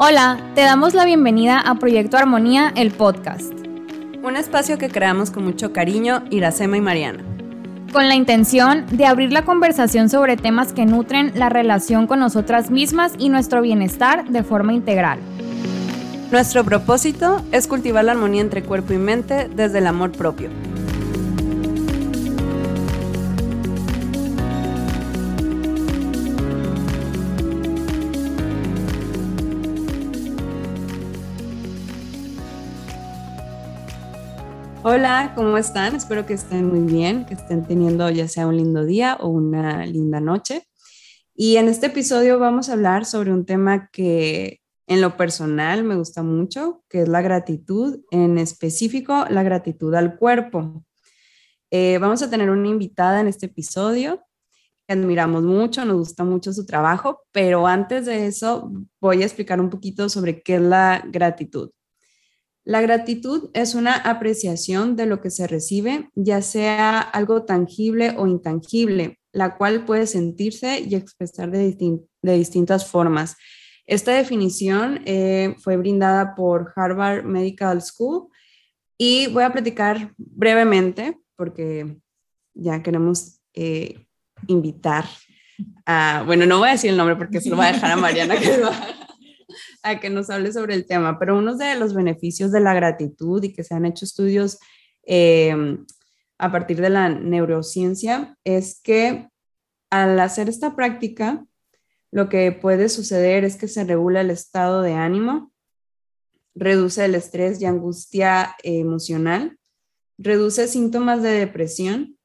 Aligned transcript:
Hola, 0.00 0.38
te 0.54 0.60
damos 0.60 0.94
la 0.94 1.04
bienvenida 1.04 1.58
a 1.58 1.74
Proyecto 1.74 2.16
Armonía, 2.16 2.72
el 2.76 2.92
podcast. 2.92 3.52
Un 4.22 4.36
espacio 4.36 4.78
que 4.78 4.90
creamos 4.90 5.32
con 5.32 5.42
mucho 5.42 5.72
cariño, 5.72 6.22
Iracema 6.30 6.76
y 6.76 6.80
Mariana. 6.80 7.24
Con 7.92 8.06
la 8.06 8.14
intención 8.14 8.86
de 8.92 9.06
abrir 9.06 9.32
la 9.32 9.44
conversación 9.44 10.08
sobre 10.08 10.36
temas 10.36 10.72
que 10.72 10.86
nutren 10.86 11.32
la 11.34 11.48
relación 11.48 12.06
con 12.06 12.20
nosotras 12.20 12.70
mismas 12.70 13.14
y 13.18 13.28
nuestro 13.28 13.60
bienestar 13.60 14.28
de 14.28 14.44
forma 14.44 14.72
integral. 14.72 15.18
Nuestro 16.30 16.62
propósito 16.62 17.42
es 17.50 17.66
cultivar 17.66 18.04
la 18.04 18.12
armonía 18.12 18.42
entre 18.42 18.62
cuerpo 18.62 18.92
y 18.92 18.98
mente 18.98 19.48
desde 19.48 19.78
el 19.78 19.88
amor 19.88 20.12
propio. 20.12 20.48
Hola, 34.90 35.34
¿cómo 35.36 35.58
están? 35.58 35.94
Espero 35.94 36.24
que 36.24 36.32
estén 36.32 36.66
muy 36.66 36.80
bien, 36.90 37.26
que 37.26 37.34
estén 37.34 37.66
teniendo 37.66 38.08
ya 38.08 38.26
sea 38.26 38.46
un 38.46 38.56
lindo 38.56 38.86
día 38.86 39.18
o 39.20 39.28
una 39.28 39.84
linda 39.84 40.18
noche. 40.18 40.66
Y 41.34 41.56
en 41.56 41.68
este 41.68 41.88
episodio 41.88 42.38
vamos 42.38 42.70
a 42.70 42.72
hablar 42.72 43.04
sobre 43.04 43.30
un 43.30 43.44
tema 43.44 43.90
que 43.92 44.62
en 44.86 45.02
lo 45.02 45.18
personal 45.18 45.84
me 45.84 45.94
gusta 45.94 46.22
mucho, 46.22 46.84
que 46.88 47.02
es 47.02 47.08
la 47.08 47.20
gratitud, 47.20 48.00
en 48.10 48.38
específico 48.38 49.26
la 49.28 49.42
gratitud 49.42 49.94
al 49.94 50.16
cuerpo. 50.16 50.82
Eh, 51.70 51.98
vamos 51.98 52.22
a 52.22 52.30
tener 52.30 52.48
una 52.48 52.68
invitada 52.68 53.20
en 53.20 53.26
este 53.28 53.44
episodio 53.44 54.24
que 54.86 54.94
admiramos 54.94 55.42
mucho, 55.42 55.84
nos 55.84 55.98
gusta 55.98 56.24
mucho 56.24 56.54
su 56.54 56.64
trabajo, 56.64 57.26
pero 57.30 57.66
antes 57.66 58.06
de 58.06 58.26
eso 58.26 58.72
voy 59.02 59.22
a 59.22 59.26
explicar 59.26 59.60
un 59.60 59.68
poquito 59.68 60.08
sobre 60.08 60.42
qué 60.42 60.54
es 60.54 60.62
la 60.62 61.04
gratitud. 61.06 61.72
La 62.68 62.82
gratitud 62.82 63.48
es 63.54 63.74
una 63.74 63.94
apreciación 63.94 64.94
de 64.94 65.06
lo 65.06 65.22
que 65.22 65.30
se 65.30 65.46
recibe, 65.46 66.10
ya 66.14 66.42
sea 66.42 67.00
algo 67.00 67.44
tangible 67.44 68.14
o 68.18 68.26
intangible, 68.26 69.18
la 69.32 69.56
cual 69.56 69.86
puede 69.86 70.06
sentirse 70.06 70.80
y 70.80 70.94
expresar 70.94 71.50
de, 71.50 71.74
distintas 72.20 72.86
formas. 72.86 73.38
Esta 73.86 74.12
definición 74.12 75.00
eh, 75.06 75.54
fue 75.60 75.78
brindada 75.78 76.34
por 76.34 76.74
Harvard 76.76 77.24
Medical 77.24 77.80
School 77.80 78.28
y 78.98 79.28
voy 79.28 79.44
a 79.44 79.52
platicar 79.52 80.12
brevemente 80.18 81.18
porque 81.36 81.96
ya 82.52 82.82
queremos 82.82 83.40
eh, 83.54 84.04
invitar 84.46 85.06
a, 85.86 86.22
bueno, 86.26 86.44
no 86.44 86.58
voy 86.58 86.68
a 86.68 86.72
decir 86.72 86.90
el 86.90 86.98
nombre 86.98 87.16
porque 87.16 87.40
se 87.40 87.48
lo 87.48 87.56
voy 87.56 87.64
a 87.64 87.72
dejar 87.72 87.92
a 87.92 87.96
Mariana 87.96 88.38
que 88.38 88.60
va 88.60 89.07
que 89.96 90.10
nos 90.10 90.30
hable 90.30 90.52
sobre 90.52 90.74
el 90.74 90.86
tema, 90.86 91.18
pero 91.18 91.36
uno 91.36 91.56
de 91.56 91.74
los 91.74 91.94
beneficios 91.94 92.52
de 92.52 92.60
la 92.60 92.74
gratitud 92.74 93.42
y 93.42 93.52
que 93.52 93.64
se 93.64 93.74
han 93.74 93.86
hecho 93.86 94.04
estudios 94.04 94.58
em, 95.04 95.84
a 96.38 96.52
partir 96.52 96.80
de 96.80 96.90
la 96.90 97.08
neurociencia 97.08 98.36
es 98.44 98.80
que 98.82 99.28
al 99.90 100.20
hacer 100.20 100.48
esta 100.48 100.76
práctica, 100.76 101.44
lo 102.10 102.28
que 102.28 102.52
puede 102.52 102.88
suceder 102.88 103.44
es 103.44 103.56
que 103.56 103.68
se 103.68 103.84
regula 103.84 104.20
el 104.20 104.30
estado 104.30 104.82
de 104.82 104.94
ánimo, 104.94 105.52
reduce 106.54 107.04
el 107.04 107.14
estrés 107.14 107.60
y 107.60 107.66
angustia 107.66 108.54
emocional, 108.62 109.58
reduce 110.16 110.68
síntomas 110.68 111.22
de 111.22 111.30
depresión, 111.30 112.18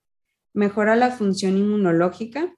mejora 0.53 0.95
la 0.95 1.11
función 1.11 1.57
inmunológica, 1.57 2.53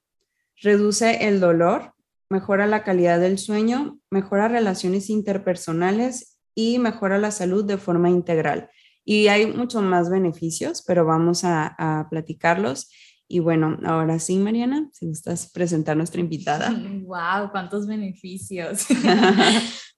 reduce 0.62 1.28
el 1.28 1.40
dolor, 1.40 1.95
mejora 2.30 2.66
la 2.66 2.82
calidad 2.82 3.20
del 3.20 3.38
sueño, 3.38 3.98
mejora 4.10 4.48
relaciones 4.48 5.10
interpersonales 5.10 6.38
y 6.54 6.78
mejora 6.78 7.18
la 7.18 7.30
salud 7.30 7.64
de 7.64 7.78
forma 7.78 8.10
integral. 8.10 8.70
Y 9.04 9.28
hay 9.28 9.46
muchos 9.46 9.82
más 9.82 10.10
beneficios, 10.10 10.82
pero 10.84 11.04
vamos 11.04 11.44
a, 11.44 12.06
platicarlos. 12.10 12.90
Y 13.28 13.40
bueno, 13.40 13.78
ahora 13.84 14.18
sí, 14.18 14.36
Mariana, 14.36 14.88
si 14.92 15.06
gustas 15.06 15.50
presentar 15.52 15.96
nuestra 15.96 16.20
invitada. 16.20 16.70
¡Wow! 17.04 17.50
¡Cuántos 17.52 17.86
beneficios! 17.86 18.86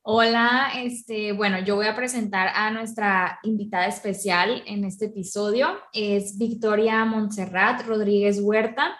Hola, 0.02 0.70
este, 0.76 1.32
bueno, 1.32 1.58
yo 1.58 1.76
voy 1.76 1.86
a 1.86 1.94
presentar 1.94 2.48
a 2.54 2.70
nuestra 2.70 3.38
invitada 3.42 3.86
especial 3.86 4.62
en 4.66 4.84
este 4.84 5.06
episodio. 5.06 5.68
Es 5.92 6.38
Victoria 6.38 7.04
Montserrat 7.04 7.86
Rodríguez 7.86 8.40
Huerta. 8.40 8.96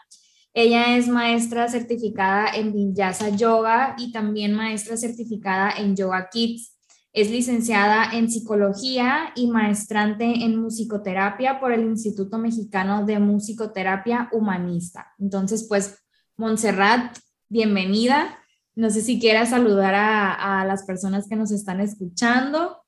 Ella 0.61 0.97
es 0.97 1.07
maestra 1.07 1.69
certificada 1.69 2.51
en 2.53 2.73
Vinyasa 2.73 3.29
Yoga 3.29 3.95
y 3.97 4.11
también 4.11 4.55
maestra 4.55 4.97
certificada 4.97 5.71
en 5.79 5.95
Yoga 5.95 6.31
Kids. 6.33 6.77
Es 7.13 7.31
licenciada 7.31 8.11
en 8.13 8.29
psicología 8.29 9.31
y 9.37 9.53
maestrante 9.53 10.25
en 10.25 10.57
musicoterapia 10.57 11.61
por 11.61 11.73
el 11.73 11.83
Instituto 11.83 12.39
Mexicano 12.39 13.07
de 13.07 13.21
Musicoterapia 13.21 14.29
Humanista. 14.33 15.15
Entonces, 15.21 15.65
pues, 15.69 16.03
Montserrat, 16.37 17.17
bienvenida. 17.49 18.37
No 18.75 18.91
sé 18.91 19.03
si 19.03 19.21
quieras 19.21 19.51
saludar 19.51 19.95
a, 19.95 20.61
a 20.61 20.65
las 20.65 20.85
personas 20.85 21.29
que 21.29 21.37
nos 21.37 21.53
están 21.53 21.81
escuchando. 21.81 22.83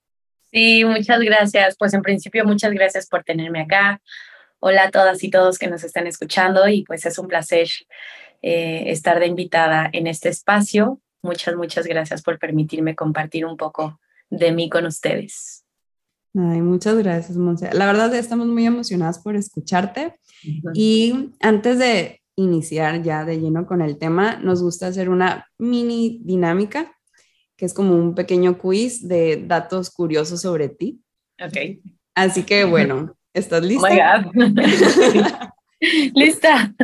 Sí, 0.52 0.84
muchas 0.84 1.20
gracias. 1.20 1.76
Pues 1.78 1.94
en 1.94 2.02
principio, 2.02 2.44
muchas 2.44 2.72
gracias 2.72 3.06
por 3.06 3.22
tenerme 3.22 3.60
acá. 3.60 4.00
Hola 4.62 4.84
a 4.84 4.90
todas 4.90 5.24
y 5.24 5.30
todos 5.30 5.58
que 5.58 5.68
nos 5.68 5.84
están 5.84 6.06
escuchando 6.06 6.68
y 6.68 6.84
pues 6.84 7.06
es 7.06 7.18
un 7.18 7.28
placer 7.28 7.66
eh, 8.42 8.84
estar 8.90 9.18
de 9.18 9.26
invitada 9.26 9.88
en 9.90 10.06
este 10.06 10.28
espacio. 10.28 11.00
Muchas, 11.22 11.56
muchas 11.56 11.86
gracias 11.86 12.22
por 12.22 12.38
permitirme 12.38 12.94
compartir 12.94 13.46
un 13.46 13.56
poco 13.56 13.98
de 14.28 14.52
mí 14.52 14.68
con 14.68 14.84
ustedes. 14.84 15.64
Ay, 16.34 16.60
muchas 16.60 16.94
gracias, 16.98 17.38
Monse. 17.38 17.72
La 17.72 17.86
verdad, 17.86 18.14
estamos 18.14 18.48
muy 18.48 18.66
emocionadas 18.66 19.18
por 19.18 19.34
escucharte. 19.34 20.16
Y 20.74 21.30
antes 21.40 21.78
de 21.78 22.20
iniciar 22.36 23.02
ya 23.02 23.24
de 23.24 23.40
lleno 23.40 23.66
con 23.66 23.80
el 23.80 23.96
tema, 23.96 24.36
nos 24.36 24.62
gusta 24.62 24.88
hacer 24.88 25.08
una 25.08 25.46
mini 25.56 26.20
dinámica, 26.22 26.94
que 27.56 27.64
es 27.64 27.72
como 27.72 27.96
un 27.96 28.14
pequeño 28.14 28.58
quiz 28.58 29.08
de 29.08 29.42
datos 29.46 29.90
curiosos 29.90 30.42
sobre 30.42 30.68
ti. 30.68 31.00
Ok. 31.42 31.80
Asasí 32.14 32.42
que 32.42 32.64
bueno, 32.64 33.16
¿Estás 33.32 33.62
lista? 33.62 34.30
Oh 34.34 35.50
lista. 36.14 36.74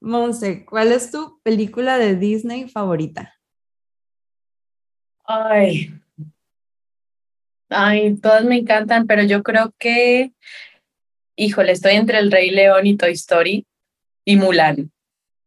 Monse, 0.00 0.64
¿cuál 0.64 0.92
es 0.92 1.10
tu 1.10 1.40
película 1.42 1.98
de 1.98 2.14
Disney 2.14 2.68
favorita? 2.68 3.34
Ay. 5.24 5.92
Ay, 7.70 8.16
todas 8.16 8.44
me 8.44 8.58
encantan, 8.58 9.06
pero 9.06 9.22
yo 9.24 9.42
creo 9.42 9.74
que, 9.78 10.32
híjole, 11.36 11.72
estoy 11.72 11.94
entre 11.94 12.18
El 12.18 12.30
Rey 12.30 12.50
León 12.50 12.86
y 12.86 12.96
Toy 12.96 13.12
Story 13.12 13.66
y 14.24 14.36
Mulan. 14.36 14.90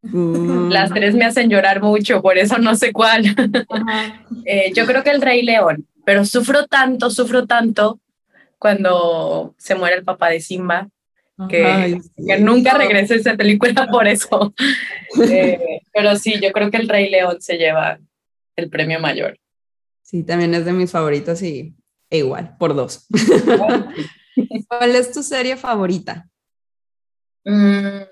Mm. 0.02 0.70
Las 0.70 0.92
tres 0.92 1.16
me 1.16 1.26
hacen 1.26 1.50
llorar 1.50 1.82
mucho, 1.82 2.22
por 2.22 2.38
eso 2.38 2.58
no 2.58 2.76
sé 2.76 2.92
cuál. 2.92 3.24
Eh, 4.46 4.72
yo 4.74 4.88
creo 4.88 5.04
que 5.04 5.12
El 5.12 5.22
Rey 5.22 5.44
León, 5.44 5.88
pero 6.04 6.26
sufro 6.26 6.66
tanto, 6.66 7.12
sufro 7.12 7.46
tanto 7.46 8.01
cuando 8.62 9.56
se 9.58 9.74
muere 9.74 9.96
el 9.96 10.04
papá 10.04 10.30
de 10.30 10.40
Simba, 10.40 10.88
que, 11.50 11.98
que 12.16 12.38
nunca 12.38 12.78
regrese 12.78 13.16
esa 13.16 13.36
película 13.36 13.88
por 13.92 14.08
eso. 14.08 14.54
Eh, 15.30 15.82
pero 15.92 16.16
sí, 16.16 16.40
yo 16.42 16.54
creo 16.54 16.72
que 16.72 16.78
el 16.78 16.88
Rey 16.88 17.10
León 17.10 17.42
se 17.42 17.58
lleva 17.58 18.00
el 18.56 18.70
premio 18.70 19.00
mayor. 19.00 19.38
Sí, 20.04 20.24
también 20.24 20.54
es 20.54 20.64
de 20.64 20.72
mis 20.72 20.90
favoritos 20.90 21.42
y 21.42 21.76
e 22.10 22.20
igual, 22.20 22.56
por 22.58 22.76
dos. 22.76 23.08
¿Cuál 24.70 24.96
es 24.96 25.12
tu 25.12 25.22
serie 25.22 25.58
favorita? 25.58 26.30
Mm. 27.44 28.04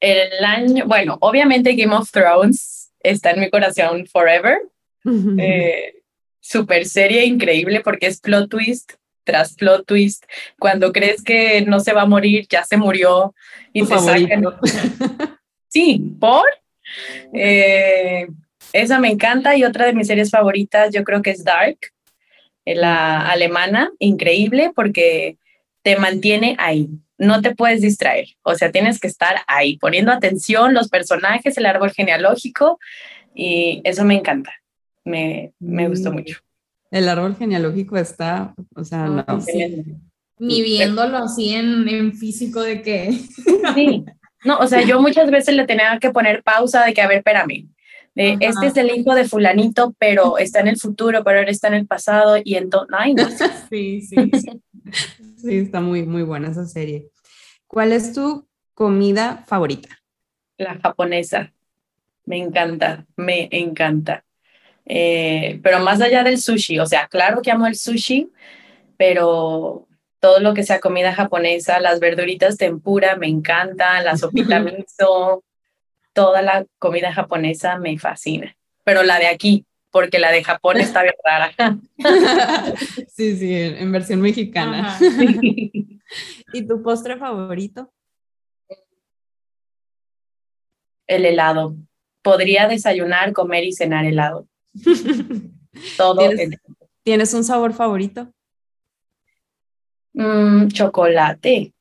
El 0.00 0.44
año, 0.44 0.86
bueno, 0.86 1.18
obviamente 1.20 1.74
Game 1.74 1.94
of 1.94 2.10
Thrones 2.10 2.92
está 3.00 3.32
en 3.32 3.40
mi 3.40 3.50
corazón 3.50 4.06
forever. 4.06 4.58
eh, 5.38 6.03
super 6.44 6.84
serie 6.84 7.24
increíble 7.24 7.80
porque 7.80 8.06
es 8.06 8.20
plot 8.20 8.50
twist 8.50 8.92
tras 9.24 9.54
plot 9.54 9.86
twist. 9.86 10.24
Cuando 10.58 10.92
crees 10.92 11.22
que 11.22 11.62
no 11.62 11.80
se 11.80 11.94
va 11.94 12.02
a 12.02 12.06
morir, 12.06 12.46
ya 12.48 12.62
se 12.64 12.76
murió 12.76 13.34
y 13.72 13.86
se 13.86 13.94
sí, 15.68 16.02
por. 16.20 16.44
Eh, 17.32 18.26
esa 18.74 18.98
me 18.98 19.08
encanta 19.08 19.56
y 19.56 19.64
otra 19.64 19.86
de 19.86 19.94
mis 19.94 20.06
series 20.06 20.30
favoritas 20.30 20.92
yo 20.92 21.02
creo 21.02 21.22
que 21.22 21.30
es 21.30 21.44
Dark, 21.44 21.78
eh, 22.66 22.74
la 22.74 23.20
alemana, 23.22 23.90
increíble 23.98 24.70
porque 24.74 25.38
te 25.82 25.96
mantiene 25.96 26.56
ahí, 26.58 26.88
no 27.16 27.40
te 27.40 27.54
puedes 27.54 27.80
distraer, 27.80 28.26
o 28.42 28.54
sea, 28.54 28.70
tienes 28.70 29.00
que 29.00 29.06
estar 29.06 29.36
ahí, 29.46 29.78
poniendo 29.78 30.12
atención, 30.12 30.74
los 30.74 30.88
personajes, 30.88 31.56
el 31.56 31.66
árbol 31.66 31.92
genealógico 31.92 32.78
y 33.34 33.80
eso 33.84 34.04
me 34.04 34.14
encanta 34.14 34.52
me, 35.04 35.52
me 35.58 35.88
gustó 35.88 36.10
mm. 36.10 36.14
mucho. 36.14 36.38
El 36.90 37.08
árbol 37.08 37.36
genealógico 37.36 37.96
está, 37.96 38.54
o 38.74 38.84
sea, 38.84 39.06
no. 39.06 39.24
Ni 40.38 40.62
viéndolo 40.62 41.18
así 41.18 41.54
en, 41.54 41.88
en 41.88 42.12
físico 42.12 42.60
de 42.62 42.82
que... 42.82 43.12
Sí, 43.74 44.04
no, 44.44 44.58
o 44.58 44.66
sea, 44.66 44.82
yo 44.82 45.00
muchas 45.00 45.30
veces 45.30 45.54
le 45.54 45.66
tenía 45.66 45.98
que 45.98 46.10
poner 46.10 46.42
pausa 46.42 46.84
de 46.84 46.92
que, 46.92 47.00
a 47.00 47.08
ver, 47.08 47.18
espérame, 47.18 47.68
este 48.14 48.66
es 48.66 48.76
el 48.76 48.90
hijo 48.90 49.14
de 49.14 49.26
fulanito, 49.26 49.94
pero 49.98 50.38
está 50.38 50.60
en 50.60 50.68
el 50.68 50.78
futuro, 50.78 51.24
pero 51.24 51.38
ahora 51.38 51.50
está 51.50 51.68
en 51.68 51.74
el 51.74 51.86
pasado 51.86 52.36
y 52.42 52.54
entonces, 52.54 52.94
ay, 52.96 53.14
no. 53.14 53.26
Sí, 53.70 54.02
sí, 54.02 54.30
sí. 54.32 54.62
sí, 55.36 55.56
está 55.56 55.80
muy, 55.80 56.04
muy 56.04 56.22
buena 56.22 56.48
esa 56.48 56.66
serie. 56.66 57.08
¿Cuál 57.66 57.92
es 57.92 58.12
tu 58.12 58.46
comida 58.74 59.44
favorita? 59.46 59.88
La 60.58 60.78
japonesa. 60.78 61.52
Me 62.24 62.38
encanta, 62.38 63.04
me 63.16 63.48
encanta. 63.50 64.23
Eh, 64.86 65.60
pero 65.62 65.80
más 65.80 66.00
allá 66.00 66.22
del 66.22 66.38
sushi, 66.38 66.78
o 66.78 66.86
sea, 66.86 67.08
claro 67.08 67.40
que 67.42 67.50
amo 67.50 67.66
el 67.66 67.76
sushi, 67.76 68.30
pero 68.96 69.86
todo 70.20 70.40
lo 70.40 70.54
que 70.54 70.62
sea 70.62 70.80
comida 70.80 71.14
japonesa, 71.14 71.80
las 71.80 72.00
verduritas 72.00 72.56
tempura 72.56 73.16
me 73.16 73.28
encantan, 73.28 74.04
la 74.04 74.16
sopita 74.16 74.60
miso, 74.60 75.44
toda 76.12 76.42
la 76.42 76.64
comida 76.78 77.12
japonesa 77.12 77.78
me 77.78 77.98
fascina. 77.98 78.56
Pero 78.84 79.02
la 79.02 79.18
de 79.18 79.26
aquí, 79.26 79.66
porque 79.90 80.18
la 80.18 80.32
de 80.32 80.42
Japón 80.42 80.78
está 80.78 81.02
bien 81.02 81.14
rara. 81.24 81.52
Sí, 83.08 83.36
sí, 83.36 83.54
en 83.54 83.92
versión 83.92 84.20
mexicana. 84.20 84.98
¿Y 86.52 86.66
tu 86.66 86.82
postre 86.82 87.16
favorito? 87.16 87.92
El 91.06 91.24
helado. 91.24 91.76
Podría 92.22 92.66
desayunar, 92.66 93.32
comer 93.32 93.64
y 93.64 93.72
cenar 93.72 94.04
helado. 94.04 94.48
Todo. 95.96 96.20
¿Tienes, 97.02 97.34
un 97.34 97.44
sabor 97.44 97.74
favorito? 97.74 98.32
Mm, 100.14 100.68
chocolate. 100.68 101.74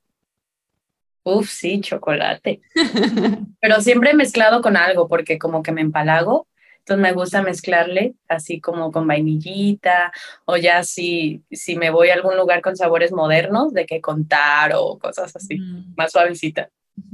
Uf, 1.24 1.50
sí, 1.50 1.80
chocolate. 1.82 2.62
Pero 3.62 3.82
siempre 3.82 4.14
mezclado 4.14 4.62
con 4.62 4.76
algo, 4.76 5.08
porque 5.08 5.38
como 5.38 5.64
que 5.64 5.72
me 5.72 5.82
empalago. 5.82 6.48
Entonces 6.80 7.02
me 7.02 7.14
gusta 7.14 7.42
mezclarle 7.42 8.16
así 8.28 8.60
como 8.60 8.92
con 8.92 9.08
vainillita 9.08 10.12
o 10.44 10.58
ya 10.58 10.84
si, 10.84 11.42
si 11.50 11.78
me 11.78 11.92
voy 11.92 12.10
a 12.10 12.14
algún 12.16 12.36
lugar 12.36 12.62
con 12.62 12.76
sabores 12.76 13.14
modernos, 13.14 13.74
de 13.74 13.86
que 13.86 14.02
contar 14.02 14.74
o 14.76 15.00
cosas 15.00 15.34
así, 15.34 15.60
mm. 15.60 15.94
más 15.96 16.12
suavecita. 16.12 16.70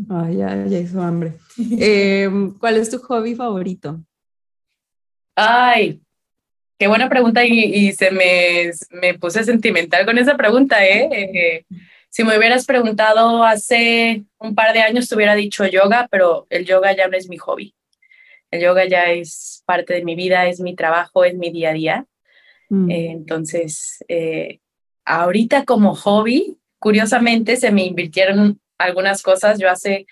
Ay, 0.09 0.37
ya, 0.37 0.65
ya 0.65 0.79
hizo 0.79 1.01
hambre. 1.01 1.35
Em, 1.57 2.57
¿Cuál 2.57 2.77
es 2.77 2.89
tu 2.89 2.97
hobby 2.97 3.35
favorito? 3.35 4.01
Ay, 5.41 6.01
qué 6.77 6.87
buena 6.89 7.07
pregunta 7.07 7.45
y, 7.45 7.93
se 7.93 8.11
me, 8.11 8.71
me, 8.91 9.17
puse 9.17 9.45
sentimental 9.45 10.05
con 10.05 10.17
esa 10.17 10.35
pregunta, 10.35 10.85
¿eh? 10.85 11.07
¿eh? 11.11 11.65
Si 12.09 12.25
me 12.25 12.37
hubieras 12.37 12.65
preguntado 12.65 13.45
hace 13.45 14.25
un 14.37 14.53
par 14.53 14.73
de 14.73 14.81
años, 14.81 15.07
te 15.07 15.15
hubiera 15.15 15.35
dicho 15.35 15.65
yoga, 15.65 16.09
pero 16.11 16.45
el 16.49 16.65
yoga 16.65 16.93
ya 16.93 17.07
no 17.07 17.15
es 17.15 17.29
mi 17.29 17.37
hobby. 17.37 17.73
El 18.51 18.61
yoga 18.61 18.85
ya 18.85 19.11
es 19.11 19.63
parte 19.65 19.93
de 19.93 20.03
mi 20.03 20.15
vida, 20.15 20.47
es 20.47 20.59
mi 20.59 20.75
trabajo, 20.75 21.23
es 21.23 21.35
mi 21.35 21.51
día 21.51 21.69
a 21.69 21.73
día. 21.73 22.05
Mm. 22.67 22.91
Eh, 22.91 23.11
entonces, 23.11 24.03
eh, 24.09 24.59
ahorita 25.05 25.63
como 25.63 25.95
hobby, 25.95 26.57
curiosamente 26.79 27.55
se 27.55 27.71
me 27.71 27.85
invirtieron 27.85 28.59
algunas 28.77 29.21
cosas. 29.21 29.57
Yo 29.57 29.69
hace, 29.69 30.05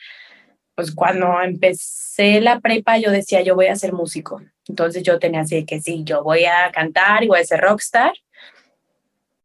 pues 0.74 0.95
cuando 0.95 1.41
empecé 1.41 2.39
la 2.39 2.62
prepa, 2.62 2.97
yo 2.97 3.12
decía, 3.12 3.41
yo 3.41 3.56
voy 3.56 3.68
a 3.68 3.75
ser 3.75 3.91
músico. 3.91 4.41
Entonces 4.67 5.03
yo 5.03 5.19
tenía 5.19 5.41
así 5.41 5.65
que 5.65 5.81
sí, 5.81 6.03
yo 6.03 6.23
voy 6.23 6.45
a 6.45 6.71
cantar 6.71 7.23
y 7.23 7.27
voy 7.27 7.39
a 7.39 7.45
ser 7.45 7.61
rockstar. 7.61 8.13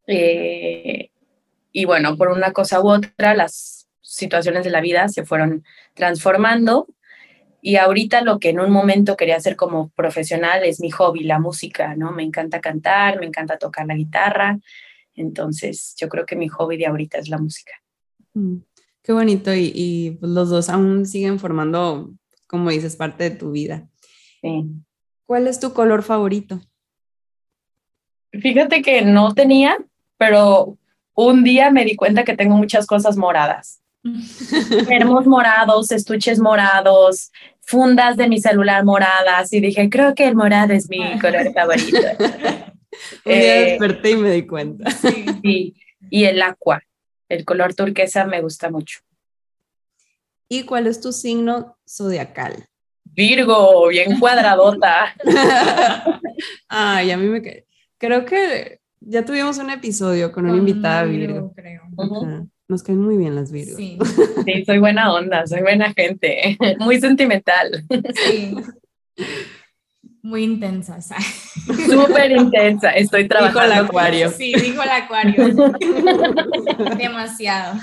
Eh, 0.06 1.10
y 1.72 1.84
bueno, 1.84 2.16
por 2.16 2.28
una 2.28 2.52
cosa 2.52 2.80
u 2.80 2.88
otra, 2.88 3.34
las 3.34 3.88
situaciones 4.00 4.64
de 4.64 4.70
la 4.70 4.80
vida 4.80 5.08
se 5.08 5.24
fueron 5.24 5.64
transformando. 5.94 6.86
Y 7.60 7.76
ahorita 7.76 8.22
lo 8.22 8.40
que 8.40 8.50
en 8.50 8.60
un 8.60 8.70
momento 8.70 9.16
quería 9.16 9.36
hacer 9.36 9.54
como 9.54 9.90
profesional 9.90 10.64
es 10.64 10.80
mi 10.80 10.90
hobby, 10.90 11.22
la 11.22 11.38
música, 11.38 11.94
¿no? 11.94 12.10
Me 12.10 12.24
encanta 12.24 12.60
cantar, 12.60 13.20
me 13.20 13.26
encanta 13.26 13.56
tocar 13.56 13.86
la 13.86 13.94
guitarra. 13.94 14.58
Entonces, 15.14 15.94
yo 15.96 16.08
creo 16.08 16.26
que 16.26 16.34
mi 16.34 16.48
hobby 16.48 16.76
de 16.76 16.86
ahorita 16.86 17.18
es 17.18 17.28
la 17.28 17.38
música. 17.38 17.72
Mm, 18.34 18.56
qué 19.02 19.12
bonito. 19.12 19.54
Y, 19.54 19.72
y 19.74 20.10
pues, 20.12 20.32
los 20.32 20.50
dos 20.50 20.68
aún 20.68 21.06
siguen 21.06 21.38
formando, 21.38 22.12
como 22.48 22.70
dices, 22.70 22.96
parte 22.96 23.30
de 23.30 23.36
tu 23.36 23.52
vida. 23.52 23.88
Sí. 24.40 24.64
¿Cuál 25.26 25.46
es 25.46 25.60
tu 25.60 25.72
color 25.72 26.02
favorito? 26.02 26.60
Fíjate 28.32 28.82
que 28.82 29.02
no 29.02 29.34
tenía, 29.34 29.76
pero 30.16 30.78
un 31.14 31.44
día 31.44 31.70
me 31.70 31.84
di 31.84 31.96
cuenta 31.96 32.24
que 32.24 32.36
tengo 32.36 32.56
muchas 32.56 32.86
cosas 32.86 33.16
moradas. 33.16 33.82
Termos 34.88 35.26
morados, 35.26 35.92
estuches 35.92 36.40
morados, 36.40 37.30
fundas 37.60 38.16
de 38.16 38.28
mi 38.28 38.40
celular 38.40 38.84
moradas 38.84 39.52
y 39.52 39.60
dije, 39.60 39.88
creo 39.88 40.14
que 40.14 40.26
el 40.26 40.34
morado 40.34 40.72
es 40.72 40.88
mi 40.88 41.18
color 41.20 41.52
favorito. 41.52 41.98
un 42.18 43.32
día 43.32 43.60
eh, 43.60 43.70
desperté 43.70 44.10
y 44.10 44.16
me 44.16 44.30
di 44.32 44.46
cuenta. 44.46 44.90
sí, 44.90 45.74
y 46.10 46.24
el 46.24 46.42
aqua, 46.42 46.82
el 47.28 47.44
color 47.44 47.74
turquesa 47.74 48.24
me 48.24 48.40
gusta 48.40 48.70
mucho. 48.70 49.00
¿Y 50.48 50.64
cuál 50.64 50.86
es 50.86 51.00
tu 51.00 51.12
signo 51.12 51.78
zodiacal? 51.88 52.66
Virgo, 53.14 53.88
bien 53.88 54.18
cuadradota. 54.18 55.14
Ay, 56.68 57.10
a 57.10 57.16
mí 57.16 57.26
me 57.26 57.64
creo 57.98 58.24
que 58.24 58.80
ya 59.00 59.24
tuvimos 59.24 59.58
un 59.58 59.70
episodio 59.70 60.32
con 60.32 60.46
una 60.46 60.56
invitada 60.56 61.04
Virgo. 61.04 61.52
Creo. 61.54 61.82
Nos 62.68 62.82
caen 62.82 63.00
muy 63.00 63.16
bien 63.16 63.34
las 63.34 63.52
Virgo. 63.52 63.76
Sí. 63.76 63.98
sí, 64.46 64.64
soy 64.64 64.78
buena 64.78 65.12
onda, 65.12 65.46
soy 65.46 65.60
buena 65.60 65.92
gente, 65.92 66.56
muy 66.78 67.00
sentimental. 67.00 67.84
Sí. 68.14 68.56
Muy 70.22 70.44
intensa, 70.44 70.98
Súper 71.00 72.30
intensa, 72.30 72.92
estoy 72.92 73.26
trabajando. 73.26 73.60
Dijo 73.60 73.72
el 73.72 73.84
acuario. 73.86 74.30
Sí, 74.30 74.54
dijo 74.54 74.82
el 74.82 74.88
acuario. 74.88 75.54
Demasiado. 76.96 77.74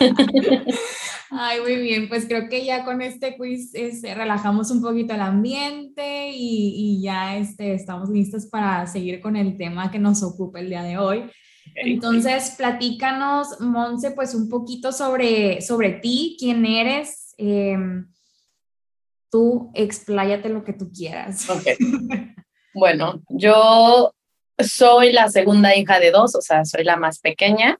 Ay, 1.30 1.60
muy 1.60 1.76
bien, 1.76 2.08
pues 2.08 2.26
creo 2.26 2.48
que 2.48 2.64
ya 2.64 2.84
con 2.84 3.02
este 3.02 3.36
quiz 3.36 3.74
este, 3.74 4.14
relajamos 4.14 4.70
un 4.70 4.80
poquito 4.80 5.14
el 5.14 5.20
ambiente 5.20 6.30
y, 6.32 7.00
ya 7.02 7.36
este, 7.36 7.74
estamos 7.74 8.08
listos 8.08 8.46
para 8.46 8.86
seguir 8.86 9.20
con 9.20 9.36
el 9.36 9.56
tema 9.56 9.90
que 9.90 9.98
nos 9.98 10.22
ocupa 10.22 10.60
el 10.60 10.68
día 10.68 10.82
de 10.82 10.98
hoy. 10.98 11.24
Entonces, 11.74 12.54
platícanos, 12.56 13.60
Monse, 13.60 14.12
pues 14.12 14.34
un 14.34 14.48
poquito 14.48 14.92
sobre, 14.92 15.60
sobre 15.60 15.90
ti, 15.94 16.36
quién 16.38 16.64
eres. 16.64 17.34
Em, 17.38 18.06
tú 19.30 19.72
expláyate 19.74 20.48
lo 20.48 20.64
que 20.64 20.72
tú 20.72 20.90
quieras. 20.92 21.46
Bueno, 22.72 23.22
yo 23.30 24.12
soy 24.58 25.12
la 25.12 25.28
segunda 25.28 25.74
hija 25.74 25.98
de 25.98 26.10
dos, 26.10 26.34
o 26.34 26.42
sea, 26.42 26.64
soy 26.64 26.84
la 26.84 26.96
más 26.96 27.20
pequeña. 27.20 27.78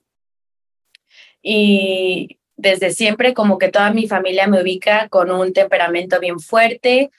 Y 1.41 2.37
desde 2.55 2.91
siempre 2.91 3.33
como 3.33 3.57
que 3.57 3.69
toda 3.69 3.91
mi 3.91 4.07
familia 4.07 4.47
me 4.47 4.61
ubica 4.61 5.07
con 5.09 5.31
un 5.31 5.53
temperamento 5.53 6.19
bien 6.19 6.39
fuerte, 6.39 7.11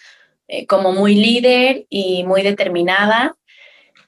eh, 0.49 0.67
como 0.67 0.93
muy 0.93 1.15
líder 1.15 1.87
y 1.89 2.25
muy 2.25 2.43
determinada, 2.43 3.37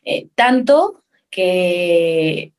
eh, 0.05 0.29
tanto 0.35 1.03
que 1.31 2.53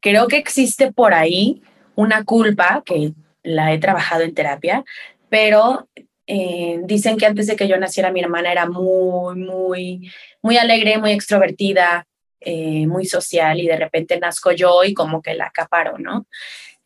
creo 0.00 0.28
que 0.28 0.36
existe 0.36 0.92
por 0.92 1.14
ahí 1.14 1.62
una 1.94 2.24
culpa 2.24 2.82
que 2.84 3.12
la 3.42 3.72
he 3.72 3.78
trabajado 3.78 4.22
en 4.22 4.34
terapia, 4.34 4.84
pero 5.28 5.88
eh, 6.26 6.80
dicen 6.84 7.16
que 7.16 7.26
antes 7.26 7.46
de 7.46 7.56
que 7.56 7.68
yo 7.68 7.78
naciera 7.78 8.12
mi 8.12 8.20
hermana 8.20 8.52
era 8.52 8.66
muy, 8.66 9.36
muy, 9.36 10.12
muy 10.42 10.58
alegre, 10.58 10.98
muy 10.98 11.12
extrovertida, 11.12 12.06
muy 12.44 13.06
social 13.06 13.60
y 13.60 13.66
de 13.66 13.76
repente 13.76 14.20
nazco 14.20 14.52
yo 14.52 14.84
y 14.84 14.94
como 14.94 15.20
que 15.20 15.34
la 15.34 15.46
acaparo, 15.46 15.98
¿no? 15.98 16.26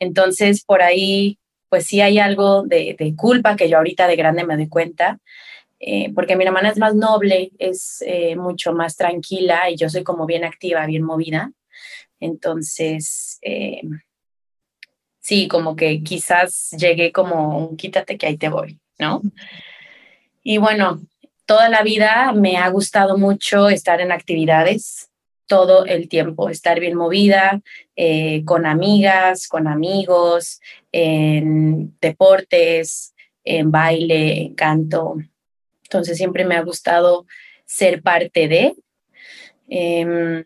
Entonces, 0.00 0.64
por 0.64 0.82
ahí, 0.82 1.38
pues 1.68 1.86
sí 1.86 2.00
hay 2.00 2.18
algo 2.18 2.64
de, 2.64 3.14
culpa 3.16 3.54
que 3.54 3.68
yo 3.68 3.76
ahorita 3.76 4.08
de 4.08 4.16
grande 4.16 4.44
me 4.44 4.56
doy 4.56 4.68
cuenta, 4.68 5.20
eh, 5.78 6.12
porque 6.14 6.36
mi 6.36 6.44
hermana 6.44 6.70
es 6.70 6.78
más 6.78 6.94
noble, 6.94 7.52
es 7.58 8.02
eh, 8.06 8.34
mucho 8.36 8.72
más 8.72 8.96
tranquila 8.96 9.70
y 9.70 9.76
yo 9.76 9.88
soy 9.88 10.02
como 10.02 10.26
bien 10.26 10.44
activa, 10.44 10.84
bien 10.86 11.02
movida. 11.02 11.52
Entonces, 12.18 13.38
eh, 13.42 13.82
sí, 15.20 15.48
como 15.48 15.76
que 15.76 16.02
quizás 16.02 16.70
llegué 16.72 17.12
como 17.12 17.58
un 17.58 17.76
quítate 17.76 18.18
que 18.18 18.26
ahí 18.26 18.36
te 18.36 18.48
voy, 18.48 18.78
¿no? 18.98 19.22
Y 20.42 20.58
bueno, 20.58 21.00
toda 21.44 21.68
la 21.68 21.82
vida 21.82 22.32
me 22.32 22.56
ha 22.56 22.68
gustado 22.68 23.18
mucho 23.18 23.68
estar 23.68 24.00
en 24.00 24.12
actividades, 24.12 25.09
todo 25.50 25.84
el 25.84 26.08
tiempo, 26.08 26.48
estar 26.48 26.78
bien 26.78 26.96
movida, 26.96 27.60
eh, 27.96 28.44
con 28.44 28.66
amigas, 28.66 29.48
con 29.48 29.66
amigos, 29.66 30.60
en 30.92 31.98
deportes, 32.00 33.14
en 33.42 33.72
baile, 33.72 34.42
en 34.42 34.54
canto. 34.54 35.16
Entonces 35.82 36.16
siempre 36.16 36.44
me 36.44 36.54
ha 36.54 36.62
gustado 36.62 37.26
ser 37.66 38.00
parte 38.00 38.46
de. 38.46 38.74
Em, 39.68 40.44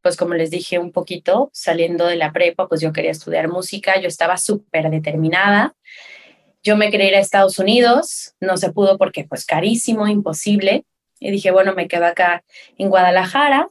pues 0.00 0.16
como 0.16 0.32
les 0.32 0.50
dije 0.50 0.78
un 0.78 0.92
poquito, 0.92 1.50
saliendo 1.52 2.06
de 2.06 2.16
la 2.16 2.32
prepa, 2.32 2.68
pues 2.68 2.80
yo 2.80 2.90
quería 2.90 3.10
estudiar 3.10 3.48
música, 3.48 4.00
yo 4.00 4.08
estaba 4.08 4.38
súper 4.38 4.88
determinada 4.88 5.76
yo 6.62 6.76
me 6.76 6.90
quería 6.90 7.08
ir 7.08 7.14
a 7.14 7.20
Estados 7.20 7.58
Unidos, 7.58 8.34
no 8.40 8.56
se 8.56 8.72
pudo 8.72 8.98
porque 8.98 9.24
pues 9.24 9.44
carísimo, 9.44 10.06
imposible. 10.06 10.84
Y 11.20 11.30
dije, 11.30 11.50
bueno, 11.50 11.74
me 11.74 11.88
quedo 11.88 12.06
acá 12.06 12.44
en 12.76 12.88
Guadalajara. 12.90 13.68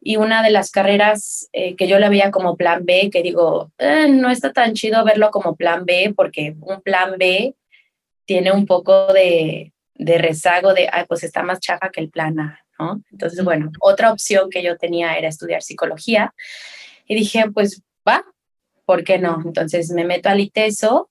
Y 0.00 0.16
una 0.16 0.42
de 0.42 0.50
las 0.50 0.70
carreras 0.70 1.48
eh, 1.52 1.74
que 1.76 1.88
yo 1.88 1.98
la 1.98 2.08
veía 2.08 2.30
como 2.30 2.56
plan 2.56 2.84
B, 2.84 3.10
que 3.10 3.22
digo, 3.22 3.72
eh, 3.78 4.08
no 4.08 4.30
está 4.30 4.52
tan 4.52 4.74
chido 4.74 5.04
verlo 5.04 5.30
como 5.30 5.56
plan 5.56 5.84
B, 5.84 6.12
porque 6.16 6.54
un 6.60 6.80
plan 6.82 7.16
B 7.18 7.54
tiene 8.24 8.52
un 8.52 8.66
poco 8.66 9.12
de, 9.12 9.72
de 9.94 10.18
rezago 10.18 10.74
de, 10.74 10.88
ay, 10.92 11.04
pues 11.08 11.24
está 11.24 11.42
más 11.42 11.60
chafa 11.60 11.90
que 11.90 12.00
el 12.00 12.10
plan 12.10 12.38
A, 12.38 12.60
¿no? 12.78 13.02
Entonces, 13.10 13.44
bueno, 13.44 13.72
otra 13.80 14.12
opción 14.12 14.48
que 14.50 14.62
yo 14.62 14.76
tenía 14.76 15.16
era 15.16 15.28
estudiar 15.28 15.62
psicología. 15.62 16.34
Y 17.06 17.14
dije, 17.14 17.50
pues 17.52 17.82
va, 18.06 18.24
¿por 18.84 19.02
qué 19.02 19.18
no? 19.18 19.42
Entonces 19.44 19.90
me 19.90 20.04
meto 20.04 20.28
al 20.28 20.40
ITESO 20.40 21.10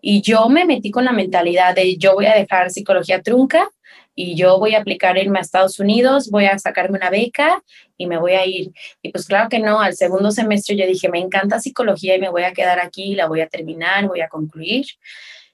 y 0.00 0.22
yo 0.22 0.48
me 0.48 0.64
metí 0.64 0.90
con 0.90 1.04
la 1.04 1.12
mentalidad 1.12 1.74
de 1.74 1.96
yo 1.96 2.14
voy 2.14 2.26
a 2.26 2.34
dejar 2.34 2.70
psicología 2.70 3.22
trunca 3.22 3.70
y 4.14 4.34
yo 4.34 4.58
voy 4.58 4.74
a 4.74 4.80
aplicar 4.80 5.16
irme 5.16 5.38
a 5.38 5.42
Estados 5.42 5.78
Unidos, 5.80 6.30
voy 6.30 6.44
a 6.44 6.58
sacarme 6.58 6.98
una 6.98 7.10
beca 7.10 7.62
y 7.96 8.06
me 8.06 8.18
voy 8.18 8.32
a 8.32 8.46
ir. 8.46 8.72
Y 9.00 9.10
pues 9.10 9.26
claro 9.26 9.48
que 9.48 9.58
no, 9.58 9.80
al 9.80 9.94
segundo 9.94 10.30
semestre 10.30 10.76
yo 10.76 10.86
dije, 10.86 11.08
me 11.08 11.18
encanta 11.18 11.60
psicología 11.60 12.16
y 12.16 12.20
me 12.20 12.28
voy 12.28 12.42
a 12.42 12.52
quedar 12.52 12.78
aquí, 12.80 13.14
la 13.14 13.26
voy 13.26 13.40
a 13.40 13.48
terminar, 13.48 14.06
voy 14.06 14.20
a 14.20 14.28
concluir. 14.28 14.86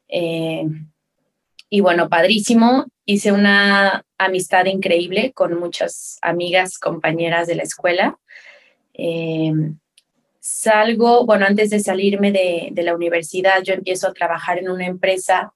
Eh, 0.09 0.65
y 1.71 1.81
bueno, 1.81 2.09
padrísimo. 2.09 2.87
Hice 3.05 3.33
una 3.33 4.05
amistad 4.19 4.67
increíble 4.67 5.33
con 5.33 5.59
muchas 5.59 6.19
amigas, 6.23 6.79
compañeras 6.79 7.47
de 7.47 7.55
la 7.55 7.63
escuela. 7.63 8.19
Eh, 8.95 9.53
salgo, 10.41 11.25
bueno, 11.25 11.47
antes 11.47 11.71
de 11.71 11.81
salirme 11.81 12.33
de, 12.33 12.69
de, 12.73 12.83
la 12.83 12.95
universidad, 12.95 13.63
yo 13.63 13.75
empiezo 13.75 14.09
a 14.09 14.13
trabajar 14.13 14.59
en 14.59 14.71
una 14.71 14.87
empresa 14.87 15.53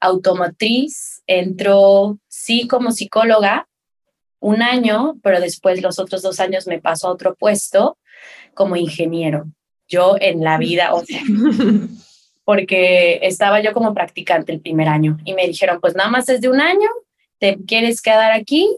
automotriz. 0.00 1.22
Entro, 1.26 2.18
sí, 2.46 2.68
como 2.68 2.92
psicóloga, 2.92 3.66
un 4.38 4.62
año, 4.62 5.18
pero 5.20 5.40
después 5.40 5.82
los 5.82 5.98
otros 5.98 6.22
dos 6.22 6.38
años 6.38 6.68
me 6.68 6.80
paso 6.80 7.08
a 7.08 7.10
otro 7.10 7.34
puesto 7.34 7.98
como 8.54 8.76
ingeniero. 8.76 9.46
Yo 9.88 10.14
en 10.20 10.44
la 10.44 10.56
vida, 10.56 10.94
o 10.94 11.04
sea, 11.04 11.20
porque 12.44 13.18
estaba 13.22 13.60
yo 13.60 13.72
como 13.72 13.94
practicante 13.94 14.52
el 14.52 14.60
primer 14.60 14.88
año 14.88 15.18
y 15.24 15.34
me 15.34 15.48
dijeron, 15.48 15.80
pues 15.80 15.96
nada 15.96 16.08
más 16.08 16.28
es 16.28 16.40
de 16.40 16.48
un 16.48 16.60
año, 16.60 16.88
te 17.40 17.58
quieres 17.66 18.00
quedar 18.00 18.30
aquí, 18.30 18.68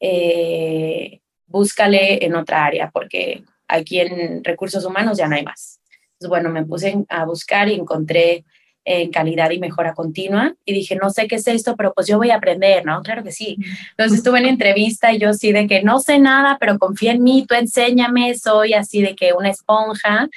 eh, 0.00 1.20
búscale 1.46 2.24
en 2.24 2.34
otra 2.34 2.64
área, 2.64 2.90
porque 2.90 3.44
aquí 3.68 4.00
en 4.00 4.42
recursos 4.42 4.86
humanos 4.86 5.18
ya 5.18 5.28
no 5.28 5.36
hay 5.36 5.44
más. 5.44 5.78
Entonces, 6.12 6.28
bueno, 6.30 6.48
me 6.48 6.64
puse 6.64 7.04
a 7.10 7.26
buscar 7.26 7.68
y 7.68 7.74
encontré 7.74 8.44
en 8.90 9.10
calidad 9.10 9.50
y 9.50 9.58
mejora 9.58 9.94
continua 9.94 10.54
y 10.64 10.72
dije, 10.72 10.96
no 10.96 11.10
sé 11.10 11.28
qué 11.28 11.36
es 11.36 11.46
esto, 11.46 11.76
pero 11.76 11.92
pues 11.94 12.06
yo 12.06 12.18
voy 12.18 12.30
a 12.30 12.36
aprender, 12.36 12.84
¿no? 12.84 13.02
Claro 13.02 13.22
que 13.22 13.30
sí. 13.30 13.56
Entonces 13.90 14.18
estuve 14.18 14.40
en 14.40 14.46
entrevista 14.46 15.12
y 15.12 15.18
yo 15.18 15.32
sí 15.32 15.52
de 15.52 15.66
que 15.66 15.82
no 15.82 16.00
sé 16.00 16.18
nada, 16.18 16.56
pero 16.58 16.78
confía 16.78 17.12
en 17.12 17.22
mí, 17.22 17.46
tú 17.46 17.54
enséñame, 17.54 18.34
soy 18.34 18.74
así 18.74 19.00
de 19.00 19.14
que 19.14 19.32
una 19.32 19.50
esponja. 19.50 20.28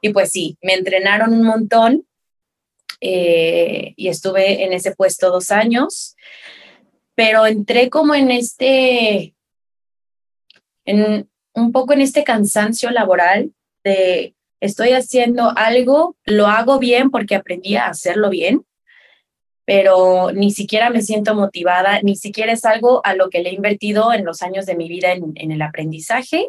Y 0.00 0.08
pues 0.08 0.30
sí, 0.30 0.58
me 0.62 0.74
entrenaron 0.74 1.32
un 1.32 1.44
montón 1.44 2.04
eh, 3.00 3.94
y 3.96 4.08
estuve 4.08 4.64
en 4.64 4.72
ese 4.72 4.94
puesto 4.94 5.30
dos 5.30 5.50
años, 5.50 6.16
pero 7.14 7.46
entré 7.46 7.88
como 7.88 8.14
en 8.14 8.30
este, 8.32 9.34
en 10.84 11.28
un 11.54 11.72
poco 11.72 11.92
en 11.92 12.00
este 12.00 12.24
cansancio 12.24 12.90
laboral 12.90 13.52
de 13.84 14.34
estoy 14.62 14.92
haciendo 14.92 15.52
algo, 15.56 16.16
lo 16.24 16.46
hago 16.46 16.78
bien 16.78 17.10
porque 17.10 17.34
aprendí 17.34 17.76
a 17.76 17.88
hacerlo 17.88 18.30
bien, 18.30 18.64
pero 19.64 20.32
ni 20.32 20.50
siquiera 20.50 20.90
me 20.90 21.02
siento 21.02 21.34
motivada, 21.34 22.00
ni 22.02 22.16
siquiera 22.16 22.52
es 22.52 22.64
algo 22.64 23.00
a 23.04 23.14
lo 23.14 23.30
que 23.30 23.42
le 23.42 23.50
he 23.50 23.54
invertido 23.54 24.12
en 24.12 24.24
los 24.24 24.42
años 24.42 24.66
de 24.66 24.76
mi 24.76 24.88
vida 24.88 25.12
en, 25.12 25.50
el 25.50 25.62
aprendizaje 25.62 26.48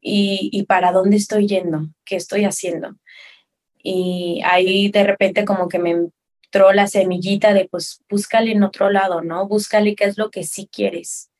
y, 0.00 0.50
y, 0.52 0.64
para 0.64 0.92
dónde 0.92 1.16
estoy 1.16 1.46
yendo, 1.46 1.88
qué 2.04 2.16
estoy 2.16 2.44
haciendo 2.44 2.96
y 3.88 4.40
ahí 4.44 4.90
de 4.90 5.04
repente 5.04 5.44
como 5.44 5.68
que 5.68 5.78
me 5.78 5.90
entró 5.90 6.72
la 6.72 6.88
semillita 6.88 7.54
de 7.54 7.68
pues 7.70 8.02
búscale 8.10 8.50
en 8.50 8.64
otro 8.64 8.90
lado, 8.90 9.22
¿no? 9.22 9.46
Búscale 9.46 9.94
qué 9.94 10.04
es 10.04 10.18
lo 10.18 10.32
que 10.32 10.42
sí 10.42 10.68
quieres. 10.70 11.30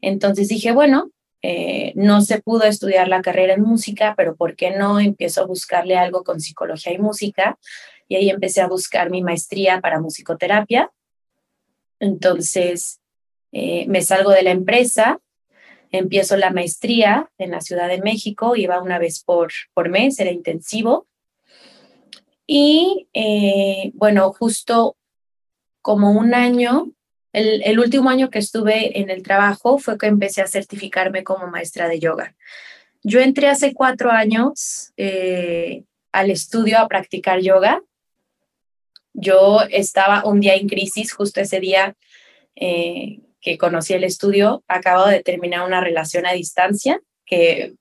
Entonces 0.00 0.48
dije, 0.48 0.70
bueno, 0.70 1.10
eh, 1.42 1.92
no 1.96 2.20
se 2.20 2.40
pudo 2.40 2.62
estudiar 2.62 3.08
la 3.08 3.20
carrera 3.20 3.54
en 3.54 3.62
música, 3.62 4.14
pero 4.16 4.36
¿por 4.36 4.54
qué 4.54 4.70
no 4.70 5.00
empiezo 5.00 5.42
a 5.42 5.46
buscarle 5.46 5.96
algo 5.96 6.22
con 6.22 6.40
psicología 6.40 6.92
y 6.92 6.98
música? 6.98 7.58
Y 8.08 8.14
ahí 8.14 8.30
empecé 8.30 8.60
a 8.60 8.68
buscar 8.68 9.10
mi 9.10 9.22
maestría 9.22 9.80
para 9.80 10.00
musicoterapia. 10.00 10.92
Entonces 11.98 13.00
eh, 13.50 13.86
me 13.88 14.02
salgo 14.02 14.30
de 14.30 14.42
la 14.42 14.50
empresa, 14.50 15.20
empiezo 15.90 16.36
la 16.36 16.50
maestría 16.50 17.30
en 17.38 17.50
la 17.50 17.60
Ciudad 17.60 17.88
de 17.88 18.00
México, 18.00 18.54
iba 18.56 18.80
una 18.80 18.98
vez 18.98 19.22
por, 19.22 19.52
por 19.74 19.88
mes, 19.88 20.18
era 20.20 20.30
intensivo. 20.30 21.06
Y 22.46 23.08
eh, 23.14 23.90
bueno, 23.94 24.32
justo 24.32 24.96
como 25.80 26.12
un 26.12 26.34
año, 26.34 26.92
el, 27.32 27.78
último 27.78 28.10
año 28.10 28.30
que 28.30 28.38
estuve 28.38 29.00
en 29.00 29.10
el 29.10 29.22
trabajo 29.22 29.78
fue 29.78 29.96
que 29.96 30.06
empecé 30.06 30.42
a 30.42 30.46
certificarme 30.46 31.24
como 31.24 31.46
maestra 31.46 31.88
de 31.88 31.98
yoga. 31.98 32.34
Yo 33.02 33.20
entré 33.20 33.48
hace 33.48 33.72
cuatro 33.72 34.10
años 34.10 34.92
eh, 34.96 35.84
al 36.12 36.30
estudio 36.30 36.78
a 36.78 36.88
practicar 36.88 37.40
yoga. 37.40 37.82
Yo 39.14 39.60
estaba 39.70 40.24
un 40.24 40.40
día 40.40 40.54
en 40.54 40.68
crisis, 40.68 41.12
justo 41.12 41.40
ese 41.40 41.58
día 41.58 41.96
eh, 42.54 43.20
que 43.40 43.58
conocí 43.58 43.94
el 43.94 44.04
estudio, 44.04 44.62
acabo 44.68 45.06
de 45.06 45.22
terminar 45.22 45.66
una 45.66 45.80
relación 45.80 46.26
a 46.26 46.32
distancia 46.32 47.00
que 47.24 47.74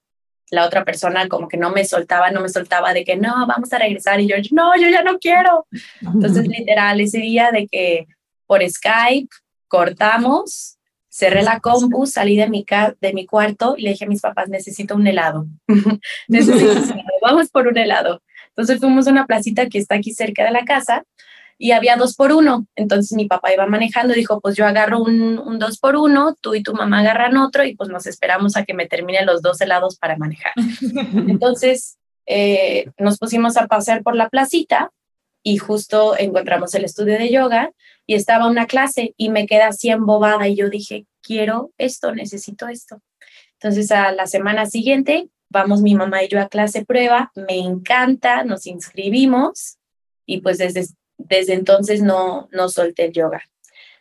la 0.50 0.65
otra 0.65 0.84
persona 0.84 1.27
como 1.27 1.48
que 1.48 1.58
no 1.58 1.72
me 1.72 1.86
soltaba, 1.86 2.31
no 2.31 2.41
me 2.41 2.50
soltaba 2.50 2.93
de 2.93 3.03
que 3.03 3.15
no, 3.15 3.48
vamos 3.48 3.72
a 3.74 3.79
regresar 3.79 4.20
y 4.20 4.27
yo, 4.27 4.36
no, 4.51 4.75
yo 4.77 4.89
ya 4.89 5.03
no 5.03 5.17
quiero. 5.20 5.65
Entonces, 6.01 6.48
literal, 6.48 7.00
ese 7.00 7.20
día 7.20 7.51
de 7.51 7.67
que 7.67 8.08
por 8.51 8.70
Skype 8.70 9.29
cortamos, 9.70 10.77
cerré 11.08 11.41
la 11.41 11.62
compu, 11.62 12.05
salí 12.05 12.36
de 12.36 12.50
mi, 12.50 12.65
de 13.00 13.13
mi 13.13 13.25
cuarto 13.25 13.75
y 13.77 13.84
le 13.84 13.91
dije 13.91 14.03
a 14.03 14.10
mis 14.10 14.20
papás, 14.20 14.50
necesito 14.50 14.93
un 14.93 15.08
helado. 15.08 15.46
necesito 16.27 16.72
un 16.74 17.00
helado, 17.00 17.20
vamos 17.22 17.50
por 17.50 17.67
un 17.67 17.77
helado. 17.77 18.22
Entonces 18.50 18.81
fuimos 18.81 19.08
a 19.08 19.12
una 19.12 19.25
placita 19.25 19.70
que 19.70 19.77
está 19.77 19.96
aquí 19.96 20.13
cerca 20.13 20.43
de 20.43 20.51
la 20.51 20.65
casa 20.65 21.05
y 21.58 21.72
había 21.72 21.96
dos 21.96 22.13
por 22.17 22.34
uno. 22.34 22.67
Entonces 22.75 23.13
mi 23.15 23.25
papá 23.25 23.53
iba 23.53 23.65
manejando 23.67 24.13
y 24.13 24.17
dijo, 24.17 24.41
pues 24.41 24.58
yo 24.58 24.65
agarro 24.65 25.00
un, 25.00 25.39
un, 25.39 25.58
dos 25.58 25.79
por 25.79 25.96
uno, 25.96 26.36
tú 26.41 26.53
y 26.53 26.62
tu 26.62 26.74
mamá 26.74 27.00
agarran 27.00 27.38
otro 27.38 27.63
y 27.63 27.74
pues 27.77 27.89
nos 27.89 28.05
esperamos 28.05 28.58
a 28.58 28.65
que 28.65 28.74
me 28.74 28.86
termine 28.86 29.24
los 29.24 29.41
dos 29.41 29.62
helados 29.62 29.96
para 29.98 30.17
manejar. 30.17 30.51
Entonces 31.29 31.98
eh, 32.25 32.91
nos 32.98 33.17
pusimos 33.17 33.55
a 33.55 33.67
pasear 33.67 34.03
por 34.03 34.17
la 34.17 34.27
placita 34.27 34.91
y 35.43 35.57
justo 35.57 36.17
encontramos 36.17 36.74
el 36.75 36.86
estudio 36.86 37.17
de 37.17 37.31
yoga 37.31 37.71
y 38.05 38.15
estaba 38.15 38.48
una 38.48 38.67
clase 38.67 39.13
y 39.17 39.29
me 39.29 39.45
quedé 39.45 39.63
así 39.63 39.89
embobada 39.89 40.48
y 40.48 40.55
yo 40.55 40.69
dije, 40.69 41.05
quiero 41.21 41.71
esto, 41.77 42.13
necesito 42.13 42.67
esto. 42.67 43.01
Entonces 43.53 43.91
a 43.91 44.12
la 44.12 44.27
semana 44.27 44.65
siguiente 44.65 45.29
vamos 45.50 45.81
mi 45.81 45.95
mamá 45.95 46.24
y 46.24 46.27
yo 46.27 46.39
a 46.41 46.50
clase 46.50 46.86
prueba, 46.86 47.31
me 47.36 47.60
encanta, 47.60 48.43
nos 48.43 48.67
inscribimos 48.67 49.77
y 50.25 50.41
pues 50.41 50.57
desde 50.57 50.86
desde 51.27 51.53
entonces 51.53 52.01
no, 52.01 52.48
no 52.51 52.69
solté 52.69 53.05
el 53.05 53.13
yoga. 53.13 53.41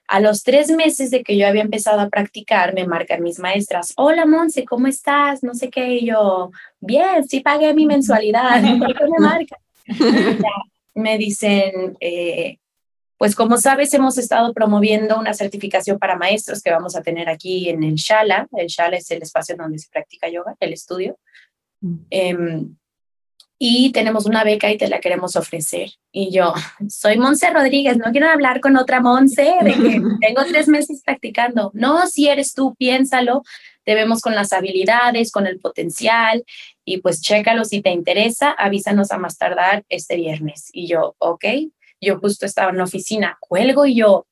A 0.09 0.21
los 0.21 0.43
tres 0.43 0.71
meses 0.71 1.11
de 1.11 1.23
que 1.23 1.37
yo 1.37 1.47
había 1.47 1.63
empezado 1.63 2.01
a 2.01 2.09
practicar, 2.09 2.75
me 2.75 2.85
marcan 2.85 3.23
mis 3.23 3.39
maestras, 3.39 3.93
hola 3.97 4.27
Monse, 4.27 4.65
¿cómo 4.65 4.89
estás? 4.89 5.45
No 5.45 5.55
sé 5.55 5.71
qué, 5.71 5.95
y 5.95 6.07
yo, 6.07 6.51
bien, 6.81 7.29
sí 7.29 7.41
pagué 7.41 7.73
mi 7.75 7.87
mensualidad, 7.87 8.61
¿por 8.79 8.97
qué 8.97 9.05
me 9.05 9.19
marcan? 9.19 9.59
me 10.95 11.19
dicen, 11.19 11.97
eh, 12.01 12.59
pues 13.17 13.35
como 13.35 13.59
sabes, 13.59 13.93
hemos 13.95 14.19
estado 14.19 14.53
promoviendo 14.55 15.19
una 15.19 15.35
certificación 15.35 15.99
para 15.99 16.17
maestros 16.17 16.63
que 16.63 16.71
vamos 16.71 16.97
a 16.97 17.03
tener 17.03 17.29
aquí 17.29 17.69
en 17.69 17.83
el 17.83 17.97
Shala. 17.97 18.49
El 18.57 18.69
Shala 18.69 18.97
es 18.97 19.11
el 19.11 19.23
espacio 19.23 19.57
donde 19.57 19.79
se 19.79 19.89
practica 19.91 20.29
yoga, 20.29 20.57
el 20.61 20.73
estudio. 20.73 21.19
Eh, 22.11 22.37
y 23.63 23.93
tenemos 23.93 24.25
una 24.25 24.43
beca 24.43 24.73
y 24.73 24.79
te 24.79 24.89
la 24.89 25.01
queremos 25.01 25.37
ofrecer. 25.37 25.91
Y 26.11 26.33
yo, 26.33 26.55
soy 26.89 27.19
Monse 27.19 27.51
Rodríguez, 27.51 27.99
no 27.99 28.11
quiero 28.11 28.31
hablar 28.31 28.61
con 28.61 28.79
otra 28.79 29.01
Monse 29.01 29.55
de 29.63 29.75
que 29.75 30.01
tengo 30.27 30.45
tres 30.49 30.67
meses 30.67 31.03
practicando. 31.05 31.71
No, 31.75 32.07
si 32.07 32.27
eres 32.29 32.55
tú, 32.55 32.75
piénsalo, 32.77 33.43
te 33.85 33.95
vemos 33.95 34.23
con 34.23 34.35
las 34.35 34.55
habilidades, 34.55 35.31
con 35.31 35.47
el 35.47 35.61
potencial 35.61 36.43
y 36.91 36.99
pues 36.99 37.21
chécalo 37.21 37.65
si 37.65 37.83
te 37.83 37.91
interesa, 37.91 38.51
avísanos 38.51 39.13
a 39.13 39.19
más 39.19 39.39
tardar 39.39 39.85
este 39.89 40.17
viernes. 40.17 40.71
Y 40.73 40.89
yo, 40.89 41.15
ok, 41.19 41.45
yo 42.01 42.19
justo 42.19 42.47
estaba 42.47 42.71
en 42.71 42.79
la 42.79 42.85
oficina, 42.85 43.39
cuelgo 43.41 43.87
y 43.87 43.95
yo, 43.95 44.27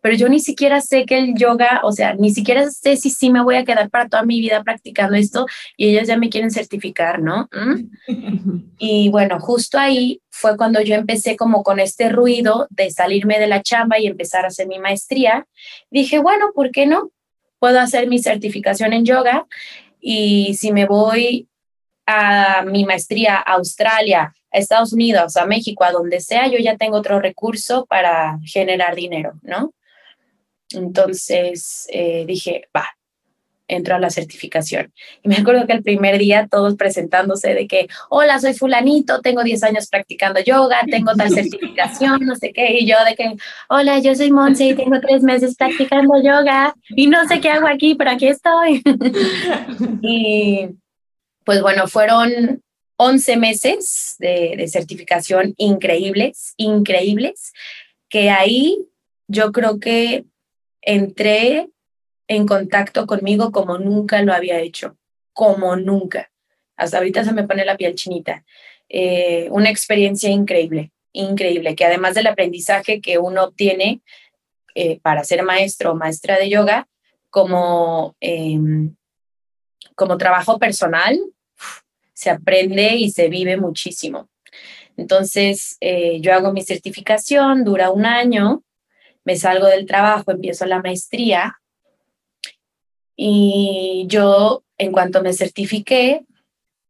pero 0.00 0.16
yo 0.16 0.28
ni 0.28 0.40
siquiera 0.40 0.80
sé 0.80 1.06
que 1.06 1.16
el 1.16 1.36
yoga, 1.36 1.80
o 1.84 1.92
sea, 1.92 2.14
ni 2.14 2.34
siquiera 2.34 2.68
sé 2.72 2.96
si 2.96 3.08
sí 3.08 3.30
me 3.30 3.40
voy 3.40 3.54
a 3.54 3.64
quedar 3.64 3.88
para 3.88 4.08
toda 4.08 4.24
mi 4.24 4.40
vida 4.40 4.64
practicando 4.64 5.16
esto 5.16 5.46
y 5.76 5.90
ellas 5.90 6.08
ya 6.08 6.16
me 6.16 6.28
quieren 6.28 6.50
certificar, 6.50 7.22
¿no? 7.22 7.48
¿Mm? 7.52 8.72
Y 8.78 9.08
bueno, 9.10 9.38
justo 9.38 9.78
ahí 9.78 10.20
fue 10.28 10.56
cuando 10.56 10.80
yo 10.80 10.96
empecé 10.96 11.36
como 11.36 11.62
con 11.62 11.78
este 11.78 12.08
ruido 12.08 12.66
de 12.70 12.90
salirme 12.90 13.38
de 13.38 13.46
la 13.46 13.62
chamba 13.62 14.00
y 14.00 14.08
empezar 14.08 14.44
a 14.44 14.48
hacer 14.48 14.66
mi 14.66 14.80
maestría. 14.80 15.46
Dije, 15.88 16.18
bueno, 16.18 16.46
¿por 16.52 16.72
qué 16.72 16.84
no? 16.86 17.12
Puedo 17.60 17.78
hacer 17.78 18.08
mi 18.08 18.18
certificación 18.18 18.92
en 18.92 19.04
yoga 19.04 19.46
y 20.00 20.54
si 20.54 20.72
me 20.72 20.84
voy 20.84 21.48
a 22.06 22.62
mi 22.62 22.84
maestría 22.84 23.36
a 23.36 23.54
Australia, 23.54 24.34
a 24.52 24.58
Estados 24.58 24.92
Unidos, 24.92 25.36
a 25.36 25.46
México, 25.46 25.84
a 25.84 25.92
donde 25.92 26.20
sea, 26.20 26.48
yo 26.48 26.58
ya 26.58 26.76
tengo 26.76 26.96
otro 26.96 27.20
recurso 27.20 27.86
para 27.86 28.38
generar 28.44 28.94
dinero, 28.94 29.34
¿no? 29.42 29.72
Entonces 30.74 31.86
eh, 31.90 32.24
dije, 32.26 32.68
va, 32.74 32.88
entro 33.68 33.94
a 33.94 33.98
la 33.98 34.10
certificación. 34.10 34.92
Y 35.22 35.28
me 35.28 35.36
acuerdo 35.36 35.66
que 35.66 35.72
el 35.72 35.82
primer 35.82 36.18
día 36.18 36.48
todos 36.50 36.76
presentándose 36.76 37.54
de 37.54 37.66
que, 37.66 37.88
hola, 38.10 38.38
soy 38.38 38.54
fulanito, 38.54 39.20
tengo 39.20 39.42
10 39.42 39.62
años 39.64 39.88
practicando 39.88 40.40
yoga, 40.40 40.80
tengo 40.90 41.14
tal 41.14 41.30
certificación, 41.34 42.20
no 42.26 42.34
sé 42.36 42.52
qué, 42.52 42.78
y 42.80 42.86
yo 42.86 42.96
de 43.06 43.14
que, 43.14 43.34
hola, 43.68 43.98
yo 43.98 44.14
soy 44.14 44.30
Monse 44.30 44.66
y 44.66 44.74
tengo 44.74 45.00
tres 45.00 45.22
meses 45.22 45.56
practicando 45.56 46.22
yoga 46.22 46.74
y 46.90 47.06
no 47.06 47.26
sé 47.26 47.40
qué 47.40 47.50
hago 47.50 47.66
aquí, 47.66 47.94
pero 47.94 48.10
aquí 48.10 48.28
estoy. 48.28 48.82
y 50.02 50.68
pues 51.44 51.62
bueno, 51.62 51.88
fueron 51.88 52.62
11 52.96 53.36
meses 53.36 54.16
de, 54.18 54.64
certificación 54.68 55.54
increíbles, 55.56 56.54
increíbles, 56.56 57.52
que 58.08 58.30
ahí 58.30 58.86
yo 59.26 59.52
creo 59.52 59.80
que 59.80 60.24
entré 60.82 61.68
en 62.28 62.46
contacto 62.46 63.06
conmigo 63.06 63.50
como 63.50 63.78
nunca 63.78 64.22
lo 64.22 64.32
había 64.32 64.60
hecho, 64.60 64.96
como 65.32 65.76
nunca. 65.76 66.30
Hasta 66.76 66.98
ahorita 66.98 67.24
se 67.24 67.32
me 67.32 67.46
pone 67.46 67.64
la 67.64 67.76
piel 67.76 67.94
chinita. 67.94 68.44
Eh, 68.88 69.48
una 69.50 69.70
experiencia 69.70 70.30
increíble, 70.30 70.92
increíble, 71.12 71.74
que 71.74 71.84
además 71.84 72.14
del 72.14 72.26
aprendizaje 72.26 73.00
que 73.00 73.18
uno 73.18 73.44
obtiene 73.44 74.02
eh, 74.74 75.00
para 75.00 75.24
ser 75.24 75.42
maestro 75.42 75.92
o 75.92 75.94
maestra 75.96 76.38
de 76.38 76.48
yoga, 76.48 76.88
como, 77.30 78.14
em, 78.20 78.94
como 79.94 80.18
trabajo 80.18 80.58
personal, 80.58 81.18
se 82.12 82.30
aprende 82.30 82.96
y 82.96 83.10
se 83.10 83.28
vive 83.28 83.56
muchísimo. 83.56 84.28
Entonces, 84.96 85.76
eh, 85.80 86.20
yo 86.20 86.34
hago 86.34 86.52
mi 86.52 86.62
certificación, 86.62 87.64
dura 87.64 87.90
un 87.90 88.06
año, 88.06 88.62
me 89.24 89.36
salgo 89.36 89.66
del 89.66 89.86
trabajo, 89.86 90.30
empiezo 90.30 90.66
la 90.66 90.82
maestría 90.82 91.60
y 93.16 94.04
yo, 94.08 94.64
en 94.78 94.92
cuanto 94.92 95.22
me 95.22 95.32
certifiqué, 95.32 96.24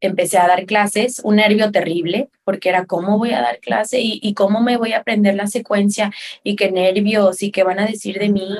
empecé 0.01 0.39
a 0.39 0.49
dar 0.49 0.67
clases, 0.67 1.21
un 1.25 1.37
nervio 1.37 1.71
terrible, 1.71 2.29
porque 2.45 2.69
era 2.69 2.87
cómo 2.87 3.19
voy 3.19 3.33
a 3.33 3.41
dar 3.41 3.61
clase 3.61 4.01
y, 4.01 4.35
cómo 4.35 4.61
me 4.61 4.77
voy 4.77 4.93
a 4.93 4.99
aprender 4.99 5.35
la 5.35 5.47
secuencia 5.47 6.13
y 6.43 6.57
qué 6.57 6.71
nervios 6.73 7.43
y 7.43 7.53
qué 7.53 7.63
van 7.63 7.79
a 7.79 7.87
decir 7.87 8.19
de 8.19 8.29
mí. 8.31 8.59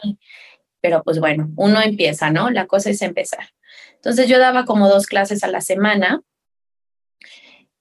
Pero 0.81 1.03
pues 1.03 1.19
bueno, 1.19 1.51
uno 1.57 1.81
empieza, 1.81 2.31
¿no? 2.31 2.51
La 2.51 2.67
cosa 2.67 2.91
es 2.91 3.03
empezar. 3.03 3.49
Entonces 4.03 4.27
yo 4.27 4.41
daba 4.41 4.65
como 4.65 4.89
dos 4.89 5.07
clases 5.07 5.45
a 5.45 5.49
la 5.49 5.61
semana. 5.61 6.23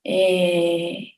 Eh, 0.03 1.13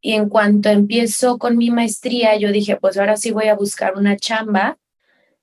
y 0.00 0.12
en 0.12 0.28
cuanto 0.28 0.68
empiezo 0.68 1.38
con 1.38 1.56
mi 1.56 1.70
maestría, 1.70 2.36
yo 2.36 2.52
dije, 2.52 2.76
pues 2.76 2.96
ahora 2.96 3.16
sí 3.16 3.32
voy 3.32 3.48
a 3.48 3.56
buscar 3.56 3.96
una 3.96 4.16
chamba 4.16 4.78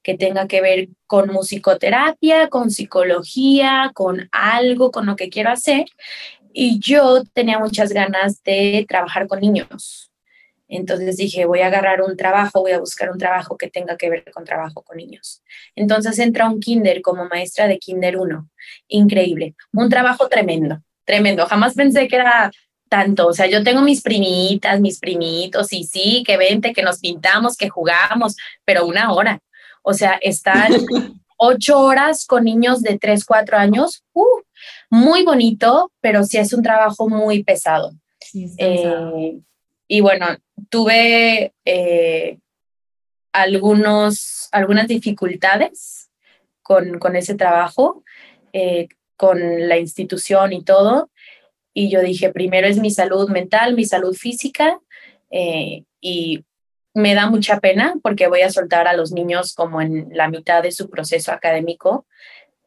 que 0.01 0.17
tenga 0.17 0.47
que 0.47 0.61
ver 0.61 0.87
con 1.07 1.29
musicoterapia, 1.29 2.47
con 2.47 2.71
psicología, 2.71 3.91
con 3.93 4.29
algo, 4.31 4.91
con 4.91 5.07
lo 5.07 5.17
que 5.17 5.27
quiero 5.27 5.49
hacer. 5.49 5.87
Y 6.53 6.79
yo 6.79 7.23
tenía 7.33 7.59
muchas 7.59 7.91
ganas 7.91 8.41
de 8.43 8.85
trabajar 8.87 9.27
con 9.27 9.41
niños. 9.41 10.04
Entonces 10.67 11.17
dije, 11.17 11.45
voy 11.45 11.61
a 11.61 11.67
agarrar 11.67 12.01
un 12.01 12.17
trabajo, 12.17 12.61
voy 12.61 12.71
a 12.71 12.79
buscar 12.79 13.11
un 13.11 13.17
trabajo 13.17 13.57
que 13.57 13.69
tenga 13.69 13.97
que 13.97 14.09
ver 14.09 14.31
con 14.31 14.43
trabajo 14.43 14.81
con 14.81 14.97
niños. 14.97 15.43
Entonces 15.75 16.17
entra 16.19 16.49
un 16.49 16.59
kinder 16.59 17.01
como 17.01 17.25
maestra 17.25 17.67
de 17.67 17.77
kinder 17.77 18.17
1. 18.17 18.49
Increíble. 18.87 19.55
Un 19.73 19.89
trabajo 19.89 20.27
tremendo, 20.27 20.81
tremendo. 21.05 21.45
Jamás 21.45 21.75
pensé 21.75 22.07
que 22.07 22.15
era 22.15 22.51
tanto. 22.89 23.27
O 23.27 23.33
sea, 23.33 23.47
yo 23.47 23.63
tengo 23.63 23.81
mis 23.81 24.01
primitas, 24.01 24.79
mis 24.79 24.99
primitos, 24.99 25.71
y 25.73 25.83
sí, 25.83 26.23
que 26.25 26.37
vente, 26.37 26.73
que 26.73 26.83
nos 26.83 26.99
pintamos, 26.99 27.57
que 27.57 27.69
jugamos, 27.69 28.35
pero 28.63 28.85
una 28.85 29.13
hora. 29.13 29.39
O 29.83 29.93
sea, 29.93 30.17
estar 30.21 30.69
ocho 31.37 31.79
horas 31.79 32.25
con 32.25 32.43
niños 32.43 32.81
de 32.81 32.97
tres, 32.97 33.25
cuatro 33.25 33.57
años, 33.57 34.03
uh, 34.13 34.41
muy 34.89 35.23
bonito, 35.23 35.91
pero 36.01 36.23
sí 36.23 36.37
es 36.37 36.53
un 36.53 36.63
trabajo 36.63 37.09
muy 37.09 37.43
pesado. 37.43 37.91
Eh, 38.57 39.39
y 39.87 40.01
bueno, 40.01 40.27
tuve 40.69 41.53
eh, 41.65 42.39
algunos, 43.31 44.49
algunas 44.51 44.87
dificultades 44.87 46.09
con, 46.61 46.99
con 46.99 47.15
ese 47.15 47.35
trabajo, 47.35 48.03
eh, 48.53 48.87
con 49.17 49.67
la 49.67 49.77
institución 49.77 50.53
y 50.53 50.63
todo. 50.63 51.09
Y 51.73 51.89
yo 51.89 52.01
dije, 52.01 52.31
primero 52.31 52.67
es 52.67 52.77
mi 52.77 52.91
salud 52.91 53.29
mental, 53.29 53.75
mi 53.75 53.85
salud 53.85 54.15
física, 54.15 54.79
y 55.99 56.45
me 56.95 57.13
da 57.13 57.29
mucha 57.29 57.59
pena 57.59 57.93
porque 58.01 58.27
voy 58.27 58.41
a 58.41 58.49
soltar 58.49 58.87
a 58.87 58.95
los 58.95 59.11
niños 59.11 59.53
como 59.53 59.81
en 59.81 60.07
la 60.11 60.29
mitad 60.29 60.63
de 60.63 60.71
su 60.71 60.89
proceso 60.89 61.33
académico, 61.33 62.07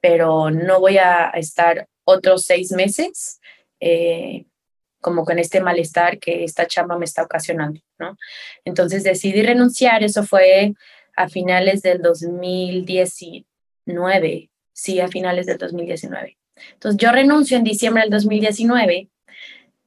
pero 0.02 0.50
no 0.50 0.78
voy 0.78 0.98
a 0.98 1.30
estar 1.30 1.88
otros 2.04 2.44
seis 2.44 2.70
meses 2.72 3.40
eh, 3.80 4.44
como 5.00 5.24
con 5.24 5.38
este 5.38 5.60
malestar 5.60 6.18
que 6.18 6.42
esta 6.44 6.66
chamba 6.66 6.98
me 6.98 7.04
está 7.04 7.22
ocasionando, 7.22 7.80
¿no? 7.98 8.16
Entonces 8.64 9.04
decidí 9.04 9.42
renunciar, 9.42 10.02
eso 10.02 10.24
fue 10.24 10.74
a 11.16 11.28
finales 11.28 11.82
del 11.82 12.02
2019, 12.02 14.50
sí, 14.72 15.00
a 15.00 15.08
finales 15.08 15.46
del 15.46 15.58
2019. 15.58 16.36
Entonces 16.72 17.00
yo 17.00 17.12
renuncio 17.12 17.56
en 17.56 17.64
diciembre 17.64 18.02
del 18.02 18.10
2019, 18.10 19.08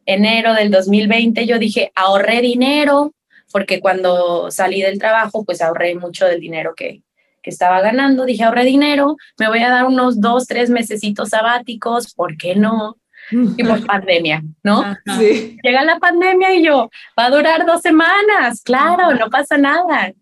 enero 0.05 0.53
del 0.53 0.71
2020 0.71 1.45
yo 1.45 1.59
dije, 1.59 1.91
ahorré 1.95 2.41
dinero, 2.41 3.13
porque 3.51 3.81
cuando 3.81 4.49
salí 4.51 4.81
del 4.81 4.97
trabajo, 4.97 5.43
pues 5.43 5.61
ahorré 5.61 5.95
mucho 5.95 6.25
del 6.25 6.39
dinero 6.39 6.73
que, 6.75 7.01
que 7.41 7.49
estaba 7.49 7.81
ganando. 7.81 8.25
Dije, 8.25 8.43
ahorré 8.43 8.65
dinero, 8.65 9.17
me 9.37 9.47
voy 9.47 9.59
a 9.59 9.69
dar 9.69 9.85
unos 9.85 10.21
dos, 10.21 10.47
tres 10.47 10.69
mesecitos 10.69 11.29
sabáticos, 11.29 12.13
¿por 12.13 12.37
qué 12.37 12.55
no? 12.55 12.97
Y 13.31 13.63
por 13.63 13.85
pandemia, 13.85 14.43
¿no? 14.63 14.95
Sí. 15.17 15.57
Llega 15.63 15.83
la 15.83 15.99
pandemia 15.99 16.55
y 16.55 16.63
yo, 16.63 16.89
va 17.17 17.25
a 17.25 17.29
durar 17.29 17.65
dos 17.65 17.81
semanas, 17.81 18.61
claro, 18.63 19.13
no 19.13 19.29
pasa 19.29 19.57
nada 19.57 20.13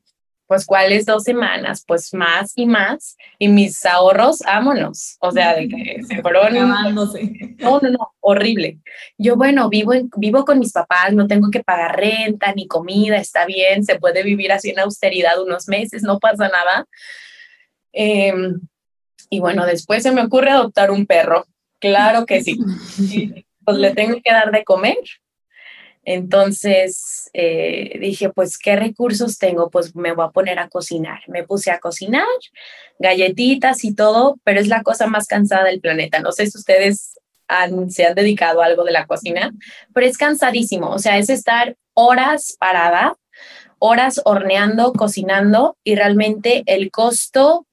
pues 0.49 0.65
cuáles 0.65 1.05
dos 1.05 1.25
semanas, 1.25 1.83
pues 1.87 2.11
más 2.11 2.53
y 2.55 2.65
más, 2.65 3.15
y 3.37 3.49
mis 3.49 3.85
ahorros, 3.85 4.39
vámonos, 4.39 5.15
o 5.19 5.31
sea, 5.31 5.53
de 5.53 5.69
que 5.69 6.01
se 6.01 6.23
fueron... 6.23 6.55
No, 6.55 6.89
no, 6.89 7.89
no, 7.91 8.13
horrible. 8.19 8.79
Yo, 9.19 9.35
bueno, 9.35 9.69
vivo, 9.69 9.91
vivo 10.17 10.45
con 10.45 10.57
mis 10.57 10.71
papás, 10.71 11.13
no 11.13 11.27
tengo 11.27 11.51
que 11.51 11.63
pagar 11.63 11.97
renta 11.97 12.51
ni 12.55 12.67
comida, 12.67 13.17
está 13.17 13.45
bien, 13.45 13.85
se 13.85 13.99
puede 13.99 14.23
vivir 14.23 14.51
así 14.51 14.71
en 14.71 14.79
austeridad 14.79 15.39
unos 15.39 15.67
meses, 15.67 16.01
no 16.01 16.17
pasa 16.17 16.49
nada. 16.49 16.87
Em, 17.93 18.59
y 19.29 19.39
bueno, 19.39 19.67
después 19.67 20.01
se 20.01 20.11
me 20.11 20.23
ocurre 20.23 20.49
adoptar 20.49 20.89
un 20.89 21.05
perro, 21.05 21.45
claro 21.79 22.25
que 22.25 22.43
sí. 22.43 22.59
pues 23.65 23.77
le 23.77 23.93
tengo 23.93 24.19
que 24.23 24.31
dar 24.31 24.51
de 24.51 24.63
comer, 24.63 24.97
entonces 26.05 27.29
eh, 27.33 27.99
dije, 27.99 28.29
pues, 28.29 28.57
¿qué 28.57 28.75
recursos 28.75 29.37
tengo? 29.37 29.69
Pues 29.69 29.95
me 29.95 30.11
voy 30.13 30.25
a 30.25 30.31
poner 30.31 30.57
a 30.57 30.69
cocinar. 30.69 31.21
Me 31.27 31.43
puse 31.43 31.69
a 31.69 31.79
cocinar, 31.79 32.25
galletitas 32.97 33.83
y 33.83 33.93
todo, 33.93 34.39
pero 34.43 34.59
es 34.59 34.67
la 34.67 34.81
cosa 34.81 35.07
más 35.07 35.27
cansada 35.27 35.65
del 35.65 35.81
planeta. 35.81 36.19
No 36.19 36.31
sé 36.31 36.47
si 36.47 36.57
ustedes 36.57 37.15
se 37.89 38.05
han 38.05 38.15
dedicado 38.15 38.61
a 38.61 38.65
algo 38.65 38.83
de 38.83 38.91
la 38.91 39.07
cocina, 39.07 39.51
pero 39.93 40.07
es 40.07 40.17
cansadísimo. 40.17 40.89
O 40.89 40.99
sea, 40.99 41.17
es 41.17 41.29
estar 41.29 41.75
horas 41.93 42.55
parada, 42.59 43.17
horas 43.77 44.21
horneando, 44.25 44.93
cocinando 44.93 45.77
y 45.83 45.95
realmente 45.95 46.63
el 46.65 46.91
costo 46.91 47.67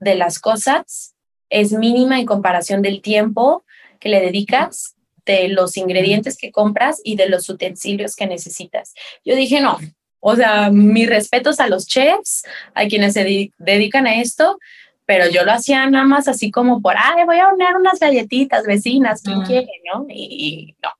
de 0.00 0.14
las 0.14 0.38
cosas 0.38 1.11
es 1.52 1.72
mínima 1.72 2.18
en 2.18 2.26
comparación 2.26 2.80
del 2.80 3.02
tiempo 3.02 3.62
que 4.00 4.08
le 4.08 4.20
dedicas 4.20 4.96
de 5.26 5.48
los 5.48 5.76
ingredientes 5.76 6.36
que 6.36 6.50
compras 6.50 7.00
y 7.04 7.14
de 7.14 7.28
los 7.28 7.48
utensilios 7.48 8.16
que 8.16 8.26
necesitas. 8.26 8.94
Yo 9.24 9.36
dije, 9.36 9.60
no, 9.60 9.78
o 10.18 10.34
sea, 10.34 10.70
mis 10.70 11.08
respetos 11.08 11.60
a 11.60 11.68
los 11.68 11.86
chefs, 11.86 12.44
a 12.74 12.86
quienes 12.86 13.12
se 13.12 13.52
dedican 13.58 14.06
a 14.06 14.20
esto, 14.20 14.58
pero 15.04 15.28
yo 15.28 15.44
lo 15.44 15.52
hacía 15.52 15.88
nada 15.90 16.06
más 16.06 16.26
así 16.26 16.50
como 16.50 16.80
por, 16.80 16.94
ay, 16.96 17.24
voy 17.26 17.38
a 17.38 17.48
hornear 17.48 17.76
unas 17.76 18.00
galletitas, 18.00 18.64
vecinas, 18.64 19.22
¿quién 19.22 19.42
quiere, 19.42 19.68
no? 19.92 20.06
Y, 20.08 20.74
no. 20.82 20.90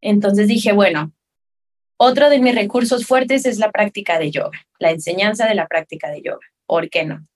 Entonces 0.00 0.46
dije, 0.46 0.72
bueno, 0.72 1.12
otro 1.96 2.30
de 2.30 2.38
mis 2.38 2.54
recursos 2.54 3.04
fuertes 3.04 3.46
es 3.46 3.58
la 3.58 3.72
práctica 3.72 4.18
de 4.20 4.30
yoga, 4.30 4.60
la 4.78 4.92
enseñanza 4.92 5.46
de 5.46 5.56
la 5.56 5.66
práctica 5.66 6.08
de 6.08 6.22
yoga. 6.22 6.46
¿Por 6.66 6.88
qué 6.88 7.04
no? 7.04 7.26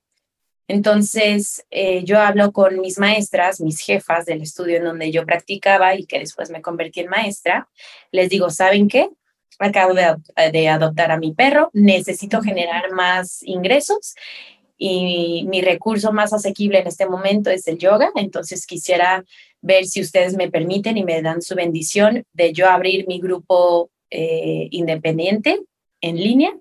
Entonces, 0.71 1.67
eh, 1.73 2.05
yo 2.05 2.21
hablo 2.21 2.53
con 2.53 2.81
mis 2.81 2.97
maestras, 2.97 3.61
mis 3.61 3.81
jefas 3.81 4.25
del 4.25 4.41
estudio 4.41 4.77
en 4.77 4.85
donde 4.85 5.11
yo 5.11 5.27
practicaba 5.27 5.97
y 5.97 6.07
que 6.07 6.21
después 6.21 6.49
me 6.49 6.63
convertí 6.63 7.01
en 7.01 7.09
maestra. 7.09 7.69
Les 8.13 8.29
digo, 8.29 8.51
¿saben 8.51 8.87
qué? 8.87 9.09
acabo 9.59 9.95
de, 9.95 10.15
de 10.53 10.69
adoptar 10.69 11.11
a 11.11 11.19
mi 11.19 11.35
perro, 11.35 11.71
necesito 11.75 12.41
generar 12.41 12.93
más 12.93 13.43
ingresos 13.43 14.15
y 14.79 15.45
mi 15.49 15.61
recurso 15.61 16.13
más 16.13 16.33
asequible 16.33 16.79
en 16.79 16.87
este 16.87 17.07
momento 17.07 17.51
es 17.51 17.67
el 17.67 17.77
yoga, 17.77 18.11
entonces 18.15 18.65
quisiera 18.65 19.25
ver 19.61 19.85
si 19.87 20.01
ustedes 20.01 20.35
me 20.35 20.51
permiten 20.51 20.97
y 20.97 21.05
me 21.05 21.21
dan 21.21 21.43
su 21.43 21.57
bendición 21.57 22.25
de 22.33 22.53
yo 22.55 22.71
abrir 22.71 23.07
mi 23.07 23.21
grupo 23.21 23.91
eh, 24.09 24.69
independiente 24.71 25.61
en 26.01 26.17
línea 26.17 26.53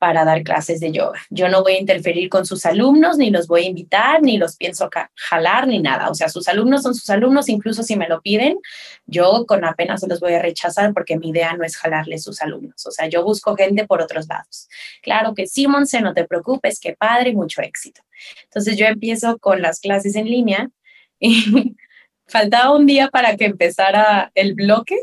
para 0.00 0.24
dar 0.24 0.42
clases 0.42 0.80
de 0.80 0.92
yoga. 0.92 1.20
Yo 1.28 1.50
no 1.50 1.62
voy 1.62 1.74
a 1.74 1.78
interferir 1.78 2.30
con 2.30 2.46
sus 2.46 2.64
alumnos, 2.64 3.18
ni 3.18 3.28
los 3.28 3.46
voy 3.46 3.66
a 3.66 3.68
invitar, 3.68 4.22
ni 4.22 4.38
los 4.38 4.56
pienso 4.56 4.88
jalar, 5.14 5.68
ni 5.68 5.78
nada. 5.78 6.08
O 6.08 6.14
sea, 6.14 6.30
sus 6.30 6.48
alumnos 6.48 6.82
son 6.82 6.94
sus 6.94 7.10
alumnos, 7.10 7.50
incluso 7.50 7.82
si 7.82 7.96
me 7.96 8.08
lo 8.08 8.22
piden, 8.22 8.58
yo 9.04 9.44
con 9.46 9.62
apenas 9.62 10.02
los 10.08 10.18
voy 10.18 10.32
a 10.32 10.40
rechazar 10.40 10.94
porque 10.94 11.18
mi 11.18 11.28
idea 11.28 11.54
no 11.54 11.64
es 11.64 11.76
jalarle 11.76 12.18
sus 12.18 12.40
alumnos. 12.40 12.86
O 12.86 12.90
sea, 12.90 13.08
yo 13.08 13.22
busco 13.22 13.54
gente 13.56 13.86
por 13.86 14.00
otros 14.00 14.26
lados. 14.26 14.68
Claro 15.02 15.34
que 15.34 15.46
sí, 15.46 15.68
Monse, 15.68 16.00
no 16.00 16.14
te 16.14 16.24
preocupes, 16.24 16.80
qué 16.80 16.96
padre, 16.98 17.34
mucho 17.34 17.60
éxito. 17.60 18.00
Entonces 18.44 18.78
yo 18.78 18.86
empiezo 18.86 19.38
con 19.38 19.60
las 19.60 19.80
clases 19.80 20.16
en 20.16 20.24
línea 20.24 20.70
y 21.18 21.76
faltaba 22.26 22.74
un 22.74 22.86
día 22.86 23.08
para 23.08 23.36
que 23.36 23.44
empezara 23.44 24.32
el 24.34 24.54
bloque 24.54 24.96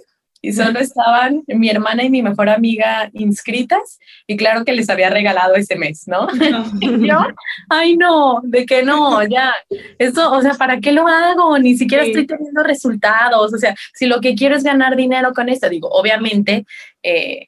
y 0.47 0.53
solo 0.53 0.79
estaban 0.79 1.43
mi 1.45 1.69
hermana 1.69 2.05
y 2.05 2.09
mi 2.09 2.21
mejor 2.21 2.47
amiga 2.47 3.09
inscritas 3.11 3.99
y 4.25 4.37
claro 4.37 4.63
que 4.63 4.71
les 4.71 4.89
había 4.89 5.09
regalado 5.09 5.55
ese 5.55 5.75
mes, 5.75 6.07
¿no? 6.07 6.25
y 6.79 7.05
yo, 7.05 7.19
ay 7.67 7.97
no, 7.97 8.39
de 8.43 8.65
que 8.65 8.81
no, 8.81 9.27
ya, 9.27 9.53
esto, 9.99 10.31
o 10.31 10.41
sea, 10.41 10.53
¿para 10.53 10.79
qué 10.79 10.93
lo 10.93 11.05
hago? 11.05 11.59
Ni 11.59 11.75
siquiera 11.75 12.05
estoy 12.05 12.25
teniendo 12.25 12.63
resultados, 12.63 13.53
o 13.53 13.57
sea, 13.57 13.75
si 13.93 14.05
lo 14.05 14.21
que 14.21 14.35
quiero 14.35 14.55
es 14.55 14.63
ganar 14.63 14.95
dinero 14.95 15.33
con 15.33 15.49
esto, 15.49 15.67
digo, 15.67 15.89
obviamente, 15.89 16.65
eh, 17.03 17.47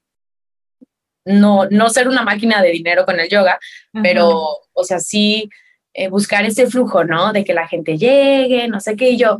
no, 1.23 1.67
no 1.69 1.89
ser 1.89 2.09
una 2.09 2.23
máquina 2.23 2.61
de 2.61 2.71
dinero 2.71 3.05
con 3.05 3.17
el 3.17 3.29
yoga, 3.29 3.59
pero, 4.03 4.45
o 4.73 4.83
sea, 4.83 4.99
sí 4.99 5.49
eh, 5.93 6.09
buscar 6.09 6.45
ese 6.45 6.67
flujo, 6.67 7.03
¿no? 7.03 7.33
De 7.33 7.43
que 7.43 7.53
la 7.53 7.67
gente 7.67 7.97
llegue, 7.97 8.67
no 8.67 8.79
sé 8.79 8.95
qué, 8.95 9.11
y 9.11 9.17
yo, 9.17 9.37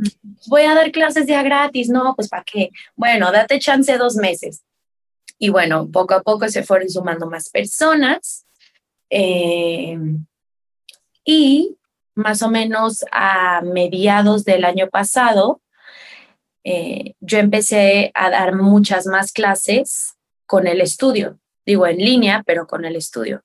voy 0.48 0.64
a 0.64 0.76
dar 0.76 0.92
clases 0.92 1.26
ya 1.28 1.44
gratis, 1.44 1.90
no, 1.90 2.16
pues 2.16 2.28
¿para 2.30 2.44
qué? 2.44 2.72
Bueno, 2.96 3.32
date 3.32 3.60
chance 3.60 3.98
dos 3.98 4.16
meses. 4.16 4.64
Y 5.38 5.50
bueno, 5.50 5.90
poco 5.90 6.16
a 6.16 6.22
poco 6.22 6.48
se 6.50 6.64
fueron 6.64 6.90
sumando 6.90 7.30
más 7.30 7.50
personas. 7.50 8.46
Eh, 9.10 9.98
y 11.24 11.78
más 12.16 12.42
o 12.42 12.50
menos 12.50 13.06
a 13.12 13.62
mediados 13.62 14.44
del 14.44 14.66
año 14.66 14.90
pasado, 14.90 15.62
eh, 16.64 17.14
yo 17.20 17.40
empecé 17.40 18.12
a 18.14 18.30
dar 18.30 18.56
muchas 18.56 19.06
más 19.06 19.32
clases 19.32 20.16
con 20.46 20.68
el 20.68 20.82
estudio, 20.82 21.40
digo 21.66 21.88
en 21.88 21.98
línea, 21.98 22.44
pero 22.46 22.68
con 22.68 22.84
el 22.86 22.96
estudio. 22.96 23.44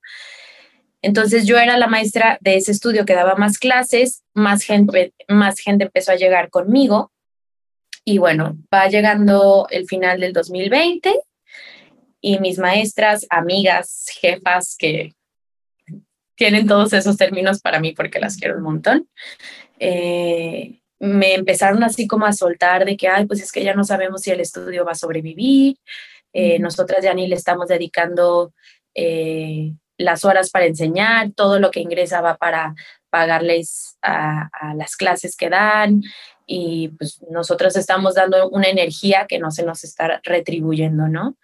Entonces 1.05 1.45
yo 1.45 1.59
era 1.59 1.77
la 1.77 1.85
maestra 1.85 2.39
de 2.41 2.55
ese 2.55 2.71
estudio 2.71 3.05
que 3.05 3.13
daba 3.13 3.35
más 3.35 3.59
clases, 3.59 4.23
más 4.33 4.63
gente, 4.63 5.13
más 5.27 5.59
gente 5.59 5.83
empezó 5.83 6.11
a 6.11 6.15
llegar 6.15 6.49
conmigo. 6.49 7.11
Y 8.03 8.17
bueno, 8.17 8.57
va 8.73 8.87
llegando 8.87 9.67
el 9.69 9.85
final 9.85 10.19
del 10.19 10.33
2020 10.33 11.13
y 12.21 12.39
mis 12.39 12.57
maestras, 12.57 13.27
amigas, 13.29 14.07
jefas 14.19 14.75
que 14.79 15.13
tienen 16.33 16.65
todos 16.65 16.91
esos 16.93 17.17
términos 17.17 17.61
para 17.61 17.79
mí 17.79 17.91
porque 17.91 18.19
las 18.19 18.37
quiero 18.37 18.57
un 18.57 18.63
montón, 18.63 19.07
eh, 19.77 20.79
me 20.97 21.35
empezaron 21.35 21.83
así 21.83 22.07
como 22.07 22.25
a 22.25 22.33
soltar 22.33 22.83
de 22.83 22.97
que, 22.97 23.07
ay, 23.07 23.27
pues 23.27 23.43
es 23.43 23.51
que 23.51 23.63
ya 23.63 23.75
no 23.75 23.83
sabemos 23.83 24.23
si 24.23 24.31
el 24.31 24.39
estudio 24.39 24.83
va 24.83 24.93
a 24.93 24.95
sobrevivir, 24.95 25.77
eh, 26.33 26.57
nosotras 26.57 27.03
ya 27.03 27.13
ni 27.13 27.27
le 27.27 27.35
estamos 27.35 27.67
dedicando 27.67 28.55
eh, 28.95 29.71
las 29.97 30.25
horas 30.25 30.49
para 30.49 30.65
enseñar, 30.65 31.31
todo 31.31 31.59
lo 31.59 31.71
que 31.71 31.79
ingresa 31.79 32.21
va 32.21 32.37
para 32.37 32.75
pagarles 33.09 33.97
a, 34.01 34.49
las 34.75 34.95
clases 34.95 35.37
que 35.37 35.49
dan 35.49 36.01
y 36.45 36.89
pues 36.89 37.21
nosotros 37.31 37.75
estamos 37.75 38.15
dando 38.15 38.49
una 38.49 38.67
energía 38.67 39.25
que 39.27 39.39
no 39.39 39.51
se 39.51 39.63
nos 39.63 39.83
está 39.83 40.19
retribuyendo, 40.23 41.07
¿no? 41.07 41.37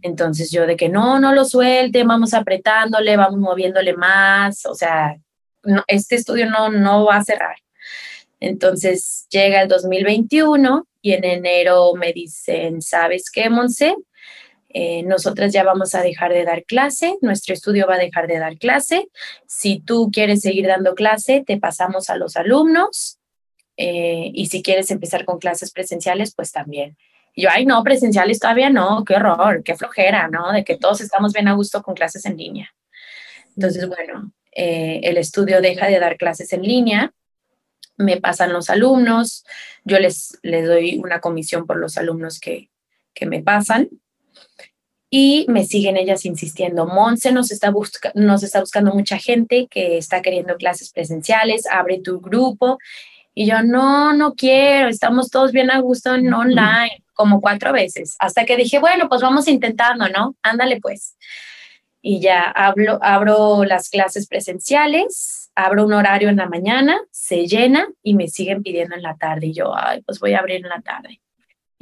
Entonces 0.00 0.50
yo 0.50 0.66
de 0.66 0.76
que 0.76 0.88
no, 0.88 1.20
no 1.20 1.32
lo 1.32 1.44
suelte, 1.44 2.02
vamos 2.02 2.34
apretándole, 2.34 3.16
vamos 3.16 3.38
moviéndole 3.38 3.94
más, 3.94 4.66
o 4.66 4.74
sea, 4.74 5.16
este 5.86 6.16
estudio 6.16 6.50
no, 6.50 6.70
no 6.70 7.04
va 7.04 7.16
a 7.16 7.24
cerrar. 7.24 7.56
Entonces 8.40 9.26
llega 9.30 9.62
el 9.62 9.68
2021 9.68 10.88
y 11.00 11.12
en 11.12 11.24
enero 11.24 11.94
me 11.94 12.12
dicen, 12.12 12.82
¿sabes 12.82 13.30
qué, 13.30 13.48
Monse? 13.48 13.94
Eh, 14.74 15.02
nosotras 15.02 15.52
ya 15.52 15.64
vamos 15.64 15.94
a 15.94 16.02
dejar 16.02 16.32
de 16.32 16.44
dar 16.44 16.64
clase, 16.64 17.16
nuestro 17.20 17.52
estudio 17.52 17.86
va 17.86 17.96
a 17.96 17.98
dejar 17.98 18.26
de 18.26 18.38
dar 18.38 18.56
clase. 18.56 19.08
Si 19.46 19.80
tú 19.80 20.10
quieres 20.12 20.40
seguir 20.40 20.66
dando 20.66 20.94
clase, 20.94 21.44
te 21.46 21.58
pasamos 21.58 22.08
a 22.08 22.16
los 22.16 22.36
alumnos 22.36 23.18
eh, 23.76 24.30
y 24.32 24.46
si 24.46 24.62
quieres 24.62 24.90
empezar 24.90 25.24
con 25.24 25.38
clases 25.38 25.72
presenciales, 25.72 26.34
pues 26.34 26.52
también. 26.52 26.96
yo, 27.36 27.48
ay, 27.50 27.66
no, 27.66 27.82
presenciales 27.82 28.38
todavía 28.38 28.70
no, 28.70 29.04
qué 29.04 29.14
horror, 29.14 29.62
qué 29.62 29.74
flojera, 29.74 30.28
¿no? 30.28 30.52
De 30.52 30.64
que 30.64 30.76
todos 30.76 31.00
estamos 31.00 31.32
bien 31.32 31.48
a 31.48 31.54
gusto 31.54 31.82
con 31.82 31.94
clases 31.94 32.24
en 32.24 32.36
línea. 32.36 32.74
Entonces, 33.56 33.86
bueno, 33.88 34.32
eh, 34.52 35.00
el 35.04 35.18
estudio 35.18 35.60
deja 35.60 35.86
de 35.86 35.98
dar 35.98 36.16
clases 36.16 36.52
en 36.52 36.62
línea, 36.62 37.12
me 37.98 38.20
pasan 38.20 38.52
los 38.52 38.70
alumnos, 38.70 39.44
yo 39.84 39.98
les, 39.98 40.38
les 40.42 40.66
doy 40.66 40.98
una 40.98 41.20
comisión 41.20 41.66
por 41.66 41.76
los 41.76 41.98
alumnos 41.98 42.40
que, 42.40 42.70
que 43.14 43.26
me 43.26 43.42
pasan 43.42 43.90
y 45.14 45.44
me 45.50 45.66
siguen 45.66 45.98
ellas 45.98 46.24
insistiendo, 46.24 46.86
Monse 46.86 47.32
nos 47.32 47.50
está, 47.50 47.70
nos 48.14 48.42
está 48.42 48.60
buscando 48.60 48.94
mucha 48.94 49.18
gente 49.18 49.66
que 49.70 49.98
está 49.98 50.22
queriendo 50.22 50.56
clases 50.56 50.90
presenciales, 50.90 51.66
abre 51.66 52.00
tu 52.00 52.18
grupo. 52.18 52.78
Y 53.34 53.44
yo, 53.44 53.62
no, 53.62 54.14
no 54.14 54.32
quiero, 54.32 54.88
estamos 54.88 55.28
todos 55.28 55.52
bien 55.52 55.70
a 55.70 55.80
gusto 55.80 56.14
en 56.14 56.32
online, 56.32 57.04
como 57.12 57.42
cuatro 57.42 57.74
veces, 57.74 58.16
hasta 58.20 58.46
que 58.46 58.56
dije, 58.56 58.78
bueno, 58.78 59.10
pues 59.10 59.20
vamos 59.20 59.48
intentando, 59.48 60.08
¿no? 60.08 60.34
Ándale 60.42 60.80
pues. 60.80 61.18
Y 62.00 62.20
ya 62.20 62.44
hablo, 62.44 62.98
abro 63.02 63.64
las 63.64 63.90
clases 63.90 64.26
presenciales, 64.26 65.50
abro 65.54 65.84
un 65.84 65.92
horario 65.92 66.30
en 66.30 66.36
la 66.36 66.48
mañana, 66.48 66.98
se 67.10 67.46
llena 67.46 67.86
y 68.02 68.14
me 68.14 68.28
siguen 68.28 68.62
pidiendo 68.62 68.94
en 68.96 69.02
la 69.02 69.18
tarde. 69.18 69.48
Y 69.48 69.52
yo, 69.52 69.76
ay, 69.76 70.00
pues 70.06 70.20
voy 70.20 70.32
a 70.32 70.38
abrir 70.38 70.56
en 70.56 70.70
la 70.70 70.80
tarde. 70.80 71.20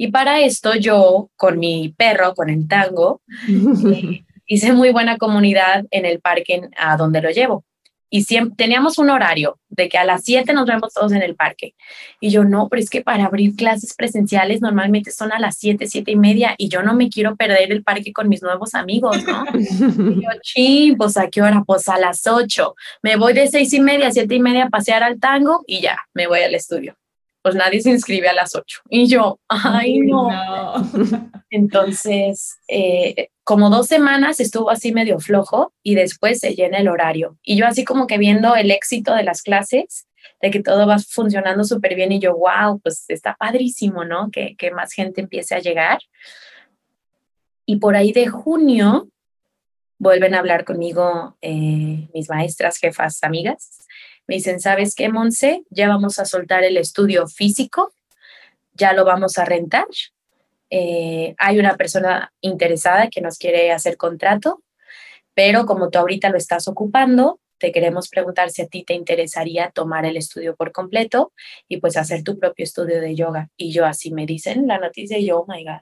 Y 0.01 0.07
para 0.07 0.39
esto 0.39 0.73
yo, 0.73 1.29
con 1.35 1.59
mi 1.59 1.93
perro, 1.95 2.33
con 2.33 2.49
el 2.49 2.67
tango, 2.67 3.21
eh, 3.93 4.23
hice 4.47 4.73
muy 4.73 4.91
buena 4.91 5.19
comunidad 5.19 5.85
en 5.91 6.07
el 6.07 6.19
parque 6.19 6.69
a 6.75 6.97
donde 6.97 7.21
lo 7.21 7.29
llevo. 7.29 7.65
Y 8.09 8.23
siempre, 8.23 8.55
teníamos 8.57 8.97
un 8.97 9.11
horario 9.11 9.59
de 9.69 9.89
que 9.89 9.99
a 9.99 10.03
las 10.03 10.23
7 10.23 10.53
nos 10.53 10.65
vemos 10.65 10.91
todos 10.91 11.11
en 11.11 11.21
el 11.21 11.35
parque. 11.35 11.75
Y 12.19 12.31
yo, 12.31 12.43
no, 12.43 12.67
pero 12.67 12.81
es 12.81 12.89
que 12.89 13.01
para 13.01 13.25
abrir 13.25 13.55
clases 13.55 13.93
presenciales 13.93 14.59
normalmente 14.59 15.11
son 15.11 15.31
a 15.31 15.37
las 15.37 15.57
7, 15.59 15.85
7 15.85 16.09
y 16.09 16.15
media 16.15 16.55
y 16.57 16.67
yo 16.67 16.81
no 16.81 16.95
me 16.95 17.07
quiero 17.07 17.35
perder 17.35 17.71
el 17.71 17.83
parque 17.83 18.11
con 18.11 18.27
mis 18.27 18.41
nuevos 18.41 18.73
amigos, 18.73 19.23
¿no? 19.27 19.45
y 19.53 20.15
yo, 20.15 20.29
ching, 20.41 20.97
pues 20.97 21.15
a 21.15 21.29
qué 21.29 21.43
hora? 21.43 21.63
Pues 21.63 21.87
a 21.87 21.99
las 21.99 22.25
8. 22.25 22.73
Me 23.03 23.17
voy 23.17 23.33
de 23.33 23.45
6 23.45 23.71
y 23.71 23.79
media 23.79 24.07
a 24.07 24.11
7 24.11 24.33
y 24.33 24.39
media 24.39 24.63
a 24.63 24.69
pasear 24.69 25.03
al 25.03 25.19
tango 25.19 25.63
y 25.67 25.79
ya, 25.81 25.99
me 26.15 26.25
voy 26.25 26.39
al 26.39 26.55
estudio 26.55 26.95
pues 27.41 27.55
nadie 27.55 27.81
se 27.81 27.89
inscribe 27.89 28.29
a 28.29 28.33
las 28.33 28.55
8. 28.55 28.81
Y 28.89 29.07
yo, 29.07 29.39
ay, 29.47 29.99
no. 29.99 30.29
Entonces, 31.49 32.57
eh, 32.67 33.29
como 33.43 33.69
dos 33.69 33.87
semanas 33.87 34.39
estuvo 34.39 34.69
así 34.69 34.93
medio 34.93 35.19
flojo 35.19 35.73
y 35.83 35.95
después 35.95 36.39
se 36.39 36.53
llena 36.53 36.77
el 36.77 36.87
horario. 36.87 37.37
Y 37.43 37.57
yo 37.57 37.65
así 37.65 37.83
como 37.83 38.07
que 38.07 38.17
viendo 38.17 38.55
el 38.55 38.71
éxito 38.71 39.13
de 39.15 39.23
las 39.23 39.41
clases, 39.41 40.07
de 40.41 40.51
que 40.51 40.61
todo 40.61 40.87
va 40.87 40.97
funcionando 40.99 41.63
súper 41.63 41.95
bien 41.95 42.11
y 42.11 42.19
yo, 42.19 42.35
wow, 42.35 42.79
pues 42.79 43.05
está 43.09 43.35
padrísimo, 43.35 44.05
¿no? 44.05 44.29
Que, 44.31 44.55
que 44.55 44.71
más 44.71 44.93
gente 44.93 45.21
empiece 45.21 45.55
a 45.55 45.59
llegar. 45.59 45.99
Y 47.65 47.77
por 47.77 47.95
ahí 47.95 48.11
de 48.11 48.27
junio 48.27 49.07
vuelven 50.01 50.33
a 50.33 50.39
hablar 50.39 50.65
conmigo 50.65 51.37
eh, 51.41 52.09
mis 52.13 52.27
maestras, 52.27 52.77
jefas, 52.77 53.23
amigas, 53.23 53.80
me 54.27 54.35
dicen, 54.35 54.59
¿sabes 54.59 54.95
qué, 54.95 55.09
Monse? 55.09 55.63
Ya 55.69 55.87
vamos 55.87 56.19
a 56.19 56.25
soltar 56.25 56.63
el 56.63 56.77
estudio 56.77 57.27
físico, 57.27 57.93
ya 58.73 58.93
lo 58.93 59.05
vamos 59.05 59.37
a 59.37 59.45
rentar. 59.45 59.85
Eh, 60.69 61.35
hay 61.37 61.59
una 61.59 61.75
persona 61.75 62.31
interesada 62.41 63.09
que 63.09 63.21
nos 63.21 63.37
quiere 63.37 63.71
hacer 63.71 63.97
contrato, 63.97 64.63
pero 65.33 65.65
como 65.65 65.89
tú 65.89 65.99
ahorita 65.99 66.29
lo 66.29 66.37
estás 66.37 66.67
ocupando, 66.67 67.39
te 67.57 67.71
queremos 67.71 68.09
preguntar 68.09 68.49
si 68.49 68.63
a 68.63 68.67
ti 68.67 68.83
te 68.83 68.95
interesaría 68.95 69.69
tomar 69.69 70.05
el 70.05 70.17
estudio 70.17 70.55
por 70.55 70.71
completo 70.71 71.31
y 71.67 71.77
pues 71.77 71.95
hacer 71.95 72.23
tu 72.23 72.39
propio 72.39 72.63
estudio 72.63 72.99
de 72.99 73.15
yoga. 73.15 73.49
Y 73.55 73.71
yo 73.71 73.85
así 73.85 74.11
me 74.11 74.25
dicen 74.25 74.67
la 74.67 74.79
noticia 74.79 75.17
y 75.17 75.27
yo, 75.27 75.41
oh 75.41 75.45
my 75.47 75.63
God, 75.63 75.81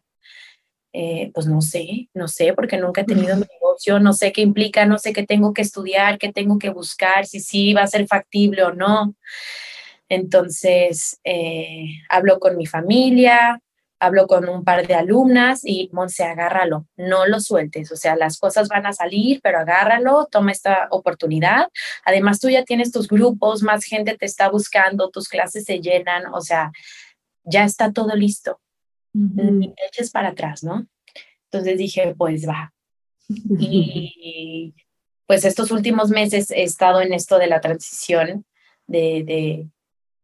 eh, 0.91 1.31
pues 1.33 1.47
no 1.47 1.61
sé, 1.61 2.09
no 2.13 2.27
sé, 2.27 2.53
porque 2.53 2.77
nunca 2.77 3.01
he 3.01 3.05
tenido 3.05 3.37
mi 3.37 3.45
negocio, 3.69 3.99
no 3.99 4.13
sé 4.13 4.31
qué 4.31 4.41
implica, 4.41 4.85
no 4.85 4.97
sé 4.97 5.13
qué 5.13 5.25
tengo 5.25 5.53
que 5.53 5.61
estudiar, 5.61 6.17
qué 6.17 6.31
tengo 6.31 6.57
que 6.57 6.69
buscar, 6.69 7.25
si 7.25 7.39
sí 7.39 7.73
va 7.73 7.83
a 7.83 7.87
ser 7.87 8.07
factible 8.07 8.63
o 8.63 8.73
no. 8.73 9.15
Entonces, 10.09 11.19
eh, 11.23 11.85
hablo 12.09 12.39
con 12.39 12.57
mi 12.57 12.65
familia, 12.65 13.61
hablo 13.99 14.27
con 14.27 14.47
un 14.47 14.63
par 14.63 14.87
de 14.87 14.95
alumnas 14.95 15.61
y 15.63 15.89
Monse, 15.91 16.23
agárralo, 16.23 16.87
no 16.95 17.27
lo 17.27 17.39
sueltes, 17.39 17.91
o 17.91 17.95
sea, 17.95 18.15
las 18.15 18.39
cosas 18.39 18.69
van 18.69 18.85
a 18.85 18.93
salir, 18.93 19.39
pero 19.43 19.59
agárralo, 19.59 20.27
toma 20.31 20.51
esta 20.51 20.87
oportunidad. 20.91 21.67
Además, 22.05 22.39
tú 22.39 22.49
ya 22.49 22.63
tienes 22.63 22.91
tus 22.91 23.07
grupos, 23.07 23.61
más 23.61 23.83
gente 23.83 24.17
te 24.17 24.25
está 24.25 24.49
buscando, 24.49 25.09
tus 25.09 25.27
clases 25.27 25.65
se 25.65 25.79
llenan, 25.79 26.23
o 26.33 26.41
sea, 26.41 26.71
ya 27.43 27.65
está 27.65 27.91
todo 27.91 28.15
listo. 28.15 28.59
Ni 29.11 29.73
te 29.73 29.85
eches 29.87 30.11
para 30.11 30.29
atrás, 30.29 30.63
¿no? 30.63 30.87
Entonces 31.51 31.77
dije, 31.77 32.13
pues 32.15 32.47
va. 32.47 32.71
Y 33.29 34.73
pues 35.27 35.45
estos 35.45 35.71
últimos 35.71 36.09
meses 36.09 36.49
he 36.51 36.63
estado 36.63 37.01
en 37.01 37.13
esto 37.13 37.37
de 37.37 37.47
la 37.47 37.61
transición, 37.61 38.45
de, 38.87 39.23
de 39.23 39.67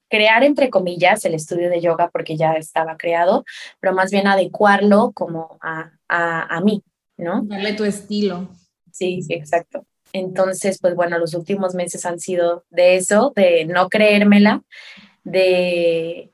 crear, 0.09 0.43
entre 0.43 0.69
comillas, 0.69 1.25
el 1.25 1.35
estudio 1.35 1.69
de 1.69 1.81
yoga 1.81 2.09
porque 2.09 2.35
ya 2.37 2.53
estaba 2.53 2.97
creado, 2.97 3.45
pero 3.79 3.93
más 3.93 4.11
bien 4.11 4.27
adecuarlo 4.27 5.11
como 5.13 5.57
a, 5.61 5.91
a, 6.07 6.57
a 6.57 6.61
mí, 6.61 6.83
¿no? 7.17 7.43
Darle 7.43 7.73
tu 7.73 7.83
estilo. 7.83 8.49
Sí, 8.91 9.21
sí, 9.21 9.33
exacto. 9.33 9.85
Entonces, 10.13 10.79
pues 10.81 10.95
bueno, 10.95 11.19
los 11.19 11.33
últimos 11.33 11.75
meses 11.75 12.05
han 12.05 12.19
sido 12.19 12.63
de 12.69 12.95
eso, 12.95 13.33
de 13.35 13.65
no 13.65 13.89
creérmela, 13.89 14.63
de 15.23 16.31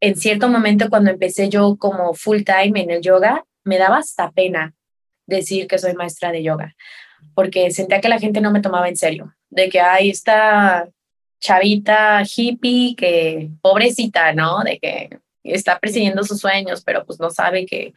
en 0.00 0.16
cierto 0.16 0.48
momento 0.48 0.88
cuando 0.88 1.10
empecé 1.10 1.48
yo 1.48 1.76
como 1.76 2.14
full 2.14 2.42
time 2.44 2.80
en 2.80 2.90
el 2.90 3.02
yoga, 3.02 3.44
me 3.64 3.78
daba 3.78 3.98
hasta 3.98 4.30
pena 4.30 4.74
decir 5.26 5.66
que 5.66 5.78
soy 5.78 5.94
maestra 5.94 6.32
de 6.32 6.42
yoga, 6.42 6.74
porque 7.34 7.70
sentía 7.70 8.00
que 8.00 8.08
la 8.08 8.18
gente 8.18 8.40
no 8.40 8.50
me 8.50 8.60
tomaba 8.60 8.88
en 8.88 8.96
serio, 8.96 9.34
de 9.50 9.68
que 9.68 9.80
ahí 9.80 10.10
está 10.10 10.88
chavita 11.40 12.22
hippie 12.24 12.94
que 12.96 13.50
pobrecita, 13.60 14.32
¿no? 14.32 14.62
De 14.62 14.78
que 14.78 15.10
está 15.42 15.78
persiguiendo 15.78 16.24
sus 16.24 16.40
sueños, 16.40 16.82
pero 16.84 17.04
pues 17.04 17.20
no 17.20 17.30
sabe 17.30 17.66
que 17.66 17.94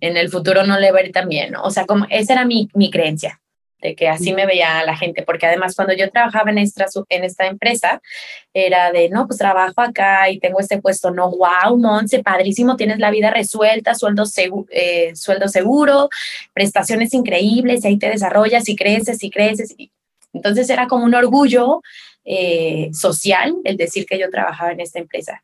en 0.00 0.16
el 0.16 0.30
futuro 0.30 0.64
no 0.64 0.78
le 0.78 0.92
va 0.92 1.00
a 1.00 1.02
¿no? 1.50 1.62
O 1.62 1.70
sea, 1.70 1.86
como 1.86 2.06
esa 2.08 2.34
era 2.34 2.44
mi, 2.44 2.68
mi 2.74 2.90
creencia, 2.90 3.40
de 3.80 3.94
que 3.94 4.08
así 4.08 4.32
me 4.32 4.46
veía 4.46 4.84
la 4.84 4.96
gente, 4.96 5.22
porque 5.22 5.46
además 5.46 5.74
cuando 5.76 5.94
yo 5.94 6.10
trabajaba 6.10 6.50
en 6.50 6.58
esta, 6.58 6.86
en 7.08 7.24
esta 7.24 7.46
empresa, 7.46 8.00
era 8.52 8.90
de, 8.90 9.08
no, 9.08 9.26
pues 9.26 9.38
trabajo 9.38 9.80
acá 9.80 10.28
y 10.30 10.38
tengo 10.40 10.60
este 10.60 10.80
puesto, 10.80 11.10
no, 11.10 11.30
wow, 11.30 11.78
Monse, 11.78 12.22
padrísimo, 12.22 12.76
tienes 12.76 12.98
la 12.98 13.10
vida 13.10 13.30
resuelta, 13.30 13.94
sueldo, 13.94 14.24
eh, 14.70 15.14
sueldo 15.14 15.48
seguro, 15.48 16.08
prestaciones 16.52 17.14
increíbles, 17.14 17.84
y 17.84 17.88
ahí 17.88 17.98
te 17.98 18.08
desarrollas 18.08 18.68
y 18.68 18.76
creces 18.76 19.22
y 19.22 19.30
creces. 19.30 19.74
Y... 19.78 19.92
Entonces 20.32 20.68
era 20.70 20.86
como 20.86 21.04
un 21.04 21.14
orgullo 21.14 21.80
eh, 22.24 22.90
social 22.92 23.54
el 23.64 23.76
decir 23.76 24.06
que 24.06 24.18
yo 24.18 24.28
trabajaba 24.30 24.72
en 24.72 24.80
esta 24.80 24.98
empresa. 24.98 25.40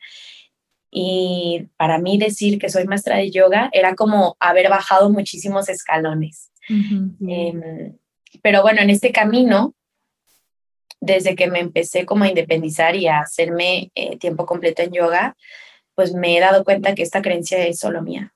Y 0.90 1.68
para 1.76 1.98
mí 1.98 2.18
decir 2.18 2.58
que 2.58 2.68
soy 2.68 2.84
maestra 2.84 3.16
de 3.16 3.30
yoga 3.30 3.68
era 3.72 3.94
como 3.94 4.36
haber 4.38 4.68
bajado 4.68 5.10
muchísimos 5.10 5.68
escalones. 5.68 6.52
Em, 6.68 7.96
pero 8.44 8.60
bueno, 8.60 8.82
en 8.82 8.90
este 8.90 9.10
camino, 9.10 9.74
desde 11.00 11.34
que 11.34 11.46
me 11.46 11.60
empecé 11.60 12.04
como 12.04 12.24
a 12.24 12.28
independizar 12.28 12.94
y 12.94 13.06
a 13.06 13.20
hacerme 13.20 13.90
eh, 13.94 14.18
tiempo 14.18 14.44
completo 14.44 14.82
en 14.82 14.92
yoga, 14.92 15.34
pues 15.94 16.12
me 16.12 16.36
he 16.36 16.40
dado 16.40 16.62
cuenta 16.62 16.94
que 16.94 17.02
esta 17.02 17.22
creencia 17.22 17.66
es 17.66 17.78
solo 17.78 18.02
mía. 18.02 18.34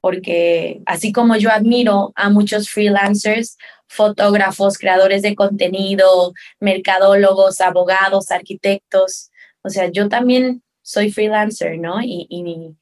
Porque 0.00 0.80
así 0.86 1.10
como 1.10 1.34
yo 1.34 1.50
admiro 1.50 2.12
a 2.14 2.30
muchos 2.30 2.70
freelancers, 2.70 3.58
fotógrafos, 3.88 4.78
creadores 4.78 5.22
de 5.22 5.34
contenido, 5.34 6.34
mercadólogos, 6.60 7.60
abogados, 7.60 8.30
arquitectos. 8.30 9.32
O 9.62 9.70
sea, 9.70 9.90
yo 9.90 10.08
también 10.08 10.62
soy 10.82 11.10
freelancer, 11.10 11.80
¿no? 11.80 12.00
Y, 12.00 12.28
y 12.30 12.76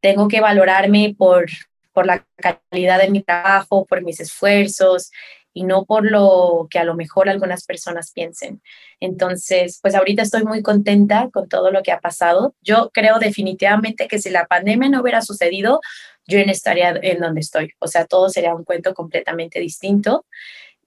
tengo 0.00 0.28
que 0.28 0.40
valorarme 0.40 1.16
por, 1.18 1.46
por 1.92 2.06
la 2.06 2.24
calidad 2.36 3.00
de 3.00 3.10
mi 3.10 3.20
trabajo, 3.20 3.84
por 3.84 4.02
mis 4.02 4.20
esfuerzos 4.20 5.10
y 5.52 5.64
no 5.64 5.84
por 5.84 6.08
lo 6.08 6.68
que 6.70 6.78
a 6.78 6.84
lo 6.84 6.94
mejor 6.94 7.28
algunas 7.28 7.64
personas 7.64 8.12
piensen. 8.12 8.62
Entonces, 9.00 9.78
pues 9.82 9.94
ahorita 9.94 10.22
estoy 10.22 10.44
muy 10.44 10.62
contenta 10.62 11.30
con 11.32 11.48
todo 11.48 11.70
lo 11.70 11.82
que 11.82 11.92
ha 11.92 12.00
pasado. 12.00 12.54
Yo 12.62 12.90
creo 12.92 13.18
definitivamente 13.18 14.08
que 14.08 14.18
si 14.18 14.30
la 14.30 14.46
pandemia 14.46 14.88
no 14.88 15.00
hubiera 15.00 15.22
sucedido, 15.22 15.80
yo 16.26 16.38
en 16.38 16.50
estaría 16.50 16.94
en 17.02 17.20
donde 17.20 17.40
estoy. 17.40 17.72
O 17.78 17.88
sea, 17.88 18.06
todo 18.06 18.28
sería 18.28 18.54
un 18.54 18.64
cuento 18.64 18.94
completamente 18.94 19.60
distinto. 19.60 20.26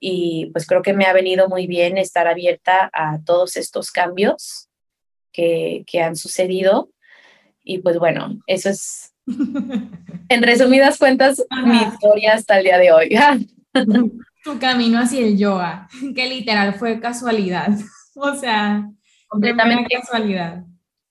Y 0.00 0.50
pues 0.52 0.66
creo 0.66 0.82
que 0.82 0.94
me 0.94 1.04
ha 1.04 1.12
venido 1.12 1.48
muy 1.48 1.66
bien 1.66 1.98
estar 1.98 2.26
abierta 2.26 2.90
a 2.92 3.20
todos 3.24 3.56
estos 3.56 3.90
cambios 3.90 4.68
que, 5.32 5.84
que 5.86 6.00
han 6.00 6.16
sucedido. 6.16 6.90
Y 7.62 7.78
pues 7.78 7.98
bueno, 7.98 8.40
eso 8.46 8.70
es, 8.70 9.12
en 9.26 10.42
resumidas 10.42 10.98
cuentas, 10.98 11.44
mi 11.64 11.82
historia 11.82 12.34
hasta 12.34 12.58
el 12.58 12.64
día 12.64 12.78
de 12.78 12.92
hoy. 12.92 13.10
tu 14.42 14.58
camino 14.58 14.98
hacia 14.98 15.26
el 15.26 15.38
yoga, 15.38 15.88
que 16.14 16.28
literal 16.28 16.74
fue 16.74 17.00
casualidad. 17.00 17.68
O 18.14 18.34
sea, 18.36 18.90
completamente 19.26 19.94
casualidad. 19.98 20.66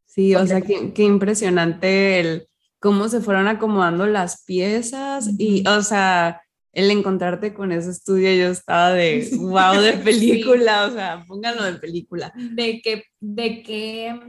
Sí, 0.06 0.36
o 0.36 0.46
sea, 0.46 0.62
qué, 0.62 0.94
qué 0.94 1.02
impresionante 1.02 2.20
el, 2.20 2.48
cómo 2.80 3.10
se 3.10 3.22
fueron 3.22 3.48
acomodando 3.48 4.06
las 4.06 4.44
piezas 4.44 5.28
y, 5.40 5.68
o 5.68 5.82
sea, 5.82 6.42
el 6.74 6.90
encontrarte 6.90 7.54
con 7.54 7.72
ese 7.72 7.92
estudio, 7.92 8.34
yo 8.34 8.52
estaba 8.52 8.92
de 8.92 9.28
wow, 9.40 9.82
de 9.82 9.94
película, 9.94 10.86
o 10.86 10.92
sea, 10.92 11.26
póngalo 11.28 11.64
de 11.64 11.74
película. 11.80 12.34
De 12.36 12.82
que, 12.82 13.06
de 13.20 13.62
que 13.64 14.20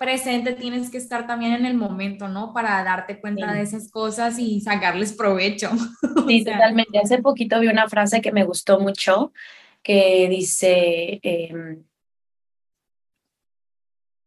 presente 0.00 0.54
tienes 0.54 0.88
que 0.88 0.96
estar 0.96 1.26
también 1.26 1.52
en 1.52 1.66
el 1.66 1.74
momento, 1.74 2.26
¿no? 2.26 2.54
Para 2.54 2.82
darte 2.82 3.20
cuenta 3.20 3.52
de 3.52 3.60
esas 3.60 3.90
cosas 3.90 4.38
y 4.38 4.62
sacarles 4.62 5.12
provecho. 5.12 5.70
Sí, 6.26 6.44
totalmente. 6.44 6.98
Hace 6.98 7.20
poquito 7.20 7.58
vi 7.58 7.66
una 7.66 7.88
frase 7.88 8.20
que 8.20 8.30
me 8.30 8.44
gustó 8.44 8.78
mucho 8.78 9.32
que 9.82 10.28
dice, 10.30 11.18
em, 11.22 11.84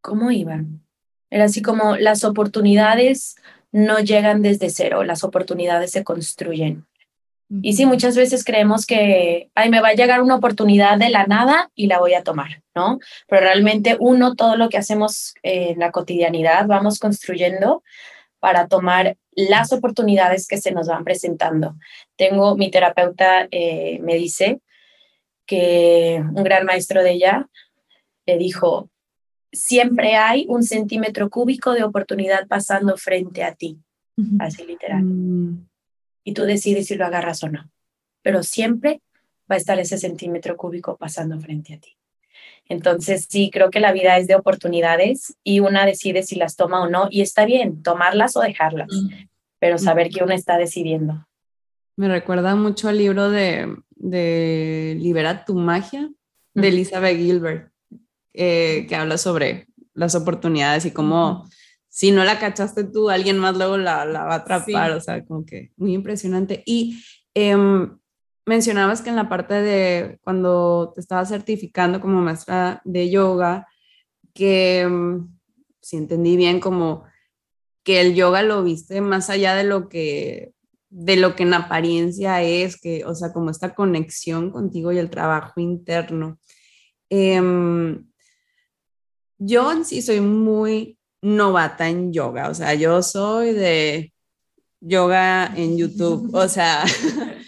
¿cómo 0.02 0.32
iban? 0.32 0.84
Era 1.30 1.46
así 1.46 1.62
como 1.62 1.96
las 1.96 2.24
oportunidades 2.24 3.38
no 3.72 4.00
llegan 4.00 4.42
desde 4.42 4.70
cero, 4.70 5.04
las 5.04 5.24
oportunidades 5.24 5.92
se 5.92 6.04
construyen. 6.04 6.86
Y 7.62 7.74
sí, 7.74 7.86
muchas 7.86 8.16
veces 8.16 8.44
creemos 8.44 8.86
que, 8.86 9.50
ay, 9.54 9.70
me 9.70 9.82
va 9.82 9.90
a 9.90 9.94
llegar 9.94 10.22
una 10.22 10.36
oportunidad 10.36 10.98
de 10.98 11.10
la 11.10 11.26
nada 11.28 11.70
y 11.76 11.88
la 11.88 12.00
voy 12.00 12.14
a 12.14 12.24
tomar, 12.24 12.64
¿no? 12.74 13.00
Pero 13.28 13.42
realmente 13.42 13.98
uno, 14.00 14.36
todo 14.36 14.56
lo 14.56 14.70
que 14.70 14.78
hacemos 14.78 15.34
en 15.44 15.78
la 15.80 15.92
cotidianidad, 15.92 16.66
vamos 16.68 17.00
construyendo 17.00 17.84
para 18.40 18.68
tomar 18.68 19.18
las 19.32 19.72
oportunidades 19.72 20.48
que 20.48 20.58
se 20.58 20.72
nos 20.72 20.88
van 20.88 21.04
presentando. 21.04 21.76
Tengo, 22.16 22.56
mi 22.56 22.72
terapeuta 22.72 23.48
eh, 23.52 24.00
me 24.02 24.16
dice 24.16 24.62
que 25.46 26.24
un 26.34 26.44
gran 26.44 26.66
maestro 26.66 27.04
de 27.04 27.12
ella 27.12 27.50
le 28.26 28.38
dijo, 28.38 28.90
siempre 29.52 30.16
hay 30.16 30.46
un 30.50 30.64
centímetro 30.64 31.30
cúbico 31.30 31.74
de 31.74 31.84
oportunidad 31.84 32.48
pasando 32.48 32.98
frente 32.98 33.44
a 33.44 33.54
ti, 33.54 33.80
así 34.40 34.66
literal. 34.66 35.04
Mm. 35.04 35.68
Y 36.24 36.34
tú 36.34 36.44
decides 36.44 36.88
si 36.88 36.96
lo 36.96 37.06
agarras 37.06 37.44
o 37.44 37.50
no, 37.50 37.70
pero 38.22 38.44
siempre 38.44 39.02
va 39.50 39.56
a 39.56 39.58
estar 39.58 39.80
ese 39.80 39.98
centímetro 39.98 40.56
cúbico 40.58 40.98
pasando 40.98 41.40
frente 41.40 41.76
a 41.76 41.80
ti. 41.80 41.98
Entonces, 42.70 43.28
sí, 43.30 43.50
creo 43.52 43.70
que 43.70 43.82
la 43.82 43.92
vida 43.92 44.18
es 44.18 44.28
de 44.28 44.36
oportunidades 44.36 45.36
y 45.44 45.60
una 45.60 45.86
decide 45.86 46.24
si 46.24 46.36
las 46.36 46.56
toma 46.56 46.82
o 46.82 46.90
no, 46.90 47.08
y 47.10 47.22
está 47.22 47.46
bien, 47.46 47.84
tomarlas 47.84 48.38
o 48.38 48.42
dejarlas, 48.42 48.90
mm. 48.92 49.28
pero 49.60 49.78
saber 49.78 50.10
que 50.10 50.24
una 50.24 50.36
está 50.36 50.58
decidiendo. 50.58 51.28
Me 51.96 52.08
recuerda 52.08 52.56
mucho 52.56 52.88
al 52.88 52.98
libro 52.98 53.30
de, 53.30 53.76
de 53.96 54.98
Libera 55.00 55.46
tu 55.46 55.56
magia 55.56 56.10
de 56.54 56.68
Elizabeth 56.68 57.18
Gilbert 57.18 57.72
eh, 58.34 58.86
que 58.88 58.96
habla 58.96 59.18
sobre 59.18 59.68
las 59.94 60.16
oportunidades 60.16 60.86
y 60.86 60.92
cómo 60.92 61.48
si 61.94 62.10
no 62.10 62.24
la 62.24 62.40
cachaste 62.40 62.86
tú, 62.86 63.12
alguien 63.12 63.38
más 63.38 63.56
luego 63.56 63.78
la, 63.78 64.04
la 64.04 64.24
va 64.24 64.34
a 64.34 64.38
atrapar, 64.38 64.94
o 64.94 65.00
sea, 65.00 65.24
como 65.24 65.46
que 65.46 65.74
muy 65.78 65.94
impresionante. 65.94 66.64
Y 66.66 67.00
em, 67.36 68.00
mencionabas 68.48 69.04
que 69.04 69.12
en 69.12 69.16
la 69.16 69.30
parte 69.30 69.54
de 69.54 70.20
cuando 70.24 70.92
te 70.96 71.02
estabas 71.02 71.30
certificando 71.30 72.02
como 72.02 72.20
maestra 72.20 72.82
de 72.84 73.12
yoga, 73.12 73.68
que 74.34 74.80
em, 74.80 75.28
si 75.82 75.98
entendí 75.98 76.36
bien, 76.36 76.60
como 76.60 77.04
que 77.84 78.02
el 78.02 78.16
yoga 78.16 78.42
lo 78.42 78.64
viste 78.64 79.00
más 79.00 79.30
allá 79.30 79.54
de 79.54 79.64
lo 79.64 79.88
que 79.88 80.52
de 80.90 81.16
lo 81.16 81.36
que 81.36 81.44
en 81.44 81.54
apariencia 81.54 82.42
es, 82.42 82.82
que, 82.82 83.06
o 83.06 83.14
sea, 83.14 83.32
como 83.34 83.52
esta 83.52 83.76
conexión 83.76 84.50
contigo 84.50 84.92
y 84.92 84.98
el 84.98 85.12
trabajo 85.12 85.60
interno. 85.60 86.40
Eh, 87.12 87.40
yo 89.38 89.72
en 89.72 89.86
sí 89.86 90.02
soy 90.02 90.22
muy 90.22 90.98
novata 91.24 91.90
en 91.90 92.12
yoga, 92.12 92.50
o 92.50 92.54
sea, 92.54 92.74
yo 92.76 93.02
soy 93.02 93.54
de 93.54 94.14
yoga 94.82 95.52
en 95.56 95.78
YouTube, 95.78 96.30
o 96.36 96.48
sea, 96.50 96.84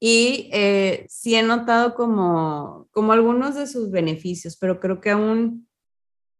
y 0.00 0.48
eh, 0.52 1.06
sí 1.08 1.34
he 1.34 1.42
notado 1.42 1.94
como, 1.94 2.88
como 2.92 3.12
algunos 3.12 3.56
de 3.56 3.66
sus 3.66 3.90
beneficios, 3.90 4.56
pero 4.56 4.78
creo 4.78 5.00
que 5.00 5.10
aún 5.10 5.68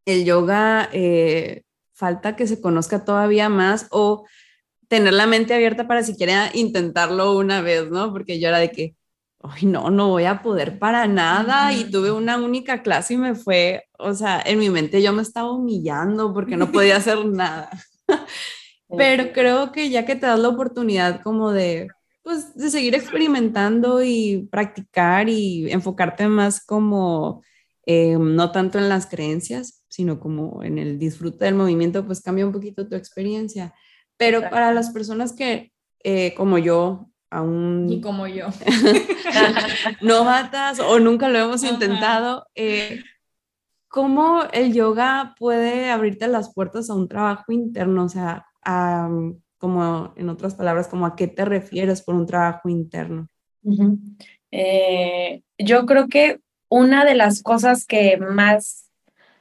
el 0.04 0.24
yoga 0.24 0.88
eh, 0.92 1.64
falta 1.92 2.36
que 2.36 2.46
se 2.46 2.60
conozca 2.60 3.04
todavía 3.04 3.48
más 3.48 3.88
o 3.90 4.24
tener 4.86 5.14
la 5.14 5.26
mente 5.26 5.54
abierta 5.54 5.88
para 5.88 6.04
siquiera 6.04 6.50
intentarlo 6.54 7.36
una 7.36 7.60
vez, 7.62 7.90
¿no? 7.90 8.12
Porque 8.12 8.38
yo 8.38 8.48
era 8.48 8.58
de 8.58 8.70
que, 8.70 8.94
ay, 9.42 9.66
no, 9.66 9.90
no 9.90 10.08
voy 10.08 10.24
a 10.24 10.42
poder 10.42 10.78
para 10.78 11.06
nada. 11.06 11.72
Y 11.72 11.90
tuve 11.90 12.10
una 12.10 12.36
única 12.38 12.82
clase 12.82 13.14
y 13.14 13.16
me 13.16 13.34
fue, 13.34 13.84
o 13.98 14.14
sea, 14.14 14.42
en 14.44 14.58
mi 14.58 14.70
mente 14.70 15.02
yo 15.02 15.12
me 15.12 15.22
estaba 15.22 15.52
humillando 15.52 16.32
porque 16.32 16.56
no 16.56 16.70
podía 16.72 16.96
hacer 16.98 17.24
nada. 17.26 17.70
Pero 18.96 19.32
creo 19.32 19.72
que 19.72 19.90
ya 19.90 20.06
que 20.06 20.14
te 20.14 20.26
das 20.26 20.38
la 20.38 20.48
oportunidad 20.48 21.22
como 21.22 21.50
de, 21.50 21.88
pues, 22.22 22.54
de 22.54 22.70
seguir 22.70 22.94
experimentando 22.94 24.02
y 24.02 24.48
practicar 24.50 25.28
y 25.28 25.70
enfocarte 25.72 26.28
más 26.28 26.64
como, 26.64 27.42
eh, 27.84 28.16
no 28.18 28.52
tanto 28.52 28.78
en 28.78 28.88
las 28.88 29.06
creencias, 29.06 29.84
sino 29.88 30.20
como 30.20 30.62
en 30.62 30.78
el 30.78 30.98
disfrute 30.98 31.46
del 31.46 31.56
movimiento, 31.56 32.06
pues 32.06 32.20
cambia 32.20 32.46
un 32.46 32.52
poquito 32.52 32.88
tu 32.88 32.94
experiencia. 32.94 33.74
Pero 34.16 34.40
para 34.50 34.72
las 34.72 34.90
personas 34.90 35.32
que, 35.32 35.72
eh, 36.04 36.32
como 36.34 36.58
yo, 36.58 37.10
aún... 37.30 37.86
Y 37.90 38.00
como 38.00 38.26
yo. 38.26 38.46
no 40.02 40.24
matas 40.24 40.80
o 40.80 40.98
nunca 40.98 41.28
lo 41.28 41.38
hemos 41.38 41.62
intentado, 41.64 42.46
eh, 42.54 43.02
¿cómo 43.88 44.42
el 44.52 44.72
yoga 44.72 45.34
puede 45.38 45.90
abrirte 45.90 46.28
las 46.28 46.52
puertas 46.52 46.90
a 46.90 46.94
un 46.94 47.08
trabajo 47.08 47.52
interno? 47.52 48.04
O 48.04 48.08
sea, 48.08 48.46
como 49.58 50.12
en 50.16 50.28
otras 50.28 50.54
palabras, 50.54 50.88
como 50.88 51.06
a 51.06 51.16
qué 51.16 51.28
te 51.28 51.44
refieres 51.44 52.02
por 52.02 52.14
un 52.14 52.26
trabajo 52.26 52.68
interno. 52.68 53.28
Eh, 54.50 55.42
yo 55.58 55.86
creo 55.86 56.08
que 56.08 56.40
una 56.68 57.04
de 57.04 57.14
las 57.14 57.42
cosas 57.42 57.84
que 57.84 58.16
más 58.16 58.90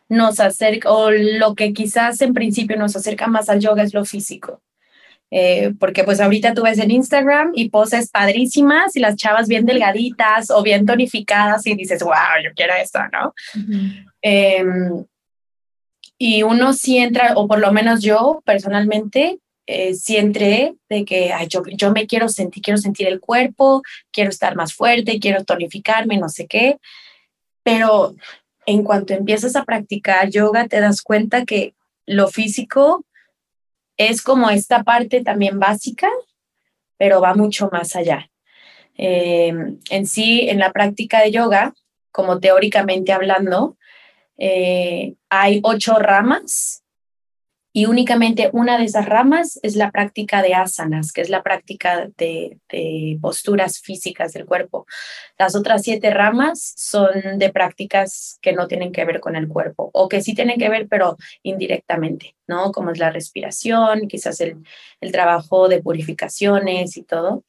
nos 0.08 0.40
acerca, 0.40 0.92
o 0.92 1.12
lo 1.12 1.56
que 1.56 1.74
quizás 1.74 2.22
en 2.22 2.34
principio 2.34 2.78
nos 2.78 2.96
acerca 2.96 3.28
más 3.28 3.50
al 3.50 3.60
yoga 3.60 3.84
es 3.84 3.94
lo 3.94 4.06
físico. 4.06 4.62
Eh, 5.32 5.74
porque 5.80 6.04
pues 6.04 6.20
ahorita 6.20 6.54
tú 6.54 6.64
ves 6.64 6.78
en 6.78 6.92
Instagram 6.92 7.52
y 7.56 7.70
poses 7.70 8.10
padrísimas 8.10 8.96
y 8.96 9.00
las 9.00 9.16
chavas 9.16 9.48
bien 9.48 9.66
delgaditas 9.66 10.50
o 10.52 10.62
bien 10.64 10.86
tonificadas 10.86 11.66
y 11.66 11.76
dices, 11.76 12.04
wow, 12.04 12.14
yo 12.44 12.52
quiero 12.56 12.74
esto, 12.76 13.00
¿no? 13.12 13.34
Y 16.18 16.44
uno 16.44 16.74
sí 16.74 16.98
entra, 16.98 17.34
o 17.36 17.48
por 17.48 17.60
lo 17.60 17.72
menos 17.74 18.02
yo 18.02 18.42
personalmente, 18.46 19.40
eh, 19.68 19.96
sí 19.96 20.18
entré 20.18 20.76
de 20.90 21.06
que 21.06 21.34
ay, 21.34 21.48
yo, 21.48 21.64
yo 21.66 21.92
me 21.92 22.06
quiero 22.06 22.30
sentir, 22.30 22.64
quiero 22.64 22.78
sentir 22.78 23.08
el 23.08 23.20
cuerpo, 23.20 23.82
quiero 24.12 24.30
estar 24.30 24.56
más 24.56 24.74
fuerte, 24.74 25.20
quiero 25.20 25.44
tonificarme, 25.44 26.18
no 26.18 26.30
sé 26.30 26.48
qué. 26.48 26.78
Pero 27.64 28.16
en 28.66 28.84
cuanto 28.84 29.14
empiezas 29.14 29.56
a 29.56 29.66
practicar 29.66 30.30
yoga, 30.30 30.68
te 30.68 30.80
das 30.80 31.02
cuenta 31.02 31.46
que 31.46 31.74
lo 32.06 32.28
físico 32.28 33.06
es 33.98 34.22
como 34.22 34.50
esta 34.50 34.84
parte 34.84 35.24
también 35.24 35.60
básica, 35.60 36.10
pero 36.98 37.22
va 37.22 37.34
mucho 37.34 37.70
más 37.72 37.96
allá. 37.96 38.30
Eh, 38.98 39.54
en 39.90 40.06
sí, 40.06 40.48
en 40.50 40.60
la 40.60 40.72
práctica 40.72 41.22
de 41.22 41.32
yoga, 41.32 41.74
como 42.12 42.40
teóricamente 42.40 43.12
hablando, 43.12 43.78
eh, 44.38 45.16
hay 45.30 45.60
ocho 45.64 46.00
ramas 46.00 46.85
y 47.78 47.88
únicamente 47.88 48.50
una 48.54 48.78
de 48.78 48.86
esas 48.86 49.06
ramas 49.06 49.60
es 49.62 49.76
la 49.76 49.92
práctica 49.92 50.42
de 50.42 50.54
asanas, 50.54 51.12
que 51.12 51.20
es 51.20 51.30
la 51.30 51.44
práctica 51.44 52.08
de, 52.16 52.58
posturas 53.22 53.82
físicas 53.82 54.32
del 54.32 54.46
cuerpo. 54.46 54.86
Las 55.38 55.58
otras 55.58 55.82
siete 55.84 56.10
ramas 56.10 56.74
son 56.78 57.38
de 57.38 57.50
prácticas 57.50 58.40
que 58.42 58.54
no 58.54 58.70
tienen 58.70 58.94
que 58.94 59.04
ver 59.04 59.20
con 59.20 59.36
el 59.36 59.50
cuerpo 59.50 59.90
o 59.94 60.08
que 60.08 60.22
sí 60.22 60.34
tienen 60.34 60.58
que 60.58 60.70
ver, 60.70 60.88
pero 60.88 61.18
indirectamente, 61.44 62.38
¿no? 62.48 62.72
Como 62.72 62.92
es 62.92 62.98
la 62.98 63.10
respiración, 63.10 64.08
quizás 64.08 64.40
el, 64.40 64.64
trabajo 65.12 65.68
de 65.68 65.82
purificaciones 65.82 66.96
y 66.96 67.04
todo. 67.04 67.44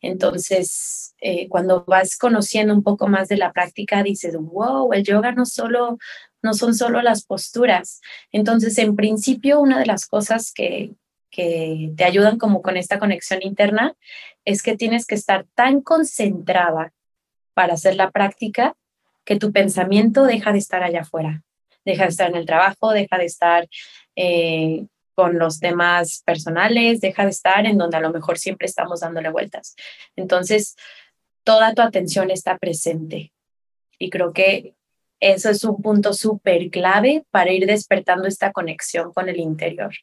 Entonces, 0.00 1.14
eh, 1.20 1.48
cuando 1.48 1.84
vas 1.84 2.16
conociendo 2.16 2.74
un 2.74 2.82
poco 2.82 3.06
más 3.06 3.28
de 3.28 3.36
la 3.36 3.52
práctica, 3.52 4.02
dices, 4.02 4.34
wow, 4.36 4.92
el 4.94 5.04
yoga 5.04 5.30
no 5.30 5.46
solo 5.46 5.98
no 6.42 6.54
son 6.54 6.74
solo 6.74 7.02
las 7.02 7.24
posturas. 7.24 8.00
Entonces, 8.32 8.78
en 8.78 8.96
principio, 8.96 9.60
una 9.60 9.78
de 9.78 9.86
las 9.86 10.06
cosas 10.06 10.52
que, 10.52 10.92
que 11.30 11.92
te 11.96 12.04
ayudan 12.04 12.38
como 12.38 12.62
con 12.62 12.76
esta 12.76 12.98
conexión 12.98 13.40
interna 13.42 13.94
es 14.44 14.62
que 14.62 14.76
tienes 14.76 15.06
que 15.06 15.14
estar 15.14 15.46
tan 15.54 15.80
concentrada 15.80 16.92
para 17.54 17.74
hacer 17.74 17.96
la 17.96 18.10
práctica 18.10 18.74
que 19.24 19.36
tu 19.36 19.52
pensamiento 19.52 20.24
deja 20.24 20.52
de 20.52 20.58
estar 20.58 20.82
allá 20.82 21.02
afuera, 21.02 21.42
deja 21.84 22.04
de 22.04 22.08
estar 22.08 22.30
en 22.30 22.36
el 22.36 22.46
trabajo, 22.46 22.92
deja 22.92 23.18
de 23.18 23.26
estar 23.26 23.68
eh, 24.16 24.86
con 25.14 25.38
los 25.38 25.60
temas 25.60 26.22
personales, 26.24 27.00
deja 27.00 27.24
de 27.24 27.30
estar 27.30 27.66
en 27.66 27.76
donde 27.76 27.98
a 27.98 28.00
lo 28.00 28.10
mejor 28.10 28.38
siempre 28.38 28.66
estamos 28.66 29.00
dándole 29.00 29.30
vueltas. 29.30 29.76
Entonces, 30.16 30.76
toda 31.44 31.74
tu 31.74 31.82
atención 31.82 32.30
está 32.30 32.56
presente. 32.58 33.32
Y 33.98 34.08
creo 34.08 34.32
que 34.32 34.74
eso 35.20 35.50
es 35.50 35.64
un 35.64 35.80
punto 35.80 36.12
súper 36.12 36.70
clave 36.70 37.24
para 37.30 37.52
ir 37.52 37.66
despertando 37.66 38.26
esta 38.26 38.52
conexión 38.52 39.12
con 39.12 39.28
el 39.28 39.38
interior. 39.38 39.94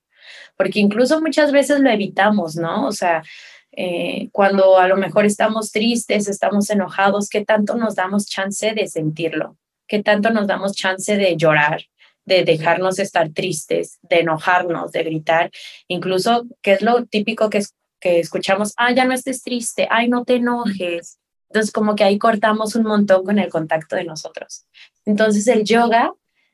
Porque 0.55 0.79
incluso 0.79 1.21
muchas 1.21 1.51
veces 1.51 1.79
lo 1.79 1.89
evitamos, 1.89 2.55
¿no? 2.55 2.85
O 2.87 2.91
sea, 2.91 3.23
eh, 3.71 4.29
cuando 4.31 4.77
a 4.77 4.87
lo 4.87 4.97
mejor 4.97 5.25
estamos 5.25 5.71
tristes, 5.71 6.27
estamos 6.27 6.69
enojados, 6.69 7.29
¿qué 7.29 7.45
tanto 7.45 7.75
nos 7.75 7.95
damos 7.95 8.27
chance 8.27 8.73
de 8.73 8.87
sentirlo? 8.87 9.57
¿Qué 9.87 10.03
tanto 10.03 10.29
nos 10.29 10.47
damos 10.47 10.73
chance 10.73 11.15
de 11.15 11.35
llorar? 11.35 11.83
de 12.27 12.43
dejarnos 12.43 12.99
estar 12.99 13.29
tristes, 13.29 13.99
de 14.01 14.19
enojarnos, 14.19 14.91
de 14.91 15.03
gritar, 15.03 15.49
incluso, 15.87 16.45
que 16.61 16.73
es 16.73 16.81
lo 16.81 17.05
típico 17.05 17.49
que, 17.49 17.63
que 18.01 18.19
escuchamos, 18.19 18.73
ah, 18.75 18.91
ya 18.91 19.05
no 19.05 19.13
estés 19.13 19.41
triste, 19.43 19.87
ay, 19.89 20.09
no 20.09 20.25
te 20.25 20.35
enojes. 20.35 21.19
Entonces, 21.49 21.71
como 21.71 21.95
que 21.95 22.03
ahí 22.03 22.17
cortamos 22.17 22.75
un 22.75 22.83
montón 22.83 23.23
con 23.23 23.39
el 23.39 23.49
contacto 23.49 23.95
de 23.95 24.03
nosotros. 24.03 24.65
Entonces, 25.05 25.47
el 25.47 25.63
yoga 25.63 26.13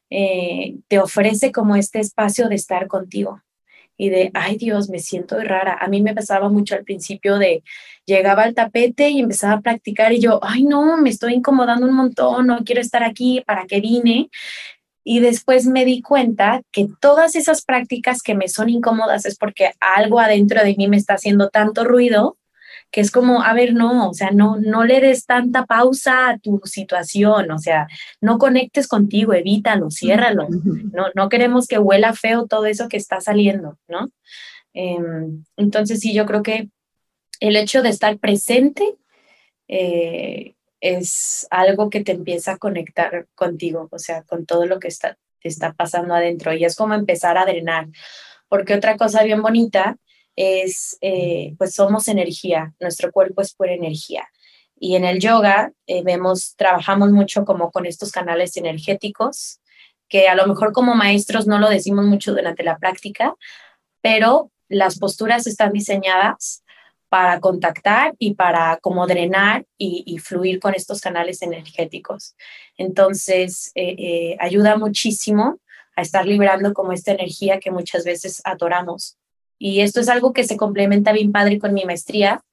eh, 0.10 0.76
te 0.88 1.00
ofrece 1.00 1.52
como 1.52 1.76
este 1.76 2.00
espacio 2.00 2.48
de 2.48 2.56
estar 2.56 2.88
contigo 2.88 3.42
y 3.98 4.10
de, 4.10 4.32
ay 4.34 4.58
Dios, 4.58 4.90
me 4.90 5.00
siento 5.00 5.40
rara. 5.40 5.78
A 5.80 5.88
mí 5.88 6.02
me 6.02 6.14
pasaba 6.14 6.50
mucho 6.50 6.76
al 6.76 6.84
principio 6.84 7.38
de, 7.38 7.64
llegaba 8.06 8.44
al 8.44 8.54
tapete 8.54 9.10
y 9.10 9.20
empezaba 9.20 9.54
a 9.54 9.62
practicar 9.62 10.14
y 10.14 10.20
yo, 10.20 10.40
ay 10.44 10.64
no, 10.64 10.98
me 10.98 11.10
estoy 11.10 11.36
incomodando 11.36 11.88
un 11.88 11.96
montón, 11.96 12.48
no 12.48 12.64
quiero 12.64 12.82
estar 12.82 13.04
aquí, 13.04 13.44
¿para 13.46 13.66
qué 13.66 13.82
vine? 13.82 14.30
Y 15.04 15.20
después 15.20 15.66
me 15.68 15.86
di 15.86 16.02
cuenta 16.02 16.62
que 16.72 16.88
todas 17.00 17.36
esas 17.36 17.64
prácticas 17.64 18.22
que 18.22 18.36
me 18.36 18.48
son 18.48 18.70
incómodas 18.70 19.26
es 19.26 19.38
porque 19.38 19.72
algo 19.80 20.20
adentro 20.20 20.64
de 20.64 20.76
mí 20.76 20.88
me 20.88 20.98
está 20.98 21.16
haciendo 21.16 21.50
tanto 21.50 21.84
ruido 21.84 22.38
que 22.94 23.02
es 23.02 23.10
como, 23.10 23.42
a 23.42 23.54
ver, 23.54 23.74
no, 23.74 24.12
o 24.12 24.14
sea, 24.14 24.30
no, 24.30 24.58
no 24.58 24.86
le 24.86 25.02
des 25.02 25.26
tanta 25.26 25.66
pausa 25.66 26.30
a 26.30 26.38
tu 26.38 26.62
situación, 26.64 27.50
o 27.50 27.58
sea, 27.58 27.88
no 28.22 28.38
conectes 28.38 28.88
contigo, 28.88 29.34
evítalo, 29.34 29.90
ciérralo, 29.90 30.48
no, 30.94 31.08
no 31.16 31.28
queremos 31.28 31.66
que 31.66 31.80
huela 31.80 32.14
feo 32.14 32.46
todo 32.46 32.68
eso 32.68 32.88
que 32.90 32.98
está 32.98 33.20
saliendo, 33.20 33.80
¿no? 33.88 34.12
Em, 34.76 35.44
entonces, 35.58 36.02
sí, 36.02 36.14
yo 36.14 36.28
creo 36.28 36.44
que 36.44 36.70
el 37.40 37.56
hecho 37.56 37.82
de 37.82 37.90
estar 37.90 38.16
presente 38.20 38.96
eh, 39.68 40.54
es 40.80 41.48
algo 41.50 41.90
que 41.90 42.04
te 42.04 42.12
empieza 42.12 42.54
a 42.54 42.58
conectar 42.58 43.26
contigo, 43.34 43.90
o 43.92 43.98
sea, 43.98 44.22
con 44.22 44.46
todo 44.46 44.68
lo 44.68 44.80
que 44.80 44.90
está, 44.90 45.18
te 45.42 45.48
está 45.50 45.74
pasando 45.74 46.14
adentro. 46.14 46.54
Y 46.54 46.64
es 46.64 46.76
como 46.76 46.94
empezar 46.94 47.40
a 47.40 47.46
drenar, 47.48 47.88
porque 48.50 48.76
otra 48.76 48.98
cosa 48.98 49.24
bien 49.24 49.42
bonita 49.42 49.98
es, 50.36 50.98
eh, 51.02 51.56
pues 51.58 51.74
somos 51.74 52.08
energía, 52.08 52.74
nuestro 52.80 53.12
cuerpo 53.12 53.42
es 53.42 53.54
pura 53.54 53.74
energía. 53.74 54.28
Y 54.80 54.96
en 54.96 55.06
el 55.06 55.20
yoga 55.20 55.72
eh, 55.88 56.04
vemos, 56.04 56.56
trabajamos 56.56 57.12
mucho 57.12 57.46
como 57.46 57.72
con 57.72 57.86
estos 57.86 58.12
canales 58.12 58.58
energéticos, 58.58 59.62
que 60.10 60.28
a 60.28 60.36
lo 60.36 60.46
mejor 60.48 60.74
como 60.74 60.96
maestros 60.96 61.48
no 61.48 61.60
lo 61.60 61.70
decimos 61.70 62.06
mucho 62.06 62.34
durante 62.34 62.64
la 62.64 62.78
práctica, 62.78 63.36
pero 64.02 64.52
las 64.68 65.00
posturas 65.00 65.48
están 65.48 65.72
diseñadas 65.72 66.64
para 67.10 67.40
contactar 67.40 68.16
y 68.18 68.34
para 68.34 68.78
como 68.82 69.06
drenar 69.06 69.66
y, 69.78 70.18
fluir 70.18 70.60
con 70.60 70.74
estos 70.74 71.00
canales 71.00 71.44
energéticos. 71.44 72.36
Entonces, 72.76 73.72
eh, 73.76 74.36
ayuda 74.40 74.78
muchísimo 74.78 75.60
a 75.96 76.02
estar 76.02 76.26
librando 76.26 76.74
como 76.74 76.92
esta 76.92 77.12
energía 77.12 77.60
que 77.60 77.72
muchas 77.72 78.04
veces 78.04 78.42
atoramos. 78.44 79.18
Y 79.66 79.80
esto 79.80 80.02
es 80.02 80.10
algo 80.10 80.34
que 80.34 80.44
se 80.44 80.58
complementa 80.58 81.14
bien 81.14 81.32
padre 81.32 81.58
con 81.58 81.74
mi 81.74 81.86
maestría, 81.86 82.44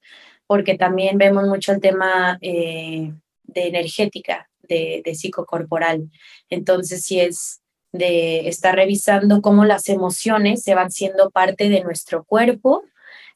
porque 0.47 0.79
también 0.79 1.19
vemos 1.19 1.45
mucho 1.49 1.73
el 1.73 1.81
tema 1.81 2.39
eh, 2.41 3.13
de 3.43 3.67
energética, 3.67 4.49
de, 4.63 5.03
de 5.05 5.15
psicocorporal. 5.17 6.09
Entonces, 6.51 7.03
si 7.03 7.19
es 7.19 7.63
de 7.91 8.47
estar 8.47 8.77
revisando 8.77 9.43
cómo 9.43 9.65
las 9.65 9.89
emociones 9.89 10.63
se 10.63 10.77
van 10.77 10.93
siendo 10.93 11.31
parte 11.31 11.69
de 11.69 11.83
nuestro 11.83 12.23
cuerpo, 12.23 12.85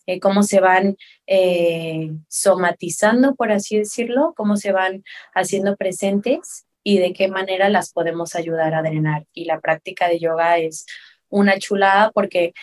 eh, 0.07 0.21
cómo 0.21 0.45
se 0.45 0.61
van 0.61 0.97
eh, 1.27 2.13
somatizando, 2.29 3.35
por 3.35 3.51
así 3.51 3.77
decirlo, 3.77 4.35
cómo 4.37 4.57
se 4.57 4.71
van 4.71 5.03
haciendo 5.35 5.75
presentes 5.77 6.65
y 6.85 6.99
de 6.99 7.13
qué 7.13 7.27
manera 7.27 7.69
las 7.71 7.91
podemos 7.93 8.37
ayudar 8.37 8.73
a 8.73 8.83
drenar. 8.83 9.27
Y 9.33 9.47
la 9.47 9.59
práctica 9.59 10.07
de 10.07 10.21
yoga 10.21 10.59
es 10.59 10.87
una 11.29 11.59
chulada 11.59 12.13
porque 12.13 12.55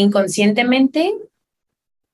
inconscientemente 0.00 1.14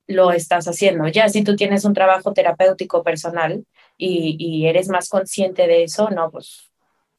lo 0.07 0.33
estás 0.33 0.67
haciendo. 0.67 1.09
Ya 1.09 1.29
si 1.29 1.43
tú 1.45 1.57
tienes 1.57 1.85
un 1.85 1.95
trabajo 1.95 2.33
terapéutico 2.33 3.03
personal 3.03 3.65
y, 3.97 4.37
y 4.39 4.67
eres 4.67 4.89
más 4.89 5.09
consciente 5.09 5.67
de 5.67 5.85
eso, 5.85 6.11
no, 6.11 6.31
pues 6.31 6.71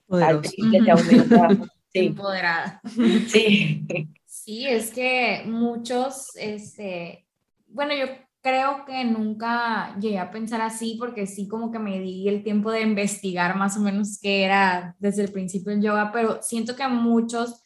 al 0.09 0.41
triple 0.41 0.81
te 0.83 0.91
aumenta. 0.91 1.47
Sí. 1.95 2.07
Empoderada. 2.07 2.81
Sí. 3.29 3.87
Sí, 4.25 4.67
es 4.67 4.91
que 4.91 5.43
muchos, 5.45 6.35
este, 6.35 7.25
bueno, 7.67 7.93
yo 7.95 8.07
creo 8.41 8.83
que 8.85 9.05
nunca 9.05 9.95
llegué 9.97 10.19
a 10.19 10.29
pensar 10.29 10.59
así 10.59 10.97
porque 10.99 11.25
sí 11.25 11.47
como 11.47 11.71
que 11.71 11.79
me 11.79 11.99
di 12.01 12.27
el 12.27 12.43
tiempo 12.43 12.69
de 12.69 12.81
investigar 12.81 13.55
más 13.55 13.77
o 13.77 13.79
menos 13.79 14.19
qué 14.21 14.43
era 14.43 14.93
desde 14.99 15.23
el 15.23 15.31
principio 15.31 15.71
el 15.71 15.81
yoga, 15.81 16.11
pero 16.11 16.41
siento 16.43 16.75
que 16.75 16.85
muchos 16.87 17.64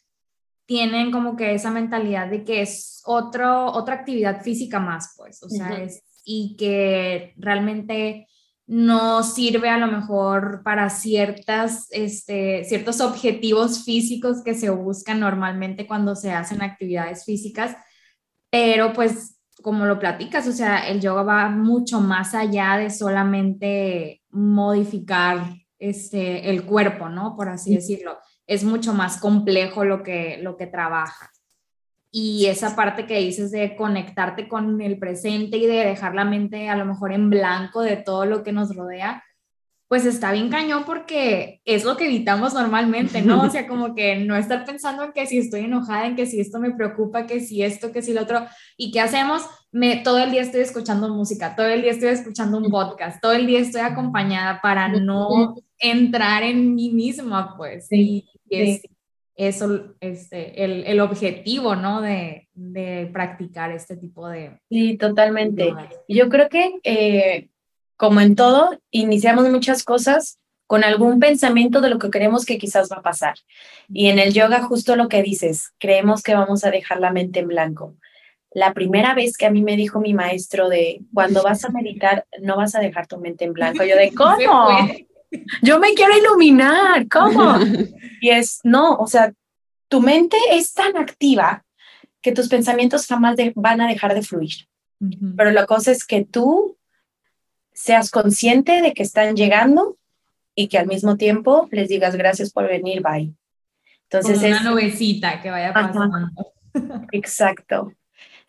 tienen 0.70 1.10
como 1.10 1.36
que 1.36 1.56
esa 1.56 1.72
mentalidad 1.72 2.30
de 2.30 2.44
que 2.44 2.62
es 2.62 3.02
otro, 3.04 3.72
otra 3.74 3.96
actividad 3.96 4.44
física 4.44 4.80
más, 4.80 5.16
pues, 5.18 5.42
o 5.42 5.50
sea, 5.50 5.82
es, 5.82 6.04
y 6.24 6.56
que 6.58 7.34
realmente 7.38 8.28
no 8.68 9.24
sirve 9.24 9.68
a 9.68 9.80
lo 9.80 9.88
mejor 9.88 10.62
para 10.64 10.92
ciertas, 10.92 11.88
este, 11.90 12.66
ciertos 12.66 13.02
objetivos 13.02 13.84
físicos 13.84 14.44
que 14.44 14.54
se 14.54 14.70
buscan 14.70 15.20
normalmente 15.20 15.88
cuando 15.88 16.16
se 16.16 16.34
hacen 16.34 16.62
actividades 16.62 17.26
físicas, 17.26 17.76
pero 18.52 18.94
pues 18.94 19.40
como 19.64 19.88
lo 19.88 19.98
platicas, 19.98 20.48
o 20.48 20.52
sea, 20.52 20.88
el 20.88 21.02
yoga 21.02 21.24
va 21.24 21.50
mucho 21.50 22.00
más 22.00 22.36
allá 22.36 22.78
de 22.78 22.92
solamente 22.92 24.22
modificar 24.30 25.52
este, 25.80 26.52
el 26.52 26.64
cuerpo, 26.64 27.10
¿no? 27.10 27.36
Por 27.36 27.50
así 27.50 27.74
decirlo 27.74 28.20
es 28.50 28.64
mucho 28.64 28.96
más 28.96 29.18
complejo 29.18 29.86
lo 29.86 30.02
que, 30.02 30.40
lo 30.42 30.58
que 30.58 30.66
trabaja. 30.66 31.32
Y 32.12 32.48
esa 32.48 32.76
parte 32.76 33.06
que 33.06 33.20
dices 33.20 33.52
de 33.52 33.76
conectarte 33.76 34.48
con 34.48 34.82
el 34.82 34.98
presente 34.98 35.58
y 35.58 35.68
de 35.68 35.86
dejar 35.86 36.16
la 36.16 36.26
mente 36.26 36.68
a 36.68 36.76
lo 36.76 36.84
mejor 36.84 37.12
en 37.12 37.30
blanco 37.30 37.84
de 37.84 37.98
todo 37.98 38.26
lo 38.26 38.42
que 38.42 38.52
nos 38.52 38.76
rodea, 38.76 39.24
pues 39.88 40.06
está 40.06 40.32
bien 40.32 40.50
cañón 40.50 40.84
porque 40.84 41.62
es 41.64 41.84
lo 41.84 41.96
que 41.96 42.06
evitamos 42.06 42.56
normalmente, 42.56 43.22
¿no? 43.22 43.44
O 43.44 43.50
sea, 43.52 43.68
como 43.68 43.94
que 43.94 44.16
no 44.18 44.36
estar 44.36 44.66
pensando 44.66 45.04
en 45.04 45.14
que 45.14 45.28
si 45.28 45.38
estoy 45.38 45.66
enojada, 45.66 46.08
en 46.08 46.16
que 46.16 46.26
si 46.26 46.40
esto 46.40 46.60
me 46.60 46.72
preocupa, 46.72 47.28
que 47.28 47.42
si 47.42 47.62
esto, 47.62 47.92
que 47.92 48.02
si 48.02 48.14
lo 48.14 48.24
otro. 48.24 48.48
¿Y 48.78 48.92
qué 48.92 49.02
hacemos? 49.02 49.44
Me, 49.72 49.98
todo 49.98 50.18
el 50.18 50.32
día 50.32 50.42
estoy 50.42 50.62
escuchando 50.62 51.14
música, 51.14 51.56
todo 51.56 51.68
el 51.68 51.84
día 51.84 51.92
estoy 51.92 52.10
escuchando 52.10 52.58
un 52.58 52.72
podcast, 52.72 53.22
todo 53.22 53.34
el 53.34 53.46
día 53.46 53.60
estoy 53.60 53.82
acompañada 53.82 54.60
para 54.60 54.88
no 54.88 55.56
entrar 55.78 56.42
en 56.42 56.74
mí 56.74 56.90
misma, 56.90 57.56
pues. 57.56 57.88
Sí. 57.88 58.26
Y 58.50 58.62
es 58.62 58.82
eso 59.40 59.96
este, 60.02 60.66
el, 60.66 60.84
el, 60.86 61.00
objetivo, 61.00 61.78
¿no? 61.78 62.02
De, 62.02 62.50
de, 62.54 63.10
practicar 63.14 63.72
este 63.72 63.96
tipo 63.96 64.28
de... 64.28 64.60
Sí, 64.70 64.98
totalmente. 64.98 65.74
Yo 66.10 66.28
creo 66.28 66.50
que, 66.50 66.74
eh, 66.84 67.48
como 67.96 68.20
en 68.20 68.36
todo, 68.36 68.78
iniciamos 68.92 69.50
muchas 69.50 69.84
cosas 69.86 70.40
con 70.68 70.84
algún 70.84 71.22
pensamiento 71.22 71.80
de 71.80 71.90
lo 71.90 72.00
que 72.00 72.10
creemos 72.10 72.46
que 72.46 72.58
quizás 72.58 72.92
va 72.92 72.98
a 72.98 73.02
pasar. 73.02 73.36
Y 73.88 74.10
en 74.10 74.20
el 74.20 74.34
yoga, 74.34 74.62
justo 74.62 74.98
lo 74.98 75.08
que 75.08 75.24
dices, 75.24 75.72
creemos 75.80 76.22
que 76.22 76.36
vamos 76.36 76.66
a 76.66 76.70
dejar 76.70 77.00
la 77.00 77.14
mente 77.14 77.40
en 77.40 77.48
blanco. 77.48 77.96
La 78.52 78.74
primera 78.74 79.16
vez 79.16 79.38
que 79.38 79.46
a 79.46 79.52
mí 79.52 79.62
me 79.62 79.78
dijo 79.78 80.02
mi 80.02 80.14
maestro 80.14 80.68
de 80.68 81.00
cuando 81.14 81.44
vas 81.44 81.64
a 81.64 81.70
meditar, 81.70 82.26
no 82.42 82.58
vas 82.58 82.76
a 82.76 82.82
dejar 82.82 83.08
tu 83.08 83.18
mente 83.20 83.46
en 83.46 83.54
blanco. 83.54 83.86
Yo 83.86 83.96
de, 83.96 84.12
¿cómo? 84.16 84.36
Yo 85.62 85.80
me 85.80 85.94
quiero 85.94 86.18
iluminar, 86.18 87.08
¿cómo? 87.08 87.56
Y 88.22 88.32
es, 88.32 88.60
no, 88.66 88.96
o 88.96 89.08
sea, 89.08 89.32
tu 89.88 90.02
mente 90.02 90.36
es 90.52 90.74
tan 90.74 90.98
activa 90.98 91.64
que 92.22 92.34
tus 92.34 92.50
pensamientos 92.50 93.08
jamás 93.08 93.38
van 93.56 93.80
a 93.80 93.88
dejar 93.88 94.14
de 94.14 94.24
fluir. 94.24 94.68
Pero 95.38 95.52
la 95.52 95.66
cosa 95.66 95.92
es 95.94 96.06
que 96.06 96.26
tú 96.26 96.78
seas 97.72 98.12
consciente 98.12 98.82
de 98.82 98.94
que 98.94 99.04
están 99.04 99.38
llegando 99.38 99.98
y 100.54 100.68
que 100.68 100.78
al 100.78 100.88
mismo 100.88 101.16
tiempo 101.16 101.70
les 101.72 101.88
digas 101.88 102.18
gracias 102.18 102.52
por 102.52 102.68
venir, 102.68 103.02
bye. 103.02 103.34
Entonces 104.10 104.40
Como 104.40 104.52
una 104.52 104.64
nubecita 104.64 105.42
que 105.42 105.50
vaya 105.50 105.72
pasando. 105.72 106.30
Exacto. 107.14 107.94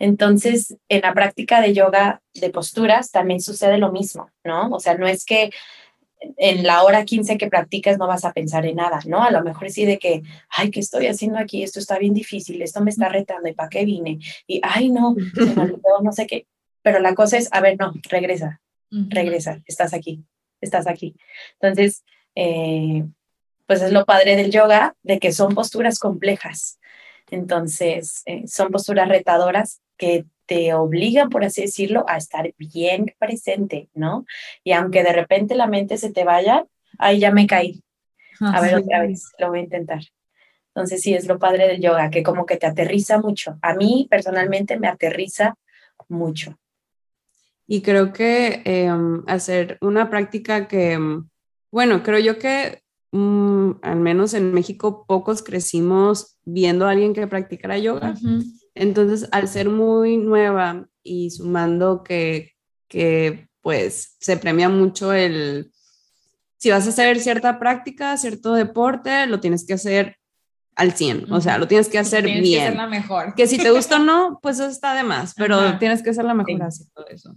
Entonces, 0.00 0.76
en 0.88 1.02
la 1.02 1.12
práctica 1.12 1.60
de 1.60 1.74
yoga 1.74 2.22
de 2.34 2.50
posturas 2.50 3.10
también 3.10 3.40
sucede 3.40 3.78
lo 3.78 3.92
mismo, 3.92 4.30
¿no? 4.42 4.70
O 4.70 4.80
sea, 4.80 4.96
no 4.96 5.06
es 5.06 5.24
que 5.24 5.50
en 6.20 6.62
la 6.64 6.82
hora 6.82 7.04
15 7.04 7.38
que 7.38 7.48
practicas 7.48 7.98
no 7.98 8.06
vas 8.06 8.24
a 8.24 8.32
pensar 8.32 8.66
en 8.66 8.76
nada, 8.76 9.00
¿no? 9.06 9.22
A 9.22 9.30
lo 9.30 9.42
mejor 9.42 9.70
sí 9.70 9.84
de 9.84 9.98
que, 9.98 10.22
ay, 10.50 10.70
¿qué 10.70 10.80
estoy 10.80 11.06
haciendo 11.06 11.38
aquí? 11.38 11.62
Esto 11.62 11.78
está 11.78 11.98
bien 11.98 12.14
difícil, 12.14 12.60
esto 12.62 12.80
me 12.82 12.90
está 12.90 13.08
retando, 13.08 13.48
¿y 13.48 13.54
para 13.54 13.68
qué 13.68 13.84
vine? 13.84 14.18
Y, 14.46 14.60
ay, 14.62 14.90
no, 14.90 15.14
se 15.34 15.54
me 15.54 15.62
olvidó, 15.62 16.00
no 16.02 16.12
sé 16.12 16.26
qué. 16.26 16.46
Pero 16.82 17.00
la 17.00 17.14
cosa 17.14 17.38
es, 17.38 17.48
a 17.52 17.60
ver, 17.60 17.76
no, 17.78 17.92
regresa, 18.08 18.60
regresa, 18.90 19.60
estás 19.66 19.94
aquí, 19.94 20.24
estás 20.60 20.86
aquí. 20.86 21.14
Entonces, 21.60 22.04
eh, 22.34 23.04
pues 23.66 23.82
es 23.82 23.92
lo 23.92 24.04
padre 24.04 24.36
del 24.36 24.50
yoga, 24.50 24.96
de 25.02 25.18
que 25.18 25.32
son 25.32 25.54
posturas 25.54 25.98
complejas. 25.98 26.80
Entonces, 27.30 28.22
eh, 28.26 28.46
son 28.46 28.70
posturas 28.70 29.08
retadoras 29.08 29.80
que 29.96 30.24
te 30.50 30.74
obligan, 30.74 31.30
por 31.30 31.44
así 31.44 31.62
decirlo, 31.62 32.04
a 32.08 32.16
estar 32.16 32.52
bien 32.58 33.14
presente, 33.20 33.88
¿no? 33.94 34.26
Y 34.64 34.72
aunque 34.72 35.04
de 35.04 35.12
repente 35.12 35.54
la 35.54 35.68
mente 35.68 35.96
se 35.96 36.12
te 36.12 36.24
vaya, 36.24 36.66
ahí 36.98 37.20
ya 37.20 37.30
me 37.30 37.46
caí. 37.46 37.84
A 38.40 38.60
ver, 38.60 38.74
otra 38.74 39.02
vez, 39.02 39.30
lo 39.38 39.50
voy 39.50 39.60
a 39.60 39.62
intentar. 39.62 40.00
Entonces, 40.74 41.02
sí, 41.02 41.14
es 41.14 41.28
lo 41.28 41.38
padre 41.38 41.68
del 41.68 41.80
yoga, 41.80 42.10
que 42.10 42.24
como 42.24 42.46
que 42.46 42.56
te 42.56 42.66
aterriza 42.66 43.20
mucho. 43.20 43.60
A 43.62 43.74
mí 43.74 44.08
personalmente 44.10 44.76
me 44.76 44.88
aterriza 44.88 45.54
mucho. 46.08 46.58
Y 47.68 47.82
creo 47.82 48.12
que 48.12 48.62
em, 48.64 49.22
hacer 49.28 49.78
una 49.80 50.10
práctica 50.10 50.66
que, 50.66 50.94
em, 50.94 51.28
bueno, 51.70 52.02
creo 52.02 52.18
yo 52.18 52.40
que 52.40 52.82
mm, 53.12 53.70
al 53.82 54.00
menos 54.00 54.34
en 54.34 54.52
México 54.52 55.04
pocos 55.06 55.44
crecimos 55.44 56.38
viendo 56.44 56.88
a 56.88 56.90
alguien 56.90 57.14
que 57.14 57.28
practicara 57.28 57.78
yoga. 57.78 58.14
Entonces, 58.74 59.28
al 59.32 59.48
ser 59.48 59.68
muy 59.68 60.16
nueva 60.16 60.88
y 61.02 61.30
sumando 61.30 62.02
que, 62.02 62.52
que 62.88 63.48
pues 63.60 64.16
se 64.20 64.36
premia 64.36 64.68
mucho 64.68 65.12
el, 65.12 65.72
si 66.60 66.70
vas 66.70 66.86
a 66.86 66.90
hacer 66.90 67.20
cierta 67.20 67.58
práctica, 67.58 68.16
cierto 68.16 68.54
deporte, 68.54 69.26
lo 69.26 69.40
tienes 69.40 69.66
que 69.66 69.74
hacer 69.74 70.16
al 70.76 70.92
100, 70.92 71.32
o 71.32 71.40
sea, 71.40 71.58
lo 71.58 71.66
tienes 71.66 71.88
que 71.88 71.98
hacer 71.98 72.24
tienes 72.24 72.42
bien. 72.42 72.60
Que 72.60 72.68
ser 72.68 72.76
la 72.76 72.86
mejor. 72.86 73.34
Que 73.34 73.46
si 73.46 73.58
te 73.58 73.70
gusta 73.70 73.96
o 73.96 73.98
no, 73.98 74.38
pues 74.42 74.58
eso 74.58 74.68
está 74.68 74.94
de 74.94 75.02
más, 75.02 75.34
pero 75.34 75.78
tienes 75.78 76.02
que 76.02 76.14
ser 76.14 76.24
la 76.24 76.34
mejor 76.34 76.62
así 76.62 76.84
todo 76.94 77.06
eso. 77.08 77.36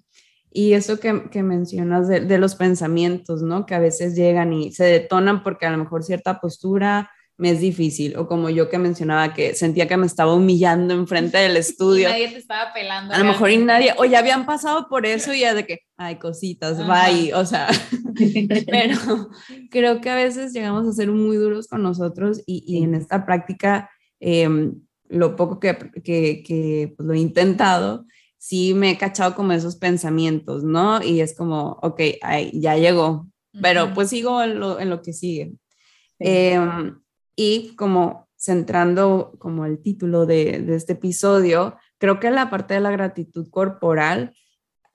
Y 0.51 0.73
eso 0.73 0.99
que, 0.99 1.29
que 1.31 1.41
mencionas 1.41 2.07
de, 2.07 2.19
de, 2.19 2.37
los 2.37 2.55
pensamientos, 2.55 3.41
¿no? 3.41 3.65
Que 3.65 3.73
a 3.73 3.79
veces 3.79 4.15
llegan 4.15 4.53
y 4.53 4.71
se 4.71 4.83
detonan 4.83 5.41
porque 5.41 5.65
a 5.65 5.71
lo 5.71 5.77
mejor 5.77 6.03
cierta 6.03 6.39
postura 6.39 7.09
me 7.43 7.51
es 7.51 7.59
difícil, 7.59 8.15
o 8.15 8.25
como 8.25 8.49
yo 8.49 8.69
que 8.69 8.77
mencionaba 8.77 9.33
que 9.33 9.53
sentía 9.53 9.85
que 9.85 9.97
me 9.97 10.05
estaba 10.05 10.33
humillando 10.33 10.93
enfrente 10.93 11.37
del 11.39 11.57
estudio. 11.57 12.07
Y 12.07 12.11
nadie 12.13 12.29
te 12.29 12.37
estaba 12.37 12.71
pelando. 12.71 13.13
A 13.13 13.17
lo 13.17 13.25
mejor 13.25 13.51
y 13.51 13.57
nadie, 13.57 13.93
o 13.97 14.05
ya 14.05 14.19
habían 14.19 14.45
pasado 14.45 14.87
por 14.87 15.05
eso 15.05 15.33
y 15.33 15.41
ya 15.41 15.53
de 15.53 15.65
que, 15.65 15.79
ay, 15.97 16.19
cositas, 16.19 16.77
bye, 16.87 17.33
o 17.33 17.45
sea, 17.45 17.67
pero 18.71 19.29
creo 19.69 19.99
que 19.99 20.09
a 20.09 20.15
veces 20.15 20.53
llegamos 20.53 20.87
a 20.87 20.93
ser 20.93 21.11
muy 21.11 21.35
duros 21.35 21.67
con 21.67 21.83
nosotros 21.83 22.41
y, 22.45 22.63
y 22.65 22.81
en 22.81 22.95
esta 22.95 23.25
práctica, 23.25 23.89
em, 24.21 24.75
lo 25.09 25.35
poco 25.35 25.59
que, 25.59 25.77
que, 26.01 26.43
que 26.43 26.93
pues, 26.95 27.05
lo 27.05 27.13
he 27.13 27.19
intentado, 27.19 28.05
sí 28.37 28.73
me 28.73 28.91
he 28.91 28.97
cachado 28.97 29.35
como 29.35 29.51
esos 29.51 29.75
pensamientos, 29.75 30.63
¿no? 30.63 31.03
Y 31.03 31.19
es 31.19 31.35
como, 31.35 31.77
ok, 31.81 31.99
ay, 32.21 32.51
ya 32.53 32.77
llegó, 32.77 33.27
pero 33.61 33.93
pues 33.93 34.11
sigo 34.11 34.41
en 34.41 34.61
lo, 34.61 34.79
en 34.79 34.89
lo 34.89 35.01
que 35.01 35.11
sigue. 35.11 35.51
Eh, 36.19 36.57
y 37.35 37.75
como 37.75 38.27
centrando 38.35 39.33
como 39.39 39.65
el 39.65 39.81
título 39.81 40.25
de, 40.25 40.59
de 40.61 40.75
este 40.75 40.93
episodio, 40.93 41.77
creo 41.97 42.19
que 42.19 42.29
la 42.31 42.49
parte 42.49 42.73
de 42.73 42.81
la 42.81 42.91
gratitud 42.91 43.49
corporal 43.49 44.35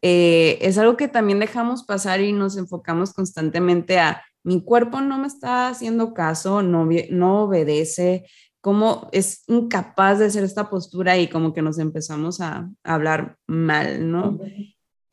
eh, 0.03 0.59
es 0.61 0.79
algo 0.79 0.97
que 0.97 1.09
también 1.09 1.41
dejamos 1.41 1.85
pasar 1.85 2.21
y 2.21 2.33
nos 2.33 2.57
enfocamos 2.57 3.13
constantemente 3.13 3.99
a 3.99 4.23
mi 4.45 4.63
cuerpo 4.63 5.01
no 5.01 5.19
me 5.19 5.27
está 5.27 5.69
haciendo 5.69 6.15
caso, 6.15 6.63
no, 6.63 6.89
no 7.11 7.43
obedece, 7.43 8.27
cómo 8.61 9.09
es 9.13 9.45
incapaz 9.49 10.19
de 10.19 10.27
hacer 10.27 10.45
esta 10.45 10.71
postura 10.71 11.19
y 11.19 11.29
como 11.29 11.53
que 11.53 11.63
nos 11.63 11.79
empezamos 11.79 12.41
a, 12.41 12.71
a 12.85 12.95
hablar 12.95 13.37
mal, 13.47 14.11
¿no? 14.11 14.39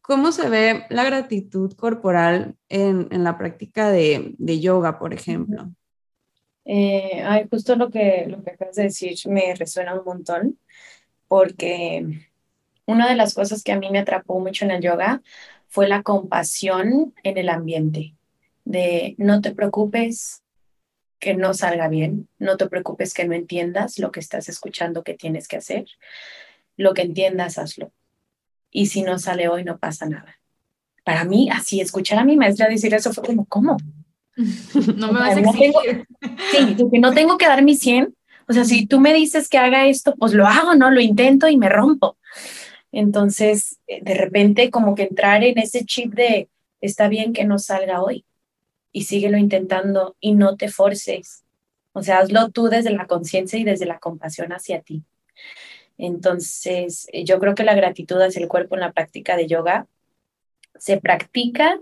¿Cómo 0.02 0.32
se 0.32 0.50
ve 0.50 0.86
la 0.90 1.04
gratitud 1.04 1.74
corporal 1.74 2.56
en, 2.70 3.08
en 3.12 3.24
la 3.24 3.38
práctica 3.38 3.90
de, 3.90 4.36
de 4.38 4.60
yoga, 4.60 5.00
por 5.00 5.14
ejemplo? 5.14 5.72
Eh, 6.66 7.22
ay, 7.24 7.48
justo 7.50 7.76
lo 7.76 7.90
que, 7.92 8.26
lo 8.28 8.44
que 8.44 8.52
acabas 8.52 8.76
de 8.76 8.84
decir 8.84 9.18
me 9.28 9.54
resuena 9.56 9.94
un 9.98 10.06
montón, 10.06 10.60
porque 11.28 12.06
una 12.86 13.10
de 13.10 13.16
las 13.16 13.34
cosas 13.34 13.64
que 13.64 13.72
a 13.72 13.80
mí 13.80 13.90
me 13.92 14.00
atrapó 14.00 14.40
mucho 14.40 14.66
en 14.66 14.72
el 14.72 14.82
yoga 14.82 15.22
fue 15.68 15.88
la 15.88 16.04
compasión 16.04 17.14
en 17.24 17.38
el 17.38 17.50
ambiente, 17.50 18.16
de 18.66 19.16
no 19.18 19.42
te 19.42 19.54
preocupes 19.54 20.44
que 21.20 21.36
no 21.36 21.54
salga 21.54 21.88
bien, 21.88 22.30
no 22.40 22.58
te 22.58 22.68
preocupes 22.68 23.14
que 23.14 23.26
no 23.26 23.34
entiendas 23.34 24.00
lo 24.00 24.12
que 24.12 24.20
estás 24.20 24.50
escuchando 24.50 25.04
que 25.04 25.16
tienes 25.16 25.48
que 25.48 25.58
hacer, 25.58 25.86
lo 26.78 26.94
que 26.94 27.04
entiendas, 27.04 27.58
hazlo. 27.58 27.92
y 28.72 28.88
si 28.88 29.04
no 29.04 29.20
sale 29.20 29.48
hoy 29.50 29.64
no 29.64 29.78
pasa 29.80 30.06
nada. 30.08 30.40
Para 31.04 31.24
mí, 31.26 31.50
así, 31.52 31.82
escuchar 31.82 32.20
a 32.20 32.26
mi 32.26 32.38
maestra 32.38 32.68
decir 32.70 32.94
eso 32.94 33.14
fue 33.14 33.24
como, 33.24 33.46
¿cómo? 33.46 33.78
No 34.96 35.12
me 35.12 35.20
vas 35.20 35.38
a 35.38 35.40
exigir. 35.40 36.06
sí, 36.52 36.76
que 36.92 37.00
no 37.00 37.14
tengo 37.14 37.38
que 37.38 37.48
dar 37.48 37.64
mi 37.64 37.76
100. 37.76 38.14
O 38.48 38.54
sea, 38.54 38.64
si 38.64 38.86
tú 38.86 39.00
me 39.00 39.14
dices 39.14 39.50
que 39.50 39.58
haga 39.58 39.88
esto, 39.88 40.14
pues 40.18 40.34
lo 40.34 40.46
hago, 40.46 40.76
¿no? 40.76 40.92
Lo 40.92 41.02
intento 41.02 41.48
y 41.48 41.58
me 41.58 41.70
rompo. 41.70 42.18
Entonces, 42.92 43.80
eh, 43.88 44.00
de 44.04 44.14
repente, 44.14 44.70
como 44.70 44.96
que 44.96 45.04
entrar 45.04 45.44
en 45.44 45.58
ese 45.58 45.84
chip 45.86 46.14
de, 46.14 46.50
está 46.80 47.08
bien 47.08 47.34
que 47.34 47.44
no 47.44 47.60
salga 47.60 48.02
hoy 48.02 48.26
y 48.92 49.04
síguelo 49.04 49.38
intentando 49.38 50.16
y 50.20 50.34
no 50.34 50.56
te 50.56 50.70
forces. 50.70 51.44
O 51.92 52.04
sea, 52.04 52.20
hazlo 52.20 52.50
tú 52.52 52.68
desde 52.70 52.92
la 52.92 53.08
conciencia 53.08 53.60
y 53.60 53.64
desde 53.64 53.86
la 53.86 54.00
compasión 54.00 54.54
hacia 54.54 54.82
ti. 54.82 55.04
Entonces, 55.98 57.08
eh, 57.12 57.24
yo 57.24 57.40
creo 57.40 57.56
que 57.56 57.64
la 57.64 57.76
gratitud 57.76 58.22
hacia 58.22 58.42
el 58.42 58.48
cuerpo 58.48 58.76
en 58.76 58.82
la 58.82 58.92
práctica 58.92 59.36
de 59.36 59.48
yoga 59.48 59.88
se 60.78 61.00
practica. 61.00 61.80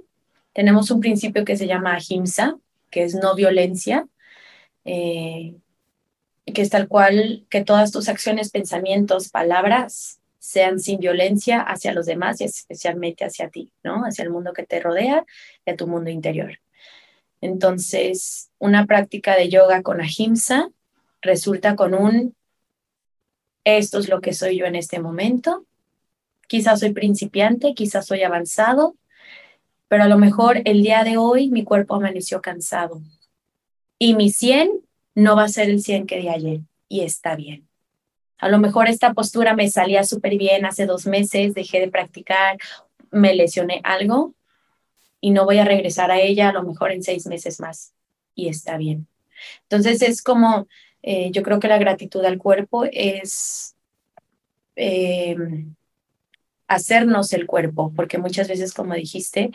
Tenemos 0.54 0.92
un 0.92 1.00
principio 1.00 1.46
que 1.46 1.58
se 1.58 1.68
llama 1.68 1.96
ahimsa, 1.96 2.58
que 2.90 3.04
es 3.04 3.16
no 3.16 3.36
violencia, 3.36 4.08
eh, 4.86 5.56
que 6.46 6.62
es 6.62 6.70
tal 6.70 6.88
cual 6.88 7.46
que 7.50 7.64
todas 7.64 7.92
tus 7.92 8.10
acciones, 8.10 8.52
pensamientos, 8.52 9.30
palabras 9.30 10.20
sean 10.40 10.80
sin 10.80 11.00
violencia 11.00 11.62
hacia 11.62 11.94
los 11.94 12.06
demás 12.06 12.42
y 12.42 12.44
especialmente 12.44 13.24
hacia 13.24 13.50
ti, 13.50 13.72
¿no? 13.82 14.04
Hacia 14.04 14.24
el 14.24 14.30
mundo 14.30 14.52
que 14.54 14.66
te 14.66 14.80
rodea 14.80 15.26
y 15.66 15.72
a 15.72 15.76
tu 15.78 15.88
mundo 15.88 16.10
interior. 16.10 16.60
Entonces, 17.40 18.52
una 18.60 18.86
práctica 18.86 19.36
de 19.36 19.50
yoga 19.50 19.82
con 19.82 20.02
ahimsa 20.02 20.70
resulta 21.22 21.76
con 21.76 21.94
un, 21.94 22.36
esto 23.64 24.00
es 24.00 24.10
lo 24.10 24.22
que 24.22 24.34
soy 24.34 24.58
yo 24.58 24.66
en 24.66 24.76
este 24.76 25.00
momento, 25.00 25.66
quizás 26.48 26.82
soy 26.82 26.92
principiante, 26.92 27.74
quizás 27.74 28.06
soy 28.06 28.24
avanzado, 28.24 28.96
pero 29.94 30.06
a 30.06 30.08
lo 30.08 30.18
mejor 30.18 30.60
el 30.66 30.82
día 30.82 31.04
de 31.04 31.18
hoy 31.18 31.52
mi 31.52 31.64
cuerpo 31.64 31.94
amaneció 31.94 32.42
cansado 32.42 33.00
y 34.00 34.16
mi 34.16 34.32
100 34.32 34.72
no 35.14 35.36
va 35.36 35.44
a 35.44 35.50
ser 35.50 35.70
el 35.70 35.84
100 35.84 36.08
que 36.08 36.18
di 36.18 36.30
ayer 36.30 36.62
y 36.90 37.02
está 37.02 37.36
bien. 37.36 37.68
A 38.40 38.50
lo 38.50 38.58
mejor 38.58 38.88
esta 38.88 39.14
postura 39.14 39.56
me 39.56 39.70
salía 39.70 40.04
súper 40.04 40.36
bien 40.36 40.66
hace 40.66 40.88
dos 40.88 41.06
meses, 41.06 41.54
dejé 41.54 41.80
de 41.80 41.92
practicar, 41.92 42.58
me 43.12 43.36
lesioné 43.36 43.82
algo 43.84 44.34
y 45.22 45.30
no 45.30 45.46
voy 45.46 45.60
a 45.60 45.64
regresar 45.64 46.10
a 46.10 46.20
ella 46.20 46.50
a 46.50 46.54
lo 46.54 46.64
mejor 46.64 46.92
en 46.92 47.04
seis 47.04 47.28
meses 47.28 47.60
más 47.60 47.94
y 48.34 48.48
está 48.48 48.78
bien. 48.78 49.06
Entonces 49.70 50.02
es 50.02 50.24
como, 50.24 50.66
eh, 51.04 51.30
yo 51.30 51.44
creo 51.44 51.60
que 51.60 51.68
la 51.68 51.78
gratitud 51.78 52.26
al 52.26 52.40
cuerpo 52.40 52.86
es 52.92 53.76
eh, 54.76 55.36
hacernos 56.74 57.34
el 57.34 57.46
cuerpo, 57.48 57.92
porque 57.96 58.18
muchas 58.18 58.48
veces, 58.48 58.74
como 58.74 58.94
dijiste, 58.94 59.52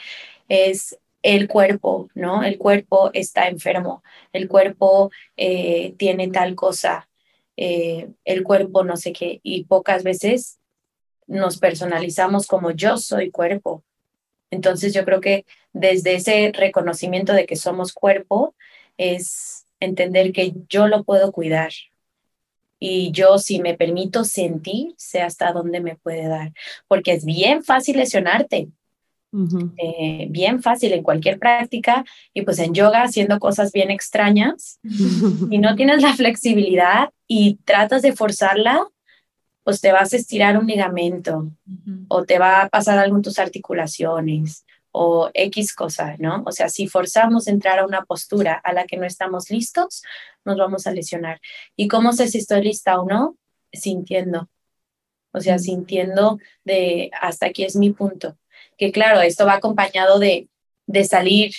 es 0.48 0.98
el 1.22 1.48
cuerpo, 1.48 2.08
¿no? 2.14 2.42
El 2.44 2.58
cuerpo 2.58 3.10
está 3.12 3.48
enfermo, 3.48 4.02
el 4.32 4.48
cuerpo 4.48 5.10
eh, 5.36 5.94
tiene 5.98 6.28
tal 6.28 6.54
cosa, 6.54 7.08
eh, 7.56 8.10
el 8.24 8.44
cuerpo 8.44 8.84
no 8.84 8.96
sé 8.96 9.12
qué, 9.12 9.40
y 9.42 9.64
pocas 9.64 10.04
veces 10.04 10.58
nos 11.26 11.58
personalizamos 11.58 12.46
como 12.46 12.70
yo 12.70 12.96
soy 12.96 13.30
cuerpo. 13.30 13.84
Entonces 14.50 14.94
yo 14.94 15.04
creo 15.04 15.20
que 15.20 15.44
desde 15.72 16.14
ese 16.14 16.52
reconocimiento 16.54 17.32
de 17.32 17.46
que 17.46 17.56
somos 17.56 17.92
cuerpo 17.92 18.54
es 18.96 19.66
entender 19.80 20.32
que 20.32 20.54
yo 20.68 20.88
lo 20.88 21.04
puedo 21.04 21.32
cuidar, 21.32 21.72
y 22.78 23.10
yo 23.12 23.38
si 23.38 23.60
me 23.60 23.74
permito 23.74 24.24
sentir, 24.24 24.94
sé 24.96 25.20
hasta 25.20 25.52
dónde 25.52 25.80
me 25.80 25.96
puede 25.96 26.28
dar, 26.28 26.52
porque 26.86 27.12
es 27.12 27.24
bien 27.24 27.62
fácil 27.62 27.96
lesionarte, 27.96 28.68
eh, 29.76 30.26
bien 30.30 30.62
fácil 30.62 30.92
en 30.92 31.02
cualquier 31.02 31.38
práctica 31.38 32.04
y 32.32 32.42
pues 32.42 32.58
en 32.60 32.72
yoga 32.72 33.02
haciendo 33.02 33.38
cosas 33.38 33.72
bien 33.72 33.90
extrañas. 33.90 34.80
Y 35.50 35.58
no 35.58 35.76
tienes 35.76 36.02
la 36.02 36.14
flexibilidad 36.14 37.10
y 37.26 37.58
tratas 37.64 38.02
de 38.02 38.14
forzarla, 38.14 38.86
pues 39.64 39.80
te 39.80 39.92
vas 39.92 40.12
a 40.12 40.16
estirar 40.16 40.56
un 40.56 40.66
ligamento 40.66 41.52
o 42.08 42.24
te 42.24 42.38
va 42.38 42.62
a 42.62 42.68
pasar 42.70 42.98
algo 42.98 43.16
en 43.16 43.22
tus 43.22 43.38
articulaciones 43.38 44.64
o 45.00 45.30
X 45.32 45.76
cosa, 45.76 46.16
¿no? 46.18 46.42
O 46.44 46.50
sea, 46.50 46.68
si 46.68 46.88
forzamos 46.88 47.46
entrar 47.46 47.78
a 47.78 47.86
una 47.86 48.04
postura 48.04 48.60
a 48.64 48.72
la 48.72 48.84
que 48.84 48.96
no 48.96 49.06
estamos 49.06 49.48
listos, 49.48 50.02
nos 50.44 50.56
vamos 50.56 50.88
a 50.88 50.90
lesionar. 50.90 51.40
¿Y 51.76 51.86
cómo 51.86 52.12
sé 52.12 52.26
si 52.26 52.38
estoy 52.38 52.62
lista 52.62 53.00
o 53.00 53.06
no? 53.06 53.36
Sintiendo. 53.72 54.50
O 55.30 55.40
sea, 55.40 55.60
sintiendo 55.60 56.38
de 56.64 57.12
hasta 57.20 57.46
aquí 57.46 57.62
es 57.62 57.76
mi 57.76 57.90
punto. 57.90 58.36
Que 58.76 58.90
claro, 58.90 59.20
esto 59.20 59.46
va 59.46 59.54
acompañado 59.54 60.18
de, 60.18 60.48
de 60.86 61.04
salir, 61.04 61.52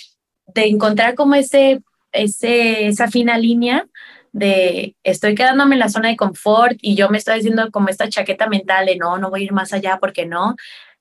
de 0.48 0.66
encontrar 0.66 1.14
como 1.14 1.34
ese, 1.34 1.80
ese, 2.12 2.88
esa 2.88 3.08
fina 3.08 3.38
línea 3.38 3.88
de 4.32 4.96
estoy 5.02 5.34
quedándome 5.34 5.76
en 5.76 5.80
la 5.80 5.88
zona 5.88 6.10
de 6.10 6.16
confort 6.16 6.76
y 6.82 6.94
yo 6.94 7.08
me 7.08 7.16
estoy 7.16 7.38
haciendo 7.38 7.70
como 7.70 7.88
esta 7.88 8.10
chaqueta 8.10 8.48
mental 8.48 8.84
de 8.84 8.96
no, 8.96 9.16
no 9.16 9.30
voy 9.30 9.40
a 9.40 9.44
ir 9.44 9.52
más 9.52 9.72
allá 9.72 9.96
porque 9.98 10.26
no, 10.26 10.56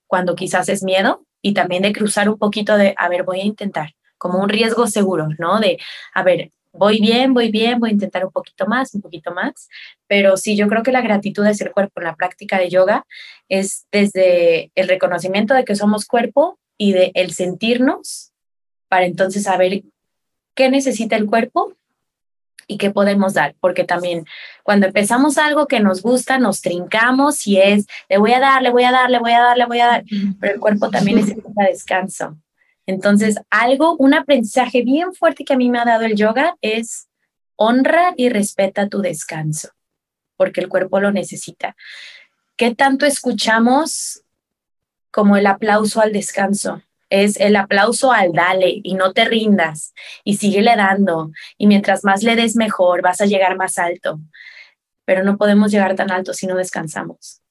cuando 0.07 0.35
quizás 0.35 0.69
es 0.69 0.83
miedo 0.83 1.25
y 1.41 1.53
también 1.53 1.83
de 1.83 1.93
cruzar 1.93 2.29
un 2.29 2.37
poquito 2.37 2.77
de, 2.77 2.93
a 2.97 3.09
ver, 3.09 3.23
voy 3.23 3.41
a 3.41 3.45
intentar, 3.45 3.95
como 4.17 4.39
un 4.39 4.49
riesgo 4.49 4.87
seguro, 4.87 5.27
¿no? 5.37 5.59
De, 5.59 5.77
a 6.13 6.23
ver, 6.23 6.51
voy 6.71 6.99
bien, 6.99 7.33
voy 7.33 7.51
bien, 7.51 7.79
voy 7.79 7.89
a 7.89 7.93
intentar 7.93 8.25
un 8.25 8.31
poquito 8.31 8.67
más, 8.67 8.93
un 8.93 9.01
poquito 9.01 9.33
más, 9.33 9.69
pero 10.07 10.37
sí, 10.37 10.55
yo 10.55 10.67
creo 10.67 10.83
que 10.83 10.91
la 10.91 11.01
gratitud 11.01 11.43
de 11.43 11.53
ser 11.53 11.71
cuerpo 11.71 11.99
en 11.99 12.05
la 12.05 12.15
práctica 12.15 12.59
de 12.59 12.69
yoga 12.69 13.05
es 13.47 13.87
desde 13.91 14.71
el 14.75 14.87
reconocimiento 14.87 15.53
de 15.53 15.65
que 15.65 15.75
somos 15.75 16.05
cuerpo 16.05 16.59
y 16.77 16.93
de 16.93 17.11
el 17.15 17.33
sentirnos 17.33 18.31
para 18.87 19.05
entonces 19.05 19.43
saber 19.43 19.83
qué 20.53 20.69
necesita 20.69 21.15
el 21.15 21.25
cuerpo 21.25 21.73
y 22.69 22.77
qué 22.77 22.91
podemos 22.91 23.33
dar, 23.33 23.55
porque 23.59 23.83
también 23.83 24.25
cuando 24.61 24.85
empezamos 24.85 25.39
algo 25.39 25.65
que 25.65 25.79
nos 25.79 26.03
gusta, 26.03 26.37
nos 26.37 26.61
trincamos 26.61 27.47
y 27.47 27.57
es, 27.57 27.87
le 28.07 28.19
voy 28.19 28.31
a 28.31 28.39
dar, 28.39 28.61
le 28.61 28.69
voy 28.69 28.83
a 28.83 28.91
dar, 28.91 29.09
le 29.09 29.17
voy 29.17 29.31
a 29.31 29.41
dar, 29.41 29.57
le 29.57 29.65
voy 29.65 29.79
a 29.79 29.87
dar, 29.87 30.03
pero 30.39 30.53
el 30.53 30.59
cuerpo 30.59 30.91
también 30.91 31.17
necesita 31.17 31.63
descanso. 31.67 32.37
Entonces, 32.85 33.39
algo, 33.49 33.95
un 33.97 34.13
aprendizaje 34.13 34.83
bien 34.83 35.13
fuerte 35.13 35.43
que 35.43 35.53
a 35.53 35.57
mí 35.57 35.67
me 35.67 35.79
ha 35.79 35.85
dado 35.85 36.05
el 36.05 36.15
yoga 36.15 36.57
es 36.61 37.09
honra 37.55 38.13
y 38.15 38.29
respeta 38.29 38.87
tu 38.87 39.01
descanso, 39.01 39.69
porque 40.37 40.61
el 40.61 40.69
cuerpo 40.69 40.99
lo 40.99 41.11
necesita. 41.11 41.75
¿Qué 42.55 42.75
tanto 42.75 43.07
escuchamos 43.07 44.21
como 45.09 45.37
el 45.37 45.47
aplauso 45.47 46.01
al 46.01 46.13
descanso? 46.13 46.83
Es 47.09 47.37
el 47.37 47.55
aplauso 47.55 48.11
al 48.11 48.33
dale 48.33 48.81
y 48.83 48.93
no 48.93 49.13
te 49.13 49.25
rindas 49.25 49.93
y 50.23 50.37
síguele 50.37 50.75
dando 50.75 51.31
y 51.57 51.67
mientras 51.67 52.03
más 52.03 52.23
le 52.23 52.35
des 52.35 52.55
mejor 52.55 53.01
vas 53.01 53.21
a 53.21 53.25
llegar 53.25 53.57
más 53.57 53.77
alto, 53.77 54.19
pero 55.05 55.23
no 55.23 55.37
podemos 55.37 55.71
llegar 55.71 55.95
tan 55.95 56.11
alto 56.11 56.33
si 56.33 56.47
no 56.47 56.55
descansamos. 56.55 57.41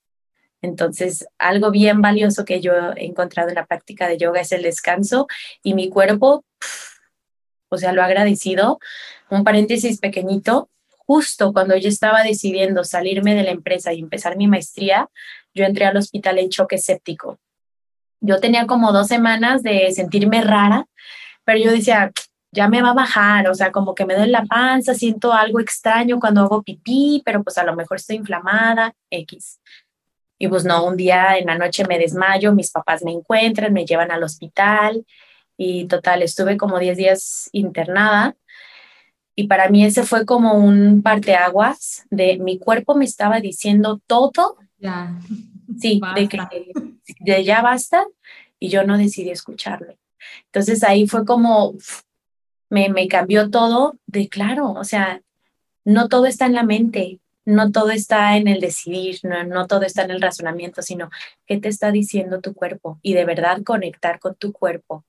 Entonces, 0.60 1.26
algo 1.38 1.70
bien 1.70 2.00
valioso 2.02 2.44
que 2.44 2.60
yo 2.60 2.72
he 2.96 3.06
encontrado 3.06 3.48
en 3.48 3.54
la 3.56 3.66
práctica 3.66 4.08
de 4.08 4.18
yoga 4.18 4.40
es 4.40 4.52
el 4.52 4.62
descanso 4.62 5.28
y 5.62 5.74
mi 5.74 5.88
cuerpo, 5.88 6.44
o 7.68 7.78
sea, 7.78 7.92
lo 7.92 8.02
ha 8.02 8.06
agradecido. 8.06 8.80
Un 9.30 9.44
paréntesis 9.44 10.00
pequeñito, 10.00 10.68
justo 10.88 11.52
cuando 11.52 11.76
yo 11.76 11.88
estaba 11.88 12.22
decidiendo 12.22 12.82
salirme 12.82 13.34
de 13.34 13.44
la 13.44 13.50
empresa 13.50 13.92
y 13.92 14.00
empezar 14.00 14.36
mi 14.36 14.48
maestría, 14.48 15.08
yo 15.54 15.64
entré 15.64 15.84
al 15.86 15.96
hospital 15.96 16.38
en 16.38 16.50
choque 16.50 16.78
séptico 16.78 17.38
yo 18.20 18.40
tenía 18.40 18.66
como 18.66 18.92
dos 18.92 19.06
semanas 19.06 19.62
de 19.62 19.90
sentirme 19.92 20.40
rara, 20.42 20.86
pero 21.44 21.58
yo 21.58 21.70
decía, 21.70 22.12
ya 22.50 22.68
me 22.68 22.82
va 22.82 22.90
a 22.90 22.94
bajar, 22.94 23.48
o 23.48 23.54
sea, 23.54 23.70
como 23.72 23.94
que 23.94 24.06
me 24.06 24.14
duele 24.14 24.32
la 24.32 24.44
panza, 24.44 24.94
siento 24.94 25.32
algo 25.32 25.60
extraño 25.60 26.18
cuando 26.18 26.42
hago 26.42 26.62
pipí, 26.62 27.22
pero 27.24 27.42
pues 27.42 27.58
a 27.58 27.64
lo 27.64 27.76
mejor 27.76 27.98
estoy 27.98 28.16
inflamada, 28.16 28.94
X. 29.10 29.60
Y 30.38 30.48
pues 30.48 30.64
no, 30.64 30.84
un 30.86 30.96
día 30.96 31.36
en 31.36 31.46
la 31.46 31.58
noche 31.58 31.84
me 31.86 31.98
desmayo, 31.98 32.54
mis 32.54 32.70
papás 32.70 33.02
me 33.04 33.12
encuentran, 33.12 33.72
me 33.72 33.84
llevan 33.84 34.10
al 34.10 34.22
hospital 34.22 35.04
y 35.56 35.86
total, 35.86 36.22
estuve 36.22 36.56
como 36.56 36.78
10 36.78 36.96
días 36.96 37.48
internada. 37.52 38.36
Y 39.34 39.46
para 39.46 39.68
mí 39.68 39.84
ese 39.84 40.04
fue 40.04 40.24
como 40.24 40.54
un 40.54 41.02
parteaguas 41.02 42.06
de 42.10 42.38
mi 42.38 42.58
cuerpo 42.58 42.94
me 42.94 43.04
estaba 43.04 43.40
diciendo 43.40 44.00
todo. 44.06 44.56
Ya. 44.78 45.18
Sí, 45.78 46.00
de 46.14 46.28
que 46.28 46.38
de 47.20 47.44
ya 47.44 47.62
basta 47.62 48.06
y 48.58 48.68
yo 48.68 48.84
no 48.84 48.96
decidí 48.96 49.30
escucharlo. 49.30 49.96
Entonces 50.46 50.82
ahí 50.82 51.06
fue 51.06 51.24
como, 51.24 51.74
me, 52.70 52.88
me 52.88 53.08
cambió 53.08 53.50
todo 53.50 53.96
de 54.06 54.28
claro, 54.28 54.72
o 54.72 54.84
sea, 54.84 55.22
no 55.84 56.08
todo 56.08 56.26
está 56.26 56.46
en 56.46 56.54
la 56.54 56.64
mente, 56.64 57.20
no 57.44 57.72
todo 57.72 57.90
está 57.90 58.36
en 58.36 58.46
el 58.46 58.60
decidir, 58.60 59.20
no, 59.22 59.44
no, 59.44 59.66
todo 59.66 59.82
está 59.82 60.02
en 60.02 60.10
el 60.10 60.20
razonamiento, 60.20 60.82
sino 60.82 61.10
qué 61.46 61.58
te 61.58 61.68
está 61.68 61.90
diciendo 61.90 62.40
tu 62.40 62.52
cuerpo 62.52 62.98
y 63.02 63.14
de 63.14 63.24
verdad 63.24 63.62
conectar 63.62 64.18
con 64.18 64.34
tu 64.34 64.52
cuerpo. 64.52 65.04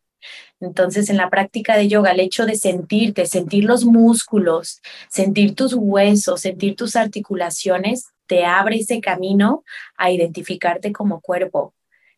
Entonces, 0.60 1.10
en 1.10 1.18
la 1.18 1.30
práctica 1.30 1.78
de 1.78 1.88
yoga, 1.88 2.12
el 2.12 2.20
hecho 2.20 2.46
de 2.46 2.56
sentirte, 2.56 3.26
sentir 3.26 3.66
los 3.66 3.86
músculos, 3.86 4.82
sentir 5.10 5.56
tus 5.56 5.74
huesos, 5.74 6.42
sentir 6.42 6.76
tus 6.76 6.96
articulaciones, 6.96 8.10
te 8.30 8.46
abre 8.46 8.78
ese 8.78 9.02
camino 9.02 9.64
a 9.98 10.12
identificarte 10.12 10.94
como 10.94 11.20
cuerpo. 11.20 11.74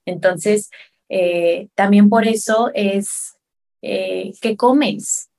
Entonces, 0.06 0.70
eh, 1.08 1.70
también 1.74 2.10
por 2.10 2.28
eso 2.28 2.70
es 2.74 3.38
eh, 3.82 4.34
qué 4.42 4.58
comes, 4.58 5.30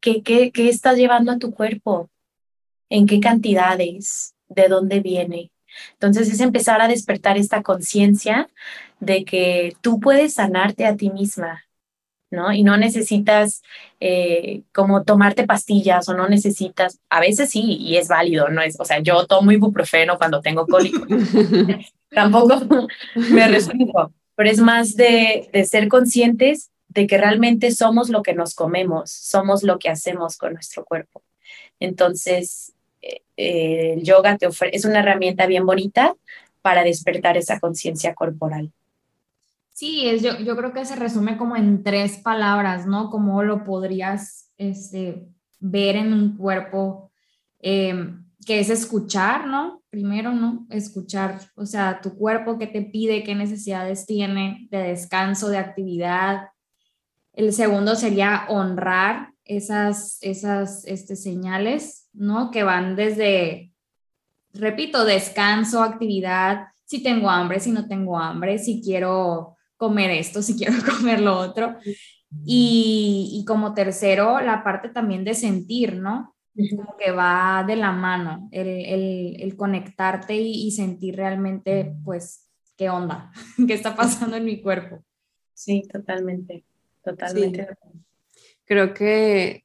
¿Qué, 0.00 0.22
qué, 0.22 0.52
qué 0.52 0.68
estás 0.68 0.98
llevando 0.98 1.32
a 1.32 1.38
tu 1.38 1.54
cuerpo, 1.54 2.10
en 2.90 3.06
qué 3.06 3.20
cantidades, 3.20 4.34
de 4.48 4.68
dónde 4.68 5.00
viene. 5.00 5.50
Entonces 5.92 6.30
es 6.30 6.40
empezar 6.40 6.82
a 6.82 6.88
despertar 6.88 7.38
esta 7.38 7.62
conciencia 7.62 8.50
de 9.00 9.24
que 9.24 9.74
tú 9.80 10.00
puedes 10.00 10.34
sanarte 10.34 10.84
a 10.84 10.94
ti 10.94 11.08
misma, 11.08 11.64
¿no? 12.34 12.52
Y 12.52 12.62
no 12.62 12.76
necesitas 12.76 13.62
eh, 14.00 14.62
como 14.72 15.04
tomarte 15.04 15.46
pastillas 15.46 16.08
o 16.08 16.14
no 16.14 16.28
necesitas, 16.28 17.00
a 17.08 17.20
veces 17.20 17.50
sí, 17.50 17.78
y 17.80 17.96
es 17.96 18.08
válido, 18.08 18.48
¿no? 18.48 18.60
Es, 18.60 18.78
o 18.78 18.84
sea, 18.84 18.98
yo 19.00 19.26
tomo 19.26 19.52
ibuprofeno 19.52 20.18
cuando 20.18 20.40
tengo 20.40 20.66
cólico. 20.66 21.06
Tampoco 22.10 22.60
me 23.14 23.48
resulta, 23.48 24.10
pero 24.36 24.50
es 24.50 24.58
más 24.58 24.96
de, 24.96 25.48
de 25.52 25.64
ser 25.64 25.88
conscientes 25.88 26.70
de 26.88 27.06
que 27.06 27.18
realmente 27.18 27.70
somos 27.72 28.08
lo 28.08 28.22
que 28.22 28.34
nos 28.34 28.54
comemos, 28.54 29.10
somos 29.10 29.62
lo 29.62 29.78
que 29.78 29.88
hacemos 29.88 30.36
con 30.36 30.52
nuestro 30.52 30.84
cuerpo. 30.84 31.22
Entonces, 31.80 32.72
eh, 33.36 33.94
el 33.94 34.02
yoga 34.02 34.38
te 34.38 34.48
es 34.72 34.84
una 34.84 35.00
herramienta 35.00 35.46
bien 35.46 35.66
bonita 35.66 36.14
para 36.62 36.84
despertar 36.84 37.36
esa 37.36 37.60
conciencia 37.60 38.14
corporal. 38.14 38.72
Sí, 39.74 40.08
es, 40.08 40.22
yo, 40.22 40.38
yo 40.38 40.56
creo 40.56 40.72
que 40.72 40.84
se 40.84 40.94
resume 40.94 41.36
como 41.36 41.56
en 41.56 41.82
tres 41.82 42.18
palabras, 42.18 42.86
¿no? 42.86 43.10
Cómo 43.10 43.42
lo 43.42 43.64
podrías 43.64 44.52
este, 44.56 45.26
ver 45.58 45.96
en 45.96 46.12
un 46.12 46.36
cuerpo, 46.36 47.10
em, 47.58 48.24
que 48.46 48.60
es 48.60 48.70
escuchar, 48.70 49.48
¿no? 49.48 49.82
Primero, 49.90 50.32
¿no? 50.32 50.64
Escuchar, 50.70 51.40
o 51.56 51.66
sea, 51.66 52.00
tu 52.00 52.16
cuerpo 52.16 52.56
que 52.56 52.68
te 52.68 52.82
pide, 52.82 53.24
qué 53.24 53.34
necesidades 53.34 54.06
tiene 54.06 54.68
de 54.70 54.78
descanso, 54.78 55.48
de 55.48 55.58
actividad. 55.58 56.50
El 57.32 57.52
segundo 57.52 57.96
sería 57.96 58.46
honrar 58.48 59.32
esas, 59.44 60.18
esas 60.20 60.84
este, 60.84 61.16
señales, 61.16 62.08
¿no? 62.12 62.52
Que 62.52 62.62
van 62.62 62.94
desde, 62.94 63.72
repito, 64.52 65.04
descanso, 65.04 65.82
actividad, 65.82 66.68
si 66.84 67.02
tengo 67.02 67.28
hambre, 67.28 67.58
si 67.58 67.72
no 67.72 67.88
tengo 67.88 68.16
hambre, 68.16 68.58
si 68.58 68.80
quiero 68.80 69.56
comer 69.76 70.10
esto, 70.10 70.42
si 70.42 70.56
quiero 70.56 70.74
comer 70.98 71.20
lo 71.20 71.38
otro. 71.38 71.76
Y, 72.44 73.44
como 73.46 73.74
tercero, 73.74 74.40
la 74.40 74.64
parte 74.64 74.88
también 74.88 75.24
de 75.24 75.34
sentir, 75.34 75.96
¿no? 75.96 76.34
Como 76.70 76.96
que 76.96 77.10
va 77.10 77.64
de 77.66 77.76
la 77.76 77.92
mano, 77.92 78.48
el, 78.52 79.54
conectarte 79.56 80.34
y, 80.36 80.70
sentir 80.72 81.16
realmente, 81.16 81.94
pues, 82.04 82.48
qué 82.76 82.90
onda, 82.90 83.32
qué 83.68 83.74
está 83.74 83.94
pasando 83.94 84.36
en 84.36 84.44
mi 84.44 84.60
cuerpo. 84.60 85.04
Sí, 85.52 85.82
totalmente, 85.90 86.64
totalmente. 87.04 87.68
Creo 88.64 88.94
que, 88.94 89.64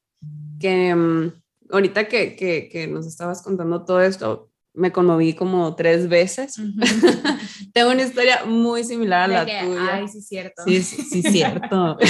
que 0.60 0.94
mm, 0.94 1.32
ahorita 1.72 2.08
que, 2.08 2.36
que, 2.36 2.70
que, 2.70 2.88
nos 2.88 3.08
estabas 3.08 3.42
contando 3.42 3.84
todo 3.86 4.02
esto, 4.02 4.49
me 4.80 4.92
conmoví 4.92 5.34
como 5.34 5.76
tres 5.76 6.08
veces. 6.08 6.56
tengo 7.74 7.92
una 7.92 8.04
historia 8.04 8.46
muy 8.46 8.84
similar 8.84 9.24
a 9.24 9.28
la 9.28 9.46
tuya. 9.46 9.96
Ay, 9.96 10.08
sí, 10.08 10.22
cierto. 10.22 10.64
Sí, 10.66 10.82
sí, 10.82 11.22
cierto. 11.22 11.98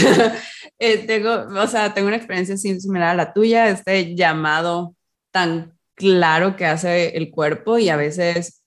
Eh, 0.81 0.99
tengo, 0.99 1.47
o 1.61 1.67
sea, 1.67 1.93
tengo 1.93 2.07
una 2.07 2.15
experiencia 2.15 2.55
similar 2.55 3.09
a 3.09 3.13
la 3.13 3.33
tuya, 3.33 3.67
este 3.67 4.15
llamado 4.15 4.95
tan 5.29 5.77
claro 5.93 6.55
que 6.55 6.65
hace 6.65 7.17
el 7.17 7.31
cuerpo 7.31 7.77
y 7.77 7.89
a 7.89 7.97
veces 7.97 8.63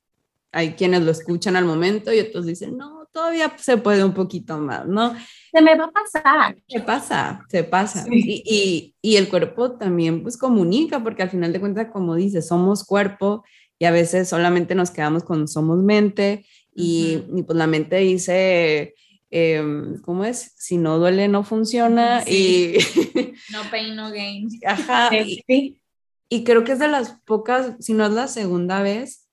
hay 0.53 0.74
quienes 0.74 1.00
lo 1.00 1.11
escuchan 1.11 1.57
al 1.57 1.64
momento 1.64 2.12
y 2.12 2.20
otros 2.20 2.44
dicen, 2.44 2.76
no, 2.76 3.09
todavía 3.12 3.53
se 3.57 3.78
puede 3.78 4.05
un 4.05 4.12
poquito 4.12 4.59
más, 4.59 4.86
¿no? 4.86 5.14
Se 5.50 5.62
me 5.62 5.74
va 5.76 5.84
a 5.84 5.90
pasar. 5.90 6.57
Se 6.68 6.80
pasa, 6.80 7.40
se 7.48 7.64
pasa. 7.64 8.05
Y, 8.11 8.42
y, 8.44 8.94
y, 9.00 9.16
el 9.16 9.28
cuerpo 9.28 9.72
también 9.72 10.22
pues 10.22 10.36
comunica, 10.36 11.03
porque 11.03 11.22
al 11.22 11.30
final 11.30 11.53
de 11.53 11.61
cuentas, 11.61 11.88
como 11.92 12.14
dices, 12.14 12.48
somos 12.48 12.84
cuerpo 12.84 13.44
y 13.82 13.84
a 13.84 13.90
veces 13.90 14.28
solamente 14.28 14.76
nos 14.76 14.92
quedamos 14.92 15.24
con 15.24 15.48
somos 15.48 15.82
mente 15.82 16.46
y, 16.72 17.16
pues 17.44 17.58
la 17.58 17.66
mente 17.66 17.96
dice, 17.96 18.94
em, 19.28 20.00
¿cómo 20.02 20.24
es? 20.24 20.52
Si 20.56 20.76
no 20.76 21.00
duele, 21.00 21.26
no 21.26 21.42
funciona 21.42 22.22
y... 22.24 22.76
no 23.50 23.68
pain, 23.72 23.96
no 23.96 24.12
gain. 24.12 24.48
Ajá. 24.68 25.10
Y, 25.16 25.80
y 26.28 26.44
creo 26.44 26.62
que 26.62 26.70
es 26.70 26.78
de 26.78 26.86
las 26.86 27.20
pocas, 27.24 27.74
si 27.80 27.92
no 27.92 28.06
es 28.06 28.12
la 28.12 28.28
segunda 28.28 28.82
vez 28.82 29.26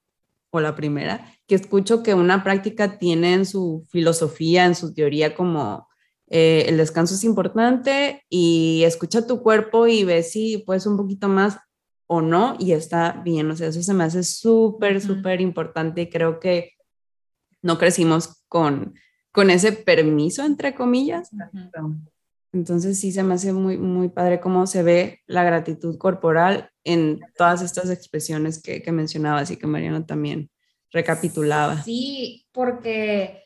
o 0.50 0.62
la 0.62 0.76
primera, 0.76 1.32
que 1.46 1.54
escucho 1.54 2.02
que 2.02 2.16
una 2.16 2.44
práctica 2.44 2.98
tiene 2.98 3.36
en 3.36 3.46
su 3.46 3.86
filosofía, 3.92 4.66
en 4.66 4.74
su 4.74 4.96
teoría 4.96 5.36
como 5.36 5.88
eh, 6.28 6.66
el 6.68 6.78
descanso 6.78 7.14
es 7.14 7.24
importante 7.24 8.26
y 8.30 8.82
escucha 8.84 9.28
tu 9.28 9.44
cuerpo 9.44 9.86
y 9.86 10.04
ve 10.06 10.24
si 10.24 10.58
puedes 10.58 10.88
un 10.88 10.98
poquito 10.98 11.30
más 11.30 11.60
o 12.12 12.22
no 12.22 12.56
y 12.58 12.72
está 12.72 13.22
bien. 13.24 13.52
O 13.52 13.56
sea, 13.56 13.68
eso 13.68 13.84
se 13.84 13.94
me 13.94 14.04
hace 14.04 14.24
súper, 14.24 15.00
súper 15.00 15.42
importante 15.42 16.02
y 16.02 16.10
creo 16.10 16.40
que 16.40 16.74
no 17.62 17.78
crecimos 17.78 18.44
con, 18.48 18.96
con 19.32 19.52
ese 19.52 19.74
permiso, 19.74 20.44
entre 20.44 20.74
comillas. 20.74 21.30
Entonces 22.52 23.00
sí 23.00 23.12
se 23.12 23.22
me 23.22 23.36
hace 23.36 23.54
muy, 23.54 23.78
muy 23.78 24.10
padre 24.10 24.40
cómo 24.40 24.66
se 24.66 24.82
ve 24.82 25.22
la 25.28 25.44
gratitud 25.44 26.00
corporal 26.00 26.72
en 26.84 27.20
todas 27.38 27.62
estas 27.62 27.92
expresiones 27.92 28.60
que, 28.60 28.82
que 28.82 28.92
mencionabas 28.92 29.52
y 29.52 29.58
que 29.58 29.68
Mariana 29.68 30.04
también 30.08 30.50
recapitulaba. 30.92 31.84
Sí, 31.84 32.48
porque 32.52 33.44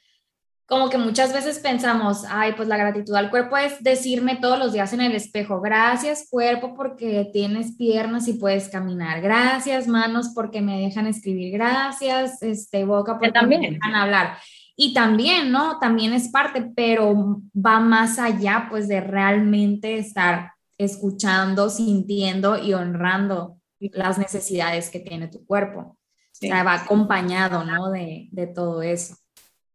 como 0.65 0.89
que 0.89 0.97
muchas 0.97 1.33
veces 1.33 1.59
pensamos, 1.59 2.23
ay, 2.29 2.53
pues 2.55 2.67
la 2.67 2.77
gratitud 2.77 3.13
al 3.15 3.29
cuerpo 3.29 3.57
es 3.57 3.83
decirme 3.83 4.37
todos 4.37 4.57
los 4.57 4.73
días 4.73 4.93
en 4.93 5.01
el 5.01 5.13
espejo, 5.13 5.59
gracias 5.59 6.27
cuerpo 6.29 6.73
porque 6.75 7.29
tienes 7.33 7.75
piernas 7.75 8.27
y 8.27 8.33
puedes 8.33 8.69
caminar, 8.69 9.21
gracias 9.21 9.87
manos 9.87 10.31
porque 10.33 10.61
me 10.61 10.79
dejan 10.79 11.07
escribir, 11.07 11.53
gracias 11.53 12.41
este, 12.41 12.85
boca 12.85 13.19
porque 13.19 13.31
también. 13.31 13.61
me 13.61 13.71
dejan 13.71 13.95
hablar. 13.95 14.37
Y 14.75 14.93
también, 14.93 15.51
¿no? 15.51 15.77
También 15.79 16.13
es 16.13 16.29
parte, 16.29 16.71
pero 16.75 17.41
va 17.53 17.79
más 17.79 18.17
allá 18.17 18.67
pues 18.69 18.87
de 18.87 19.01
realmente 19.01 19.97
estar 19.97 20.53
escuchando, 20.77 21.69
sintiendo 21.69 22.57
y 22.57 22.73
honrando 22.73 23.57
las 23.79 24.17
necesidades 24.17 24.89
que 24.89 24.99
tiene 24.99 25.27
tu 25.27 25.45
cuerpo. 25.45 25.79
O 25.79 26.35
sea, 26.35 26.63
va 26.63 26.73
acompañado, 26.73 27.63
¿no? 27.63 27.91
De, 27.91 28.27
de 28.31 28.47
todo 28.47 28.81
eso. 28.81 29.15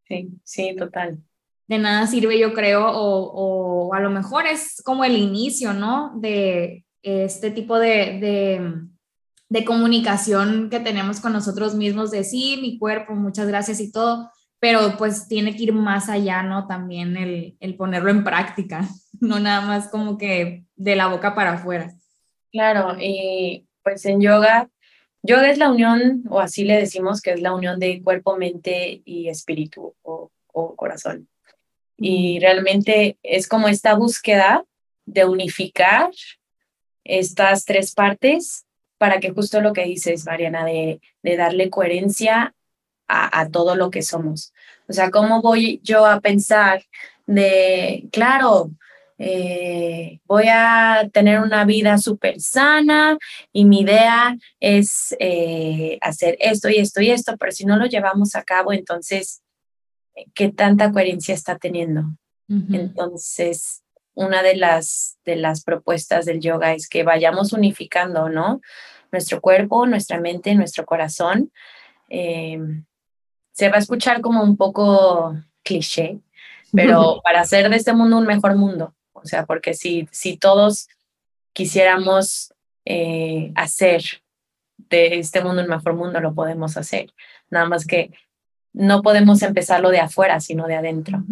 Sí, 0.08 0.30
sí, 0.42 0.74
total. 0.76 1.18
De 1.66 1.78
nada 1.78 2.06
sirve, 2.06 2.38
yo 2.38 2.54
creo, 2.54 2.86
o, 2.90 3.92
a 3.92 4.00
lo 4.00 4.10
mejor 4.10 4.46
es 4.46 4.82
como 4.84 5.04
el 5.04 5.16
inicio, 5.16 5.74
¿no? 5.74 6.12
De 6.18 6.84
este 7.02 7.50
tipo 7.50 7.78
de, 7.78 8.88
de, 9.48 9.64
comunicación 9.64 10.70
que 10.70 10.80
tenemos 10.80 11.20
con 11.20 11.32
nosotros 11.32 11.74
mismos, 11.74 12.10
de 12.10 12.24
sí, 12.24 12.58
mi 12.60 12.78
cuerpo, 12.78 13.14
muchas 13.14 13.48
gracias 13.48 13.80
y 13.80 13.92
todo, 13.92 14.30
pero 14.60 14.96
pues 14.96 15.28
tiene 15.28 15.54
que 15.54 15.64
ir 15.64 15.72
más 15.74 16.08
allá, 16.08 16.42
¿no? 16.42 16.66
También 16.66 17.16
el, 17.16 17.56
el 17.60 17.76
ponerlo 17.76 18.10
en 18.10 18.24
práctica, 18.24 18.88
no 19.20 19.38
nada 19.38 19.60
más 19.60 19.88
como 19.88 20.16
que 20.16 20.64
de 20.76 20.96
la 20.96 21.08
boca 21.08 21.34
para 21.34 21.52
afuera. 21.52 21.92
Claro, 22.50 22.96
y 22.98 23.68
pues 23.82 24.04
en 24.06 24.20
yoga 24.22 24.70
Yoga 25.28 25.50
es 25.50 25.58
la 25.58 25.70
unión, 25.70 26.24
o 26.30 26.40
así 26.40 26.64
le 26.64 26.78
decimos 26.78 27.20
que 27.20 27.32
es 27.32 27.42
la 27.42 27.52
unión 27.52 27.78
de 27.78 28.02
cuerpo, 28.02 28.38
mente 28.38 29.02
y 29.04 29.28
espíritu 29.28 29.94
o, 30.00 30.30
corazón. 30.74 31.28
Y 31.98 32.40
realmente 32.40 33.18
es 33.22 33.46
como 33.46 33.68
esta 33.68 33.94
búsqueda 33.94 34.64
de 35.04 35.26
unificar 35.26 36.10
estas 37.04 37.66
tres 37.66 37.92
partes 37.92 38.64
para 38.96 39.20
que 39.20 39.30
justo 39.30 39.60
lo 39.60 39.74
que 39.74 39.84
dices, 39.84 40.24
Mariana, 40.24 40.64
de, 40.64 41.02
de 41.22 41.36
darle 41.36 41.68
coherencia 41.68 42.54
a, 43.06 43.40
a, 43.40 43.50
todo 43.50 43.76
lo 43.76 43.90
que 43.90 44.00
somos. 44.00 44.54
O 44.88 44.94
sea, 44.94 45.10
¿cómo 45.10 45.42
voy 45.42 45.80
yo 45.84 46.06
a 46.06 46.20
pensar 46.20 46.82
de, 47.26 48.08
claro, 48.10 48.70
eh, 49.18 50.20
voy 50.26 50.44
a 50.48 51.08
tener 51.12 51.40
una 51.40 51.64
vida 51.64 51.98
súper 51.98 52.40
sana 52.40 53.18
y 53.52 53.64
mi 53.64 53.80
idea 53.80 54.36
es 54.60 55.16
eh, 55.18 55.98
hacer 56.00 56.36
esto 56.40 56.68
y 56.68 56.76
esto 56.76 57.00
y 57.00 57.10
esto, 57.10 57.36
pero 57.36 57.50
si 57.50 57.66
no 57.66 57.76
lo 57.76 57.86
llevamos 57.86 58.36
a 58.36 58.44
cabo, 58.44 58.72
entonces, 58.72 59.42
¿qué 60.34 60.50
tanta 60.50 60.92
coherencia 60.92 61.34
está 61.34 61.58
teniendo? 61.58 62.04
Entonces, 62.48 63.82
una 64.14 64.42
de 64.42 64.56
las, 64.56 65.18
de 65.26 65.36
las 65.36 65.62
propuestas 65.62 66.24
del 66.24 66.40
yoga 66.40 66.72
es 66.72 66.88
que 66.88 67.02
vayamos 67.02 67.52
unificando, 67.52 68.30
¿no? 68.30 68.62
Nuestro 69.12 69.40
cuerpo, 69.42 69.86
nuestra 69.86 70.18
mente, 70.18 70.54
nuestro 70.54 70.86
corazón. 70.86 71.52
Em, 72.08 72.84
se 73.52 73.68
va 73.68 73.76
a 73.76 73.80
escuchar 73.80 74.22
como 74.22 74.42
un 74.42 74.56
poco 74.56 75.36
cliché, 75.62 76.20
pero 76.72 77.20
para 77.24 77.40
hacer 77.42 77.68
de 77.68 77.76
este 77.76 77.92
mundo 77.92 78.16
un 78.16 78.26
mejor 78.26 78.56
mundo. 78.56 78.94
O 79.22 79.26
sea, 79.26 79.46
porque 79.46 79.74
si, 79.74 80.08
si 80.12 80.36
todos 80.36 80.88
quisiéramos 81.52 82.52
eh, 82.84 83.52
hacer 83.54 84.02
de 84.76 85.18
este 85.18 85.42
mundo 85.42 85.62
un 85.62 85.68
mejor 85.68 85.94
mundo, 85.94 86.20
lo 86.20 86.34
podemos 86.34 86.76
hacer. 86.76 87.12
Nada 87.50 87.68
más 87.68 87.86
que 87.86 88.12
no 88.72 89.02
podemos 89.02 89.42
empezarlo 89.42 89.90
de 89.90 90.00
afuera, 90.00 90.40
sino 90.40 90.66
de 90.66 90.76
adentro. 90.76 91.24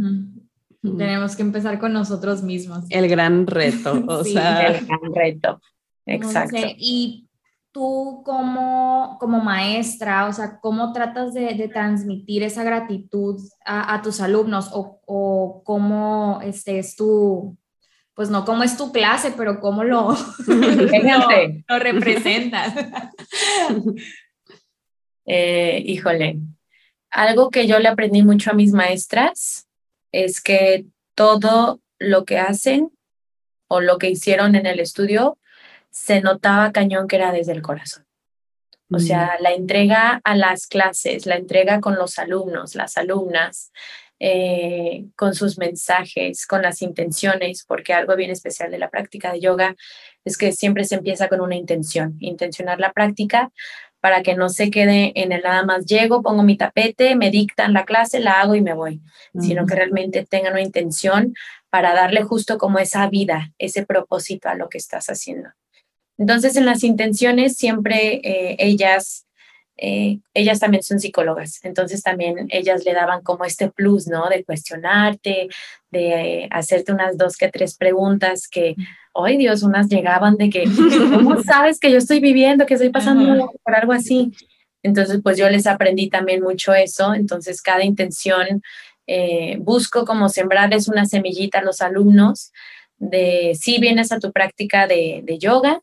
Tenemos 0.82 1.36
que 1.36 1.42
empezar 1.42 1.78
con 1.78 1.92
nosotros 1.92 2.42
mismos. 2.42 2.84
El 2.90 3.08
gran 3.08 3.46
reto, 3.46 4.04
o 4.06 4.24
sea. 4.24 4.66
El 4.66 4.86
gran 4.86 5.14
reto, 5.14 5.60
exacto. 6.06 6.56
y 6.76 7.26
tú 7.72 8.22
como, 8.24 9.18
como 9.20 9.40
maestra, 9.40 10.26
o 10.26 10.32
sea, 10.32 10.60
¿cómo 10.60 10.92
tratas 10.92 11.34
de, 11.34 11.70
transmitir 11.72 12.42
esa 12.42 12.64
gratitud 12.64 13.38
a, 13.64 14.00
tus 14.02 14.20
alumnos 14.20 14.70
o, 14.72 15.00
o 15.06 15.62
cómo 15.62 16.40
este, 16.42 16.78
es 16.78 16.96
tu, 16.96 17.56
pues 18.16 18.30
no 18.30 18.46
cómo 18.46 18.64
es 18.64 18.78
tu 18.78 18.92
clase, 18.92 19.34
pero 19.36 19.60
cómo 19.60 19.84
lo, 19.84 20.16
lo, 21.68 21.78
representas? 21.78 22.74
Eh, 25.28 25.82
híjole, 25.84 26.38
algo 27.10 27.50
que 27.50 27.66
yo 27.66 27.80
le 27.80 27.88
aprendí 27.88 28.22
mucho 28.22 28.52
a 28.52 28.54
mis 28.54 28.70
maestras 28.70 29.66
es 30.12 30.40
que 30.40 30.86
todo 31.16 31.80
lo 31.98 32.24
que 32.24 32.38
hacen 32.38 32.92
o 33.66 33.80
lo 33.80 33.98
que 33.98 34.08
hicieron 34.08 34.54
en 34.54 34.66
el 34.66 34.78
estudio 34.78 35.36
se 35.90 36.20
notaba 36.20 36.70
cañón 36.70 37.08
que 37.08 37.16
era 37.16 37.32
desde 37.32 37.50
el 37.50 37.62
corazón. 37.62 38.06
O 38.92 39.00
sea, 39.00 39.36
la 39.40 39.52
entrega 39.52 40.20
a 40.22 40.36
las 40.36 40.68
clases, 40.68 41.26
la 41.26 41.34
entrega 41.34 41.80
con 41.80 41.96
los 41.96 42.20
alumnos, 42.20 42.76
las 42.76 42.96
alumnas, 42.96 43.72
eh, 44.18 45.06
con 45.16 45.34
sus 45.34 45.58
mensajes, 45.58 46.46
con 46.46 46.62
las 46.62 46.82
intenciones, 46.82 47.64
porque 47.66 47.92
algo 47.92 48.16
bien 48.16 48.30
especial 48.30 48.70
de 48.70 48.78
la 48.78 48.90
práctica 48.90 49.32
de 49.32 49.40
yoga 49.40 49.76
es 50.24 50.36
que 50.36 50.52
siempre 50.52 50.84
se 50.84 50.96
empieza 50.96 51.28
con 51.28 51.40
una 51.40 51.56
intención, 51.56 52.16
intencionar 52.20 52.80
la 52.80 52.92
práctica 52.92 53.50
para 54.00 54.22
que 54.22 54.36
no 54.36 54.48
se 54.48 54.70
quede 54.70 55.12
en 55.16 55.32
el 55.32 55.42
nada 55.42 55.64
más 55.64 55.84
llego, 55.84 56.22
pongo 56.22 56.42
mi 56.42 56.56
tapete, 56.56 57.16
me 57.16 57.30
dictan 57.30 57.72
la 57.72 57.84
clase, 57.84 58.20
la 58.20 58.40
hago 58.40 58.54
y 58.54 58.60
me 58.60 58.72
voy, 58.72 59.02
sino 59.40 59.66
que 59.66 59.74
realmente 59.74 60.24
tengan 60.24 60.52
una 60.52 60.62
intención 60.62 61.34
para 61.70 61.92
darle 61.92 62.22
justo 62.22 62.56
como 62.56 62.78
esa 62.78 63.08
vida, 63.08 63.52
ese 63.58 63.84
propósito 63.84 64.48
a 64.48 64.54
lo 64.54 64.68
que 64.68 64.78
estás 64.78 65.06
haciendo. 65.06 65.50
Entonces, 66.18 66.56
en 66.56 66.66
las 66.66 66.84
intenciones 66.84 67.56
siempre 67.56 68.20
eh, 68.22 68.56
ellas, 68.58 69.25
eh, 69.76 70.20
ellas 70.34 70.58
también 70.58 70.82
son 70.82 71.00
psicólogas, 71.00 71.64
entonces 71.64 72.02
también 72.02 72.46
ellas 72.50 72.84
le 72.84 72.94
daban 72.94 73.22
como 73.22 73.44
este 73.44 73.70
plus, 73.70 74.06
¿no? 74.06 74.28
De 74.28 74.44
cuestionarte, 74.44 75.48
de 75.90 76.48
hacerte 76.50 76.92
unas 76.92 77.16
dos 77.16 77.36
que 77.36 77.48
tres 77.48 77.76
preguntas 77.76 78.48
que 78.48 78.74
ay 79.24 79.36
Dios, 79.36 79.62
unas 79.62 79.88
llegaban 79.88 80.36
de 80.36 80.50
que, 80.50 80.64
¿cómo 80.64 81.42
sabes 81.42 81.78
que 81.80 81.90
yo 81.90 81.98
estoy 81.98 82.20
viviendo, 82.20 82.66
que 82.66 82.74
estoy 82.74 82.90
pasando 82.90 83.52
por 83.62 83.74
algo 83.74 83.92
así? 83.92 84.32
Entonces, 84.82 85.20
pues 85.22 85.36
yo 85.36 85.48
les 85.50 85.66
aprendí 85.66 86.08
también 86.08 86.42
mucho 86.42 86.74
eso. 86.74 87.14
Entonces, 87.14 87.60
cada 87.62 87.84
intención 87.84 88.62
eh, 89.06 89.56
busco 89.60 90.04
como 90.04 90.28
sembrarles 90.28 90.88
una 90.88 91.06
semillita 91.06 91.58
a 91.58 91.64
los 91.64 91.80
alumnos 91.80 92.52
de 92.98 93.56
si 93.60 93.78
vienes 93.78 94.12
a 94.12 94.18
tu 94.18 94.32
práctica 94.32 94.86
de, 94.86 95.24
yoga, 95.40 95.80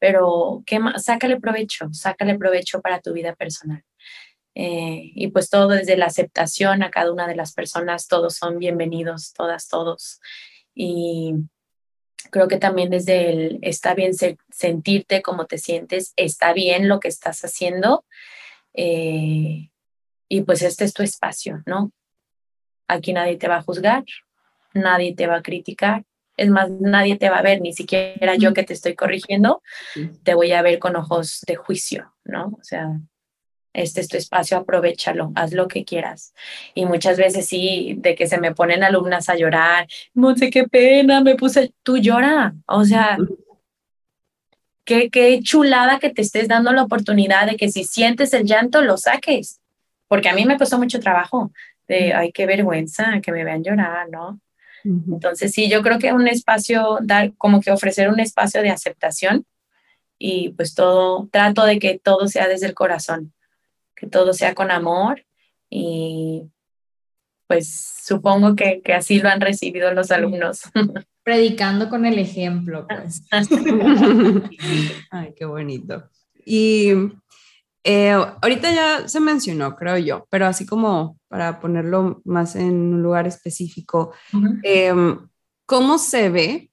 pero 0.00 0.64
¿qué 0.66 0.80
más? 0.80 1.04
sácale 1.04 1.38
provecho, 1.38 1.88
sácale 1.92 2.36
provecho 2.36 2.80
para 2.80 3.00
tu 3.00 3.12
vida 3.12 3.36
personal. 3.36 3.84
Eh, 4.56 5.12
y 5.14 5.28
pues 5.28 5.48
todo 5.48 5.68
desde 5.68 5.96
la 5.96 6.06
aceptación 6.06 6.82
a 6.82 6.90
cada 6.90 7.12
una 7.12 7.28
de 7.28 7.36
las 7.36 7.52
personas, 7.52 8.08
todos 8.08 8.34
son 8.34 8.58
bienvenidos, 8.58 9.32
todas, 9.32 9.68
todos. 9.68 10.20
Y 10.74 11.34
Creo 12.30 12.48
que 12.48 12.58
también 12.58 12.90
desde 12.90 13.30
el 13.30 13.58
está 13.62 13.94
bien 13.94 14.12
sentirte 14.50 15.22
como 15.22 15.46
te 15.46 15.58
sientes, 15.58 16.12
está 16.16 16.52
bien 16.52 16.88
lo 16.88 17.00
que 17.00 17.08
estás 17.08 17.44
haciendo. 17.44 18.04
Eh, 18.74 19.70
y 20.28 20.42
pues 20.42 20.62
este 20.62 20.84
es 20.84 20.92
tu 20.92 21.02
espacio, 21.02 21.62
¿no? 21.66 21.92
Aquí 22.86 23.12
nadie 23.12 23.36
te 23.36 23.48
va 23.48 23.56
a 23.56 23.62
juzgar, 23.62 24.04
nadie 24.74 25.14
te 25.14 25.26
va 25.26 25.36
a 25.36 25.42
criticar, 25.42 26.04
es 26.40 26.48
más, 26.48 26.70
nadie 26.70 27.16
te 27.16 27.28
va 27.28 27.38
a 27.38 27.42
ver, 27.42 27.60
ni 27.60 27.74
siquiera 27.74 28.34
yo 28.36 28.54
que 28.54 28.62
te 28.62 28.72
estoy 28.72 28.94
corrigiendo, 28.94 29.62
te 30.22 30.32
voy 30.32 30.52
a 30.52 30.62
ver 30.62 30.78
con 30.78 30.96
ojos 30.96 31.42
de 31.46 31.54
juicio, 31.54 32.14
¿no? 32.24 32.46
O 32.58 32.64
sea, 32.64 32.98
este 33.74 34.00
es 34.00 34.08
tu 34.08 34.16
espacio, 34.16 34.56
aprovechalo, 34.56 35.32
haz 35.34 35.52
lo 35.52 35.68
que 35.68 35.84
quieras. 35.84 36.32
Y 36.74 36.86
muchas 36.86 37.18
veces 37.18 37.46
sí, 37.46 37.94
de 37.98 38.14
que 38.14 38.26
se 38.26 38.40
me 38.40 38.54
ponen 38.54 38.82
alumnas 38.82 39.28
a 39.28 39.36
llorar, 39.36 39.86
no 40.14 40.34
sé 40.34 40.48
qué 40.48 40.64
pena, 40.64 41.20
me 41.20 41.34
puse, 41.34 41.74
tú 41.82 41.98
llora, 41.98 42.54
o 42.66 42.86
sea, 42.86 43.18
qué, 44.84 45.10
qué 45.10 45.40
chulada 45.42 45.98
que 45.98 46.08
te 46.08 46.22
estés 46.22 46.48
dando 46.48 46.72
la 46.72 46.84
oportunidad 46.84 47.46
de 47.46 47.56
que 47.56 47.68
si 47.68 47.84
sientes 47.84 48.32
el 48.32 48.46
llanto, 48.46 48.80
lo 48.80 48.96
saques, 48.96 49.60
porque 50.08 50.30
a 50.30 50.34
mí 50.34 50.46
me 50.46 50.56
costó 50.56 50.78
mucho 50.78 51.00
trabajo, 51.00 51.52
de, 51.86 52.14
ay, 52.14 52.32
qué 52.32 52.46
vergüenza 52.46 53.20
que 53.20 53.30
me 53.30 53.44
vean 53.44 53.62
llorar, 53.62 54.08
¿no? 54.08 54.40
Entonces, 54.84 55.52
sí, 55.52 55.68
yo 55.68 55.82
creo 55.82 55.98
que 55.98 56.12
un 56.12 56.28
espacio, 56.28 56.98
dar, 57.02 57.34
como 57.36 57.60
que 57.60 57.70
ofrecer 57.70 58.08
un 58.08 58.20
espacio 58.20 58.62
de 58.62 58.70
aceptación 58.70 59.44
y 60.18 60.50
pues 60.50 60.74
todo, 60.74 61.28
trato 61.30 61.64
de 61.64 61.78
que 61.78 61.98
todo 61.98 62.28
sea 62.28 62.48
desde 62.48 62.66
el 62.66 62.74
corazón 62.74 63.32
que 64.00 64.06
todo 64.06 64.32
sea 64.32 64.54
con 64.54 64.70
amor 64.70 65.24
y 65.68 66.42
pues 67.46 67.98
supongo 68.02 68.56
que, 68.56 68.80
que 68.82 68.94
así 68.94 69.20
lo 69.20 69.28
han 69.28 69.40
recibido 69.40 69.92
los 69.92 70.10
alumnos. 70.10 70.62
Predicando 71.22 71.90
con 71.90 72.06
el 72.06 72.18
ejemplo, 72.18 72.86
pues. 72.88 73.22
Ay, 75.10 75.34
qué 75.36 75.44
bonito. 75.44 76.08
Y 76.46 76.92
eh, 77.84 78.10
ahorita 78.10 78.72
ya 78.72 79.08
se 79.08 79.20
mencionó, 79.20 79.74
creo 79.76 79.98
yo, 79.98 80.26
pero 80.30 80.46
así 80.46 80.66
como 80.66 81.18
para 81.28 81.60
ponerlo 81.60 82.20
más 82.24 82.56
en 82.56 82.74
un 82.94 83.02
lugar 83.02 83.26
específico, 83.26 84.12
em, 84.62 85.18
¿cómo 85.66 85.98
se 85.98 86.28
ve 86.28 86.70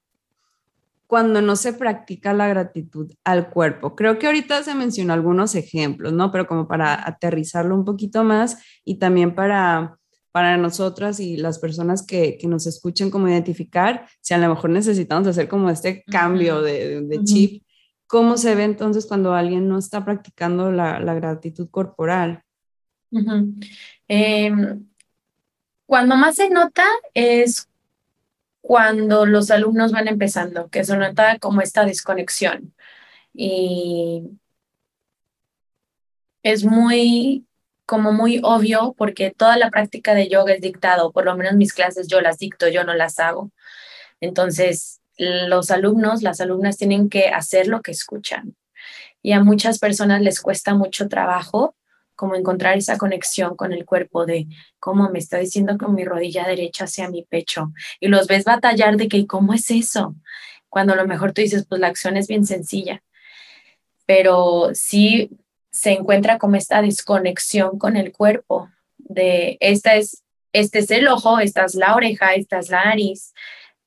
cuando 1.08 1.42
no 1.42 1.56
se 1.56 1.74
practica 1.74 2.34
la 2.34 2.50
gratitud 2.50 3.12
al 3.24 3.50
cuerpo. 3.50 3.96
Creo 3.96 4.20
que 4.20 4.28
ahorita 4.28 4.62
se 4.64 4.76
mencionó 4.76 5.14
algunos 5.14 5.56
ejemplos, 5.56 6.12
¿no? 6.12 6.32
Pero 6.32 6.46
como 6.46 6.68
para 6.68 7.08
aterrizarlo 7.08 7.74
un 7.74 7.86
poquito 7.86 8.26
más 8.26 8.58
y 8.84 8.96
también 8.96 9.34
para, 9.34 9.98
para 10.34 10.58
nosotras 10.58 11.22
y 11.22 11.38
las 11.38 11.60
personas 11.60 12.06
que, 12.06 12.38
que 12.38 12.48
nos 12.48 12.68
escuchen 12.68 13.10
como 13.10 13.30
identificar 13.30 14.06
si 14.20 14.34
a 14.34 14.38
lo 14.38 14.50
mejor 14.50 14.70
necesitamos 14.70 15.28
hacer 15.30 15.48
como 15.48 15.70
este 15.70 16.04
cambio 16.04 16.62
de, 16.62 17.02
de 17.02 17.24
chip. 17.24 17.64
¿Cómo 18.08 18.38
se 18.38 18.56
ve 18.56 18.64
entonces 18.64 19.06
cuando 19.06 19.34
alguien 19.34 19.68
no 19.68 19.78
está 19.78 20.06
practicando 20.06 20.72
la, 20.72 21.00
gratitud 21.14 21.70
corporal? 21.70 22.42
Em, 24.08 24.88
cuando 25.86 26.16
más 26.16 26.36
se 26.36 26.50
nota 26.50 26.86
es 27.14 27.70
cuando 28.62 29.26
los 29.26 29.52
alumnos 29.52 29.92
van 29.92 30.08
empezando, 30.08 30.70
que 30.70 30.84
se 30.84 30.98
nota 30.98 31.38
como 31.40 31.62
esta 31.62 31.86
desconexión. 31.86 32.74
Y 33.34 34.24
es 36.44 36.64
muy, 36.64 37.46
como 37.86 38.12
muy 38.14 38.40
obvio, 38.44 38.94
porque 38.98 39.32
toda 39.32 39.58
la 39.58 39.70
práctica 39.70 40.14
de 40.14 40.30
yoga 40.30 40.54
es 40.54 40.62
dictado, 40.62 41.12
por 41.12 41.26
lo 41.26 41.36
menos 41.36 41.56
mis 41.56 41.74
clases 41.74 42.08
yo 42.08 42.22
las 42.22 42.40
dicto, 42.40 42.68
yo 42.68 42.84
no 42.84 42.94
las 42.94 43.20
hago. 43.20 43.52
Entonces, 44.22 45.02
los 45.18 45.72
alumnos, 45.72 46.22
las 46.22 46.42
alumnas 46.42 46.78
tienen 46.78 47.10
que 47.10 47.30
hacer 47.30 47.68
lo 47.68 47.82
que 47.82 47.92
escuchan. 47.92 48.56
Y 49.22 49.32
a 49.34 49.44
muchas 49.44 49.80
personas 49.80 50.22
les 50.22 50.42
cuesta 50.42 50.76
mucho 50.76 51.08
trabajo 51.10 51.76
como 52.16 52.36
encontrar 52.36 52.78
esa 52.78 52.98
conexión 52.98 53.56
con 53.56 53.74
el 53.74 53.86
cuerpo 53.86 54.26
de 54.26 54.48
cómo 54.80 55.10
me 55.10 55.20
está 55.20 55.38
diciendo 55.38 55.78
con 55.78 55.94
mi 55.94 56.04
rodilla 56.04 56.48
derecha 56.48 56.86
hacia 56.86 57.10
mi 57.10 57.24
pecho. 57.24 57.72
Y 58.00 58.08
los 58.08 58.28
ves 58.28 58.44
batallar 58.44 58.98
de 58.98 59.08
que 59.08 59.28
cómo 59.28 59.54
es 59.54 59.70
eso, 59.70 60.16
cuando 60.70 60.94
a 60.94 60.96
lo 60.96 61.08
mejor 61.08 61.34
tú 61.34 61.42
dices, 61.42 61.66
pues 61.68 61.80
la 61.80 61.88
acción 61.88 62.18
es 62.18 62.28
bien 62.28 62.46
sencilla, 62.46 63.04
pero 64.06 64.72
sí 64.74 65.30
se 65.70 65.92
encuentra 65.92 66.40
como 66.40 66.56
esta 66.56 66.82
desconexión 66.82 67.78
con 67.78 67.98
el 67.98 68.12
cuerpo 68.12 68.70
de 68.98 69.58
esta 69.60 69.96
es 69.96 70.24
este 70.54 70.80
es 70.80 70.90
el 70.92 71.08
ojo, 71.08 71.40
esta 71.40 71.66
es 71.66 71.76
la 71.76 71.96
oreja, 71.96 72.34
esta 72.34 72.58
es 72.60 72.70
la 72.70 72.86
nariz, 72.86 73.34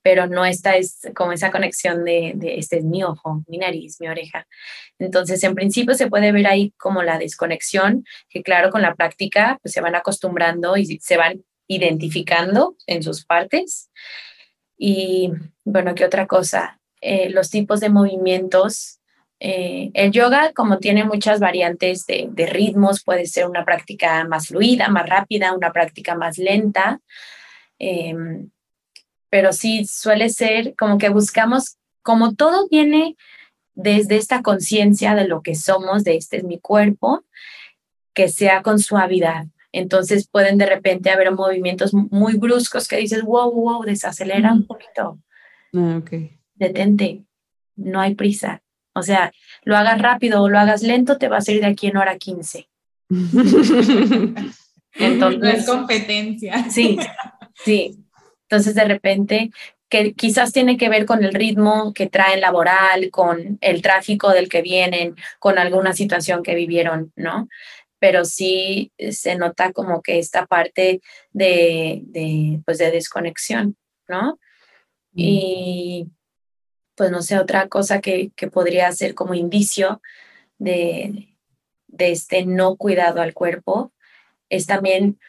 pero 0.02 0.26
no 0.26 0.44
esta 0.44 0.76
es 0.76 1.00
como 1.14 1.32
esa 1.32 1.50
conexión 1.50 2.04
de, 2.04 2.36
este 2.58 2.78
es 2.78 2.84
mi 2.84 3.02
ojo, 3.02 3.44
mi 3.46 3.58
nariz, 3.58 4.00
mi 4.00 4.08
oreja. 4.08 4.46
Entonces, 4.98 5.42
en 5.44 5.54
principio 5.54 5.94
se 5.94 6.08
puede 6.08 6.32
ver 6.32 6.46
ahí 6.46 6.72
como 6.78 7.02
la 7.02 7.18
desconexión, 7.18 8.04
que 8.28 8.42
claro, 8.42 8.70
con 8.70 8.82
la 8.82 8.94
práctica 8.94 9.58
pues 9.62 9.72
se 9.72 9.80
van 9.80 9.94
acostumbrando 9.94 10.76
y 10.76 10.98
se 11.00 11.16
van 11.16 11.44
identificando 11.66 12.76
en 12.86 13.02
sus 13.02 13.24
partes. 13.24 13.90
Y 14.76 15.30
bueno, 15.64 15.94
¿qué 15.94 16.04
otra 16.04 16.26
cosa? 16.26 16.80
Eh, 17.00 17.30
los 17.30 17.50
tipos 17.50 17.80
de 17.80 17.90
movimientos. 17.90 18.98
Eh, 19.42 19.90
el 19.94 20.10
yoga, 20.12 20.52
como 20.52 20.78
tiene 20.78 21.04
muchas 21.04 21.40
variantes 21.40 22.04
de, 22.06 22.28
de, 22.30 22.46
ritmos, 22.46 23.02
puede 23.02 23.24
ser 23.24 23.46
una 23.46 23.64
práctica 23.64 24.24
más 24.24 24.48
fluida, 24.48 24.88
más 24.88 25.08
rápida, 25.08 25.54
una 25.54 25.72
práctica 25.72 26.14
más 26.14 26.36
lenta. 26.36 27.00
Em, 27.78 28.50
pero 29.30 29.52
sí 29.52 29.86
suele 29.86 30.28
ser 30.28 30.74
como 30.76 30.98
que 30.98 31.08
buscamos, 31.08 31.76
como 32.02 32.34
todo 32.34 32.68
viene 32.68 33.16
desde 33.74 34.16
esta 34.16 34.42
conciencia 34.42 35.14
de 35.14 35.26
lo 35.26 35.42
que 35.42 35.54
somos, 35.54 36.04
de 36.04 36.16
este 36.16 36.38
es 36.38 36.44
mi 36.44 36.58
cuerpo, 36.58 37.24
que 38.12 38.28
sea 38.28 38.62
con 38.62 38.78
suavidad, 38.78 39.46
Entonces 39.72 40.28
pueden 40.28 40.58
de 40.58 40.66
repente 40.66 41.10
haber 41.10 41.30
movimientos 41.30 41.94
muy 41.94 42.36
bruscos 42.36 42.88
que 42.88 42.96
dices, 42.96 43.22
wow, 43.22 43.52
wow, 43.52 43.84
desacelera 43.84 44.52
un 44.52 44.66
poquito. 44.66 45.20
Ah, 45.72 46.02
Detente, 46.56 47.24
no 47.76 48.00
hay 48.00 48.16
prisa. 48.16 48.62
O 48.92 49.02
sea, 49.02 49.32
lo 49.62 49.76
hagas 49.76 50.02
rápido 50.02 50.42
o 50.42 50.48
lo 50.48 50.58
hagas 50.58 50.82
lento, 50.82 51.18
te 51.18 51.28
vas 51.28 51.48
a 51.48 51.52
ir 51.52 51.60
de 51.60 51.66
aquí 51.66 51.86
en 51.86 51.96
hora 51.96 52.18
15. 52.18 52.68
Entonces, 54.94 55.40
no 55.40 55.48
es 55.48 55.66
competencia. 55.66 56.68
Sí, 56.68 56.98
sí. 57.64 58.04
Entonces, 58.50 58.74
de 58.74 58.84
repente, 58.84 59.50
que 59.88 60.12
quizás 60.14 60.52
tiene 60.52 60.76
que 60.76 60.88
ver 60.88 61.06
con 61.06 61.22
el 61.22 61.32
ritmo 61.32 61.94
que 61.94 62.08
traen 62.08 62.40
laboral, 62.40 63.10
con 63.12 63.58
el 63.60 63.80
tráfico 63.80 64.30
del 64.30 64.48
que 64.48 64.60
vienen, 64.60 65.14
con 65.38 65.56
alguna 65.56 65.92
situación 65.92 66.42
que 66.42 66.56
vivieron, 66.56 67.12
¿no? 67.14 67.48
Pero 68.00 68.24
sí 68.24 68.92
se 69.10 69.36
nota 69.36 69.72
como 69.72 70.02
que 70.02 70.18
esta 70.18 70.46
parte 70.46 71.00
de, 71.30 72.02
de 72.06 72.60
pues 72.64 72.78
de 72.78 72.90
desconexión, 72.90 73.76
¿no? 74.08 74.40
Mm. 75.12 75.18
Y 75.18 76.08
pues 76.96 77.12
no 77.12 77.22
sé, 77.22 77.38
otra 77.38 77.68
cosa 77.68 78.00
que, 78.00 78.32
que 78.34 78.48
podría 78.48 78.90
ser 78.90 79.14
como 79.14 79.34
indicio 79.34 80.02
de, 80.58 81.36
de 81.86 82.10
este 82.10 82.46
no 82.46 82.76
cuidado 82.76 83.20
al 83.22 83.32
cuerpo 83.32 83.92
es 84.48 84.66
también 84.66 85.20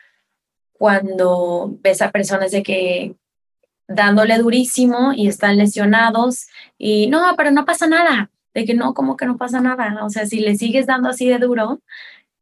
cuando 0.81 1.77
ves 1.83 2.01
a 2.01 2.09
personas 2.09 2.49
de 2.49 2.63
que 2.63 3.15
dándole 3.87 4.35
durísimo 4.39 5.13
y 5.13 5.27
están 5.27 5.59
lesionados 5.59 6.47
y 6.75 7.05
no, 7.05 7.35
pero 7.37 7.51
no 7.51 7.65
pasa 7.65 7.85
nada, 7.85 8.31
de 8.55 8.65
que 8.65 8.73
no, 8.73 8.95
como 8.95 9.15
que 9.15 9.27
no 9.27 9.37
pasa 9.37 9.61
nada, 9.61 10.03
o 10.03 10.09
sea, 10.09 10.25
si 10.25 10.39
le 10.39 10.55
sigues 10.55 10.87
dando 10.87 11.09
así 11.09 11.29
de 11.29 11.37
duro, 11.37 11.83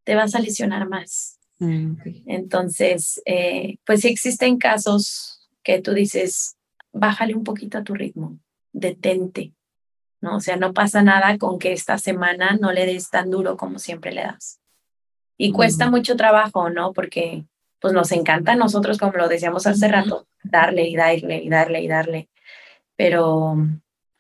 te 0.06 0.16
vas 0.16 0.36
a 0.36 0.40
lesionar 0.40 0.88
más. 0.88 1.38
Mm, 1.58 1.96
Entonces, 2.28 3.22
eh, 3.26 3.76
pues 3.86 4.00
sí 4.00 4.08
existen 4.08 4.58
casos 4.58 5.46
que 5.62 5.82
tú 5.82 5.94
dices, 5.94 6.56
bájale 6.94 7.36
un 7.36 7.44
poquito 7.44 7.78
a 7.78 7.84
tu 7.84 7.94
ritmo, 7.94 8.40
detente, 8.72 9.52
¿no? 10.22 10.38
O 10.38 10.40
sea, 10.40 10.56
no 10.56 10.72
pasa 10.72 11.04
nada 11.04 11.38
con 11.38 11.60
que 11.60 11.74
esta 11.74 11.98
semana 11.98 12.58
no 12.58 12.72
le 12.72 12.86
des 12.86 13.10
tan 13.10 13.32
duro 13.32 13.58
como 13.58 13.80
siempre 13.80 14.14
le 14.14 14.22
das. 14.22 14.62
Y 15.36 15.52
cuesta 15.52 15.90
mucho 15.90 16.16
trabajo, 16.16 16.70
¿no? 16.70 16.94
Porque 16.94 17.44
pues 17.80 17.94
nos 17.94 18.12
encanta 18.12 18.54
a 18.54 18.56
nosotros, 18.56 18.98
como 18.98 19.14
lo 19.14 19.28
decíamos 19.28 19.66
hace 19.68 19.88
rato, 19.88 20.28
darle 20.44 20.88
y 20.88 20.96
darle 20.96 21.42
y 21.44 21.50
darle 21.50 21.82
y 21.82 21.88
darle. 21.88 22.30
Pero 22.96 23.56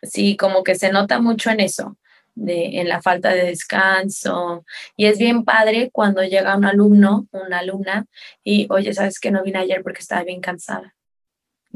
sí, 0.02 0.38
como 0.38 0.64
que 0.64 0.76
se 0.76 0.92
nota 0.92 1.20
mucho 1.20 1.50
en 1.50 1.60
eso, 1.60 1.98
de, 2.36 2.80
en 2.80 2.88
la 2.88 3.02
falta 3.02 3.34
de 3.34 3.46
descanso. 3.46 4.66
Y 4.96 5.06
es 5.06 5.18
bien 5.18 5.44
padre 5.44 5.90
cuando 5.92 6.24
llega 6.24 6.56
un 6.56 6.66
alumno, 6.66 7.28
una 7.32 7.60
alumna, 7.60 8.06
y 8.44 8.68
oye, 8.70 8.94
¿sabes 8.94 9.20
que 9.20 9.32
no 9.32 9.44
vine 9.44 9.60
ayer 9.60 9.84
porque 9.84 10.00
estaba 10.02 10.24
bien 10.24 10.42
cansada? 10.42 10.96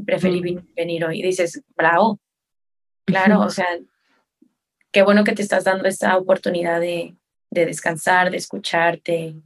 Preferí 0.04 0.58
venir 0.74 1.04
hoy. 1.04 1.20
Y 1.20 1.22
dices, 1.22 1.62
bravo. 1.76 2.18
Claro, 3.04 3.40
o 3.40 3.50
sea, 3.50 3.66
qué 4.90 5.02
bueno 5.02 5.24
que 5.24 5.34
te 5.34 5.42
estás 5.42 5.64
dando 5.64 5.86
esta 5.86 6.16
oportunidad 6.16 6.80
de, 6.80 7.14
de 7.50 7.66
descansar, 7.66 8.30
de 8.30 8.38
escucharte. 8.38 9.36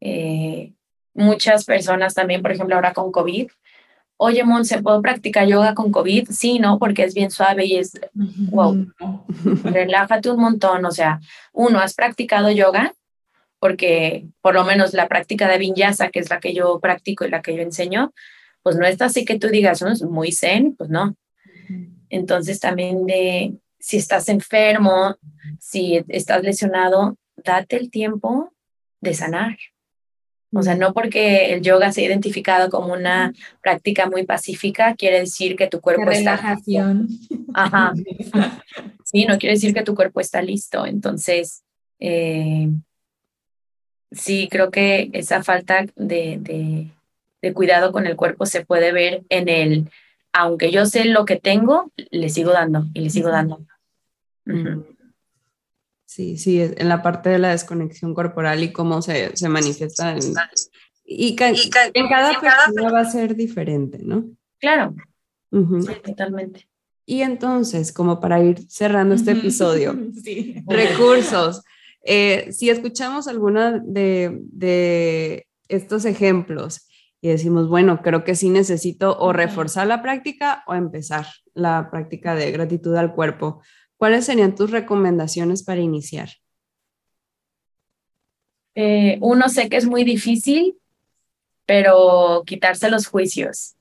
Eh, 0.00 0.74
muchas 1.20 1.64
personas 1.64 2.14
también, 2.14 2.42
por 2.42 2.52
ejemplo, 2.52 2.74
ahora 2.74 2.92
con 2.92 3.12
COVID. 3.12 3.50
Oye, 4.16 4.42
¿se 4.64 4.82
¿puedo 4.82 5.00
practicar 5.00 5.46
yoga 5.46 5.74
con 5.74 5.90
COVID? 5.90 6.28
Sí, 6.30 6.58
¿no? 6.58 6.78
Porque 6.78 7.04
es 7.04 7.14
bien 7.14 7.30
suave 7.30 7.64
y 7.64 7.76
es, 7.76 7.98
wow, 8.12 8.92
relájate 9.64 10.30
un 10.30 10.40
montón. 10.40 10.84
O 10.84 10.90
sea, 10.90 11.20
uno, 11.52 11.78
¿has 11.80 11.94
practicado 11.94 12.50
yoga? 12.50 12.92
Porque 13.58 14.26
por 14.42 14.54
lo 14.54 14.64
menos 14.64 14.92
la 14.92 15.08
práctica 15.08 15.48
de 15.48 15.58
vinyasa, 15.58 16.10
que 16.10 16.18
es 16.18 16.28
la 16.28 16.40
que 16.40 16.52
yo 16.52 16.80
practico 16.80 17.24
y 17.24 17.30
la 17.30 17.40
que 17.40 17.56
yo 17.56 17.62
enseño, 17.62 18.12
pues 18.62 18.76
no 18.76 18.86
está 18.86 19.06
así 19.06 19.24
que 19.24 19.38
tú 19.38 19.48
digas, 19.48 19.80
es 19.82 20.02
muy 20.02 20.32
zen, 20.32 20.76
pues 20.76 20.90
no. 20.90 21.16
Entonces 22.10 22.60
también 22.60 23.06
de, 23.06 23.54
si 23.78 23.96
estás 23.96 24.28
enfermo, 24.28 25.16
si 25.58 26.04
estás 26.08 26.42
lesionado, 26.42 27.16
date 27.36 27.76
el 27.76 27.90
tiempo 27.90 28.52
de 29.00 29.14
sanar. 29.14 29.56
O 30.52 30.62
sea, 30.62 30.74
no 30.74 30.92
porque 30.92 31.52
el 31.52 31.62
yoga 31.62 31.92
se 31.92 32.02
ha 32.02 32.06
identificado 32.06 32.70
como 32.70 32.92
una 32.92 33.32
práctica 33.62 34.06
muy 34.06 34.24
pacífica, 34.24 34.96
quiere 34.96 35.20
decir 35.20 35.54
que 35.54 35.68
tu 35.68 35.80
cuerpo 35.80 36.10
está... 36.10 36.36
Relajación. 36.36 37.08
Ajá. 37.54 37.92
Sí, 39.04 39.24
no 39.24 39.38
quiere 39.38 39.54
decir 39.56 39.74
que 39.74 39.82
tu 39.82 39.96
cuerpo 39.96 40.20
está 40.20 40.40
listo. 40.40 40.86
Entonces, 40.86 41.64
eh, 41.98 42.68
sí, 44.12 44.48
creo 44.48 44.70
que 44.70 45.10
esa 45.12 45.42
falta 45.42 45.84
de, 45.96 46.92
de, 47.42 47.52
cuidado 47.52 47.90
con 47.90 48.06
el 48.06 48.14
cuerpo 48.14 48.46
se 48.46 48.64
puede 48.64 48.92
ver 48.92 49.24
en 49.28 49.48
el, 49.48 49.90
aunque 50.32 50.70
yo 50.70 50.86
sé 50.86 51.06
lo 51.06 51.24
que 51.24 51.36
tengo, 51.40 51.90
le 51.96 52.28
sigo 52.28 52.52
dando 52.52 52.84
y 52.94 53.00
le 53.00 53.10
sigo 53.10 53.30
dando. 53.30 53.66
Sí, 56.10 56.38
sí, 56.38 56.60
en 56.60 56.88
la 56.88 57.02
parte 57.02 57.30
de 57.30 57.38
la 57.38 57.50
desconexión 57.50 58.14
corporal 58.14 58.64
y 58.64 58.72
cómo 58.72 59.00
se, 59.00 59.36
se 59.36 59.48
manifiesta. 59.48 60.10
En, 60.10 60.34
y, 61.04 61.36
en 61.38 62.08
cada 62.08 62.40
persona 62.40 62.90
va 62.90 62.98
a 63.02 63.04
ser 63.04 63.36
diferente, 63.36 64.00
¿no? 64.02 64.24
Claro, 64.58 64.92
totalmente. 66.04 66.68
Y 67.06 67.22
entonces, 67.22 67.92
como 67.92 68.18
para 68.18 68.42
ir 68.42 68.58
cerrando 68.68 69.14
este 69.14 69.30
episodio, 69.30 69.96
recursos. 70.66 71.62
Eh, 72.02 72.48
si 72.50 72.70
escuchamos 72.70 73.28
alguna 73.28 73.78
de, 73.78 74.36
de 74.50 75.46
estos 75.68 76.04
ejemplos 76.06 76.88
y 77.20 77.28
decimos, 77.28 77.68
bueno, 77.68 78.02
creo 78.02 78.24
que 78.24 78.34
sí 78.34 78.50
necesito 78.50 79.16
o 79.16 79.32
reforzar 79.32 79.86
la 79.86 80.02
práctica 80.02 80.64
o 80.66 80.74
empezar 80.74 81.26
la 81.54 81.88
práctica 81.88 82.34
de 82.34 82.50
gratitud 82.50 82.96
al 82.96 83.14
cuerpo. 83.14 83.62
¿Cuáles 84.00 84.24
serían 84.24 84.54
tus 84.54 84.70
recomendaciones 84.70 85.62
para 85.62 85.82
iniciar? 85.82 86.30
Eh, 88.74 89.18
uno 89.20 89.50
sé 89.50 89.68
que 89.68 89.76
es 89.76 89.84
muy 89.84 90.04
difícil, 90.04 90.78
pero 91.66 92.42
quitarse 92.46 92.88
los 92.88 93.06
juicios. 93.06 93.74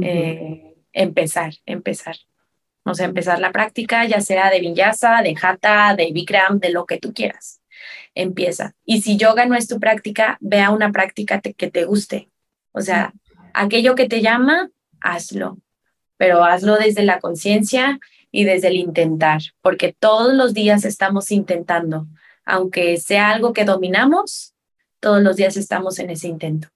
Eh, 0.00 0.76
empezar, 0.94 1.52
empezar. 1.66 2.16
O 2.82 2.94
sea, 2.94 3.04
empezar 3.04 3.38
la 3.38 3.52
práctica, 3.52 4.06
ya 4.06 4.22
sea 4.22 4.48
de 4.48 4.60
vinyasa, 4.60 5.20
de 5.20 5.36
hatha, 5.38 5.94
de 5.94 6.12
bikram, 6.12 6.58
de 6.58 6.70
lo 6.70 6.86
que 6.86 6.96
tú 6.96 7.12
quieras. 7.12 7.60
Empieza. 8.14 8.74
Y 8.86 9.02
si 9.02 9.18
yoga 9.18 9.44
no 9.44 9.54
es 9.54 9.68
tu 9.68 9.78
práctica, 9.78 10.38
vea 10.40 10.70
una 10.70 10.92
práctica 10.92 11.42
que 11.42 11.70
te 11.70 11.84
guste. 11.84 12.30
O 12.72 12.80
sea, 12.80 13.12
aquello 13.52 13.96
que 13.96 14.08
te 14.08 14.22
llama, 14.22 14.70
hazlo. 14.98 15.58
Pero 16.16 16.42
hazlo 16.42 16.78
desde 16.78 17.02
la 17.02 17.20
conciencia 17.20 18.00
y 18.36 18.44
desde 18.44 18.68
el 18.68 18.76
intentar, 18.76 19.40
porque 19.62 19.96
todos 19.98 20.34
los 20.34 20.52
días 20.52 20.84
estamos 20.84 21.30
intentando, 21.30 22.06
aunque 22.44 22.98
sea 22.98 23.30
algo 23.30 23.54
que 23.54 23.64
dominamos, 23.64 24.52
todos 25.00 25.22
los 25.22 25.36
días 25.36 25.56
estamos 25.56 25.98
en 25.98 26.10
ese 26.10 26.28
intento. 26.28 26.68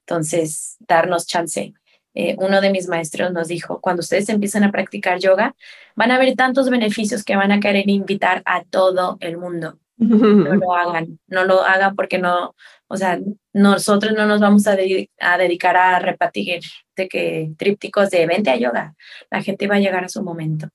Entonces, 0.00 0.76
darnos 0.80 1.26
chance. 1.26 1.72
Eh, 2.12 2.36
uno 2.38 2.60
de 2.60 2.68
mis 2.68 2.86
maestros 2.86 3.32
nos 3.32 3.48
dijo, 3.48 3.80
cuando 3.80 4.00
ustedes 4.00 4.28
empiezan 4.28 4.62
a 4.62 4.70
practicar 4.70 5.18
yoga, 5.18 5.56
van 5.96 6.10
a 6.10 6.18
ver 6.18 6.34
tantos 6.36 6.68
beneficios 6.68 7.24
que 7.24 7.34
van 7.34 7.50
a 7.50 7.60
querer 7.60 7.88
invitar 7.88 8.42
a 8.44 8.62
todo 8.64 9.16
el 9.20 9.38
mundo. 9.38 9.78
No 9.96 10.08
lo 10.54 10.74
hagan, 10.74 11.18
no 11.28 11.44
lo 11.46 11.62
hagan 11.62 11.96
porque 11.96 12.18
no, 12.18 12.54
o 12.88 12.96
sea, 12.98 13.18
nosotros 13.54 14.12
no 14.12 14.26
nos 14.26 14.40
vamos 14.40 14.66
a, 14.66 14.72
a 14.72 15.38
dedicar 15.38 15.78
a 15.78 15.98
repartir 15.98 16.60
de 16.94 17.08
que 17.08 17.52
trípticos 17.56 18.10
de 18.10 18.26
vente 18.26 18.50
a 18.50 18.56
yoga. 18.56 18.94
La 19.30 19.40
gente 19.40 19.66
va 19.66 19.76
a 19.76 19.80
llegar 19.80 20.04
a 20.04 20.10
su 20.10 20.22
momento. 20.22 20.68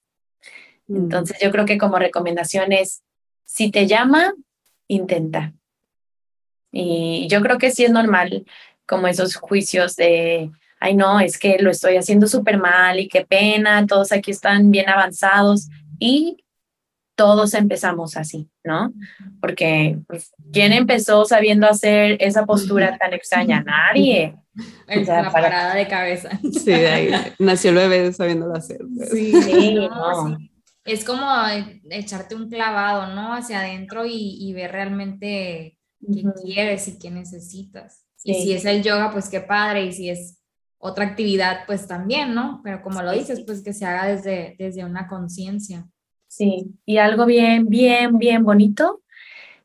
Entonces 0.87 1.37
yo 1.41 1.51
creo 1.51 1.65
que 1.65 1.77
como 1.77 1.97
recomendación 1.97 2.71
es, 2.71 3.03
si 3.43 3.71
te 3.71 3.87
llama, 3.87 4.33
intenta. 4.87 5.53
Y 6.71 7.27
yo 7.29 7.41
creo 7.41 7.57
que 7.57 7.71
sí 7.71 7.85
es 7.85 7.91
normal 7.91 8.45
como 8.85 9.07
esos 9.07 9.35
juicios 9.35 9.95
de, 9.95 10.51
ay 10.79 10.95
no, 10.95 11.19
es 11.19 11.39
que 11.39 11.57
lo 11.59 11.71
estoy 11.71 11.97
haciendo 11.97 12.27
súper 12.27 12.57
mal 12.57 12.99
y 12.99 13.07
qué 13.07 13.25
pena, 13.25 13.85
todos 13.87 14.11
aquí 14.11 14.31
están 14.31 14.71
bien 14.71 14.89
avanzados 14.89 15.69
y 15.99 16.43
todos 17.15 17.53
empezamos 17.53 18.17
así, 18.17 18.49
¿no? 18.63 18.93
Porque 19.39 19.97
pues, 20.05 20.33
¿quién 20.51 20.73
empezó 20.73 21.23
sabiendo 21.25 21.65
hacer 21.65 22.17
esa 22.19 22.45
postura 22.45 22.97
tan 22.97 23.13
extraña? 23.13 23.63
Nadie. 23.63 24.35
la 24.87 25.31
parada 25.31 25.75
de 25.75 25.87
cabeza. 25.87 26.29
Sí, 26.51 26.71
de 26.71 26.87
ahí 26.87 27.11
nació 27.39 27.71
el 27.71 27.77
bebé 27.77 28.13
sabiéndolo 28.13 28.53
hacer. 28.53 28.79
Pues. 28.95 29.09
Sí, 29.09 29.41
sí, 29.41 29.75
no 29.75 30.37
es 30.85 31.03
como 31.03 31.27
echarte 31.89 32.35
un 32.35 32.47
clavado, 32.47 33.13
¿no? 33.13 33.33
Hacia 33.33 33.59
adentro 33.59 34.05
y, 34.05 34.53
ver 34.53 34.71
realmente 34.71 35.77
qué 35.99 36.23
quieres 36.43 36.87
y 36.87 36.99
qué 36.99 37.09
necesitas. 37.09 38.05
Y 38.23 38.35
si 38.35 38.53
es 38.53 38.65
el 38.65 38.83
yoga, 38.83 39.11
pues 39.11 39.29
qué 39.29 39.41
padre, 39.41 39.85
y 39.85 39.93
si 39.93 40.09
es 40.09 40.41
otra 40.77 41.05
actividad, 41.05 41.65
pues 41.65 41.87
también, 41.87 42.35
¿no? 42.35 42.61
Pero 42.63 42.81
como 42.81 43.01
lo 43.01 43.11
dices, 43.11 43.41
pues 43.45 43.63
que 43.63 43.73
se 43.73 43.85
haga 43.85 44.05
desde, 44.07 44.55
desde 44.59 44.85
una 44.85 45.07
conciencia. 45.07 45.87
Sí, 46.27 46.75
y 46.85 46.97
algo 46.97 47.25
bien, 47.25 47.67
bien, 47.67 48.17
bien 48.17 48.43
bonito 48.43 49.01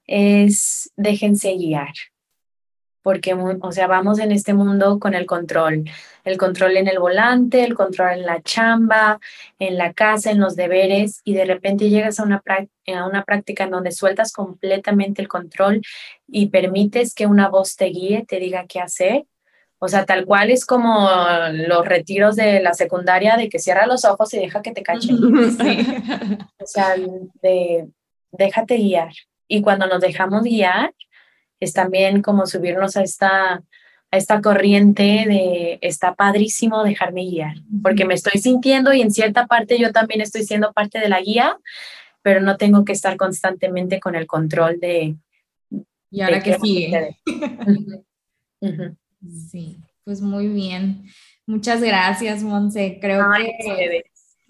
es 0.06 0.90
déjense 0.96 1.54
guiar. 1.54 1.92
Porque, 3.02 3.34
o 3.34 3.72
sea, 3.72 3.86
vamos 3.86 4.18
en 4.18 4.32
este 4.32 4.54
mundo 4.54 4.98
con 4.98 5.14
el 5.14 5.26
control, 5.26 5.84
el 6.24 6.38
control 6.38 6.76
en 6.76 6.88
el 6.88 6.98
volante, 6.98 7.64
el 7.64 7.74
control 7.74 8.18
en 8.18 8.26
la 8.26 8.42
chamba, 8.42 9.20
en 9.58 9.78
la 9.78 9.92
casa, 9.92 10.30
en 10.30 10.40
los 10.40 10.56
deberes, 10.56 11.20
y 11.24 11.34
de 11.34 11.44
repente 11.44 11.88
llegas 11.88 12.20
a 12.20 12.24
una, 12.24 12.42
a 12.46 13.06
una 13.06 13.24
práctica 13.24 13.64
en 13.64 13.70
donde 13.70 13.92
sueltas 13.92 14.32
completamente 14.32 15.22
el 15.22 15.28
control 15.28 15.82
y 16.28 16.46
permites 16.46 17.14
que 17.14 17.26
una 17.26 17.48
voz 17.48 17.76
te 17.76 17.86
guíe, 17.86 18.24
te 18.26 18.38
diga 18.38 18.66
qué 18.68 18.80
hacer. 18.80 19.26
O 19.78 19.88
sea, 19.88 20.04
tal 20.04 20.26
cual 20.26 20.50
es 20.50 20.66
como 20.66 21.08
los 21.52 21.86
retiros 21.86 22.36
de 22.36 22.60
la 22.60 22.74
secundaria 22.74 23.38
de 23.38 23.48
que 23.48 23.58
cierra 23.58 23.86
los 23.86 24.04
ojos 24.04 24.34
y 24.34 24.38
deja 24.38 24.60
que 24.60 24.72
te 24.72 24.82
cachen. 24.82 25.16
O 26.62 26.66
sea, 26.66 26.94
de 27.40 27.88
déjate 28.32 28.76
guiar. 28.76 29.12
Y 29.48 29.62
cuando 29.62 29.86
nos 29.86 30.00
dejamos 30.00 30.42
guiar, 30.42 30.94
es 31.60 31.72
también 31.72 32.22
como 32.22 32.46
subirnos 32.46 32.96
a 32.96 33.02
esta, 33.02 33.62
a 34.10 34.16
esta 34.16 34.40
corriente 34.40 35.02
de 35.02 35.78
está 35.82 36.14
padrísimo 36.14 36.82
dejarme 36.82 37.26
guiar, 37.26 37.56
porque 37.82 38.04
me 38.04 38.14
estoy 38.14 38.40
sintiendo 38.40 38.92
y 38.92 39.02
en 39.02 39.10
cierta 39.10 39.46
parte 39.46 39.78
yo 39.78 39.92
también 39.92 40.20
estoy 40.20 40.42
siendo 40.44 40.72
parte 40.72 40.98
de 40.98 41.08
la 41.08 41.20
guía, 41.20 41.56
pero 42.22 42.40
no 42.40 42.56
tengo 42.56 42.84
que 42.84 42.92
estar 42.92 43.16
constantemente 43.16 44.00
con 44.00 44.14
el 44.14 44.26
control 44.26 44.80
de... 44.80 45.16
Y 46.10 46.22
ahora 46.22 46.42
que 46.42 46.58
sigue. 46.58 47.18
Sí, 49.50 49.76
pues 50.04 50.22
muy 50.22 50.48
bien. 50.48 51.04
Muchas 51.46 51.82
gracias, 51.82 52.42
Monse. 52.42 52.98
Creo 53.00 53.26
que 53.34 54.04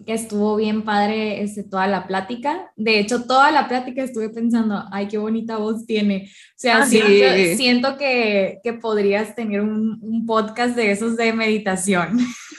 que 0.05 0.15
estuvo 0.15 0.57
bien 0.57 0.83
padre 0.83 1.43
este, 1.43 1.63
toda 1.63 1.87
la 1.87 2.07
plática. 2.07 2.73
De 2.77 2.99
hecho, 2.99 3.25
toda 3.25 3.51
la 3.51 3.69
plática 3.69 4.03
estuve 4.03 4.31
pensando, 4.31 4.85
ay, 4.91 5.09
qué 5.09 5.19
bonita 5.19 5.59
voz 5.59 5.87
tiene. 5.87 6.31
O 6.31 6.55
sea, 6.57 6.83
ah, 6.83 6.87
siento, 6.87 7.97
que, 7.99 8.61
que, 8.63 8.73
podrías 8.75 9.35
tener 9.35 9.61
un, 9.61 9.99
un, 10.01 10.27
podcast 10.27 10.77
de 10.77 10.91
esos 10.91 11.17
de 11.17 11.33
meditación. 11.33 12.19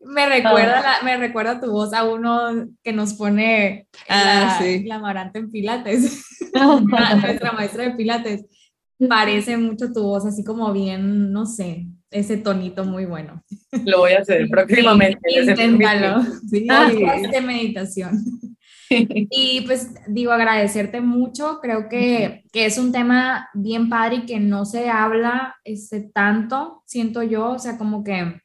me, 0.00 0.26
recuerda 0.26 0.80
la, 0.80 0.94
me 1.04 1.16
recuerda 1.16 1.60
tu 1.60 1.70
voz 1.70 1.92
a 1.92 2.04
uno 2.04 2.68
que 2.82 2.92
nos 2.92 3.14
pone 3.14 3.86
ah, 4.08 4.58
la, 4.60 4.80
la 4.84 4.94
Amarante 4.96 5.38
en 5.38 5.50
Pilates, 5.50 6.26
nuestra 6.54 7.52
maestra 7.52 7.84
de 7.84 7.90
Pilates. 7.92 8.44
Parece 9.08 9.56
mucho 9.56 9.92
tu 9.92 10.02
voz, 10.02 10.24
así 10.24 10.44
como 10.44 10.72
bien, 10.72 11.32
no 11.32 11.44
sé, 11.44 11.86
ese 12.12 12.36
tonito 12.36 12.84
muy 12.84 13.04
bueno. 13.04 13.42
Lo 13.84 13.98
voy 13.98 14.12
a 14.12 14.20
hacer 14.20 14.48
próximamente. 14.48 15.18
inténtalo. 15.30 16.22
Sí. 16.48 16.66
de 17.32 17.40
meditación. 17.40 18.22
Y 19.30 19.62
pues 19.62 19.94
digo, 20.06 20.32
agradecerte 20.32 21.00
mucho. 21.00 21.60
Creo 21.62 21.88
que, 21.88 22.44
que, 22.52 22.66
es 22.66 22.78
un 22.78 22.92
tema 22.92 23.48
bien 23.54 23.88
padre 23.88 24.16
y 24.16 24.26
que 24.26 24.38
no 24.38 24.64
se 24.64 24.90
habla 24.90 25.56
este, 25.64 26.00
tanto, 26.00 26.82
siento 26.86 27.22
yo. 27.22 27.52
O 27.52 27.58
sea, 27.58 27.78
como 27.78 28.04
que 28.04 28.40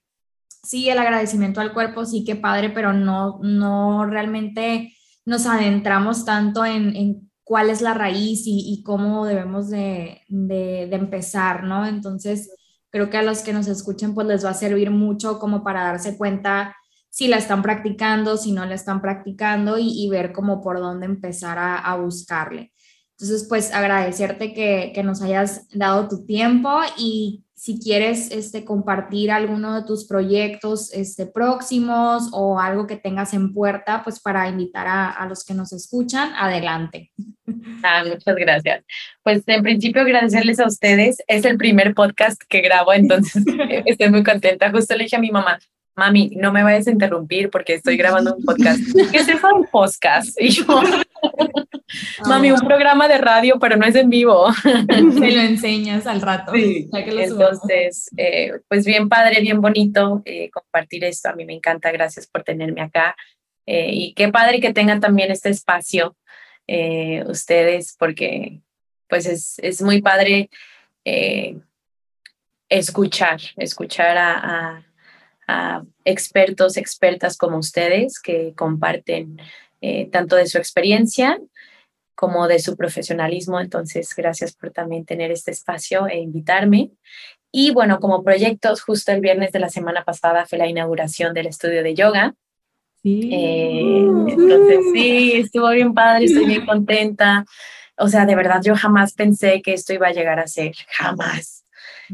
sí, 0.63 0.89
el 0.89 0.97
agradecimiento 0.97 1.61
al 1.61 1.74
cuerpo, 1.74 2.05
sí 2.05 2.24
que 2.24 2.36
padre, 2.36 2.70
pero 2.70 2.93
no, 2.93 3.39
no 3.41 4.05
realmente 4.05 4.93
nos 5.26 5.45
adentramos 5.45 6.24
tanto 6.24 6.63
en, 6.65 6.95
en 6.95 7.30
cuál 7.43 7.70
es 7.70 7.82
la 7.82 7.93
raíz 7.93 8.43
y, 8.45 8.74
y 8.74 8.84
cómo 8.84 9.26
debemos 9.26 9.70
de, 9.70 10.22
de, 10.28 10.88
de 10.89 10.95
empezar, 10.95 11.63
¿no? 11.63 11.86
Entonces, 11.86 12.49
creo 12.89 13.09
que 13.09 13.17
a 13.17 13.23
los 13.23 13.41
que 13.41 13.53
nos 13.53 13.67
escuchen 13.67 14.13
pues 14.13 14.27
les 14.27 14.45
va 14.45 14.51
a 14.51 14.53
servir 14.53 14.91
mucho 14.91 15.39
como 15.39 15.63
para 15.63 15.83
darse 15.83 16.17
cuenta 16.17 16.75
si 17.09 17.27
la 17.27 17.38
están 17.38 17.61
practicando, 17.61 18.38
si 18.38 18.51
no 18.51 18.65
la 18.65 18.75
están 18.75 19.01
practicando 19.01 19.77
y, 19.79 20.07
ver 20.09 20.33
cómo 20.33 20.61
por 20.61 20.79
dónde 20.79 21.07
empezar 21.07 21.57
a, 21.57 21.77
a 21.79 21.97
buscarle. 21.97 22.71
Entonces, 23.11 23.47
pues 23.49 23.73
agradecerte 23.73 24.53
que, 24.53 24.91
que, 24.93 25.01
nos 25.01 25.23
hayas 25.23 25.67
dado 25.69 26.07
tu 26.07 26.25
tiempo 26.25 26.69
y 26.95 27.43
si 27.58 27.80
quieres 27.80 28.30
este, 28.30 28.64
compartir 28.64 29.32
alguno 29.32 29.74
de 29.74 29.88
tus 29.88 30.05
proyectos 30.05 30.93
este, 30.93 31.26
próximos 31.26 32.30
o 32.32 32.60
algo 32.60 32.86
que 32.86 32.97
tengas 32.97 33.34
en 33.34 33.51
puerta, 33.51 34.03
pues 34.03 34.20
para 34.20 34.47
invitar 34.47 34.86
a, 34.86 35.10
a 35.10 35.26
los 35.26 35.43
que 35.43 35.55
nos 35.55 35.74
escuchan, 35.74 36.34
adelante. 36.36 37.12
Ah, 37.82 38.03
muchas 38.08 38.36
gracias. 38.36 38.86
Pues 39.24 39.41
en 39.47 39.64
principio 39.64 40.03
agradecerles 40.03 40.60
a 40.60 40.68
ustedes. 40.68 41.18
Es 41.28 41.45
el 41.45 41.58
primer 41.58 41.95
podcast 41.95 42.39
que 42.47 42.62
grabo, 42.62 42.93
entonces 42.93 43.43
estoy 43.86 44.12
muy 44.12 44.24
contenta. 44.24 44.70
Justo 44.70 44.95
le 44.95 45.05
dije 45.05 45.16
a 45.16 45.20
mi 45.20 45.32
mamá, 45.32 45.58
mami, 45.98 46.30
no 46.36 46.54
me 46.54 46.64
vayas 46.64 46.88
a 46.88 46.91
interrumpir 46.91 47.50
porque 47.50 47.74
estoy 47.74 47.98
grabando 47.98 48.36
un 48.36 48.45
podcast. 48.45 48.80
¿Qué 49.12 49.18
es 49.18 49.28
eso 49.28 49.48
un 49.54 49.66
podcast? 49.66 50.39
Y 50.39 50.50
yo, 50.50 50.66
mami, 52.28 52.52
un 52.52 52.60
programa 52.60 53.08
de 53.08 53.18
radio, 53.18 53.58
pero 53.60 53.78
no 53.78 53.86
es 53.86 53.95
en 53.95 54.08
vivo. 54.10 54.54
Se 54.64 55.32
lo 55.32 55.41
enseñas 55.41 56.06
al 56.06 56.22
rato. 56.22 56.54
Sí. 56.54 56.88
Entonces, 56.93 58.12
eh, 58.16 58.52
pues 58.68 58.86
bien 58.86 59.10
padre, 59.10 59.41
bien 59.41 59.60
bonito 59.60 60.22
eh, 60.24 60.52
compartir 60.52 61.04
esto. 61.04 61.30
A 61.30 61.34
mí 61.34 61.45
me 61.45 61.54
encanta. 61.54 61.91
Gracias 61.91 62.28
por 62.28 62.43
tenerme 62.43 62.82
acá. 62.82 63.16
Eh, 63.66 63.89
y 63.91 64.14
qué 64.14 64.30
padre 64.30 64.62
que 64.62 64.74
tengan 64.74 65.02
también 65.02 65.32
este 65.32 65.50
espacio 65.50 66.16
ustedes, 67.28 67.95
porque 67.98 68.60
pues 69.08 69.26
es, 69.26 69.58
es 69.60 69.82
muy 69.82 70.02
padre 70.02 70.50
escuchar, 72.68 73.39
escuchar 73.56 74.18
a 74.18 74.34
a 74.34 74.88
expertos, 76.04 76.78
expertas 76.78 77.38
como 77.38 77.58
ustedes 77.58 78.20
que 78.20 78.54
comparten 78.56 79.39
eh, 79.82 80.10
tanto 80.12 80.36
de 80.36 80.48
su 80.48 80.58
experiencia 80.58 81.39
como 82.16 82.48
de 82.48 82.60
su 82.60 82.76
profesionalismo. 82.76 83.60
Entonces, 83.60 84.14
gracias 84.16 84.54
por 84.54 84.72
también 84.72 85.06
tener 85.06 85.32
este 85.32 85.52
espacio 85.52 86.08
e 86.08 86.18
invitarme. 86.18 86.91
Y 87.52 87.72
bueno, 87.72 88.00
como 88.00 88.24
proyectos, 88.24 88.82
justo 88.82 89.12
el 89.12 89.22
viernes 89.22 89.52
de 89.52 89.60
la 89.60 89.70
semana 89.70 90.04
pasada 90.04 90.45
fue 90.45 90.58
la 90.58 90.68
inauguración 90.68 91.34
del 91.34 91.48
estudio 91.48 91.84
de 91.84 91.93
yoga. 91.93 92.34
Sí. 93.04 93.30
Eh, 93.32 94.02
entonces, 94.30 94.80
sí, 94.93 95.34
estuvo 95.36 95.70
bien 95.70 95.93
padre, 95.93 96.26
estoy 96.26 96.45
bien 96.45 96.66
contenta. 96.66 97.45
O 97.98 98.08
sea, 98.08 98.26
de 98.26 98.36
verdad, 98.36 98.62
yo 98.64 98.76
jamás 98.76 99.14
pensé 99.14 99.62
que 99.62 99.74
esto 99.74 99.93
iba 99.93 100.08
a 100.08 100.14
llegar 100.14 100.39
a 100.39 100.48
ser, 100.48 100.74
jamás. 100.89 101.66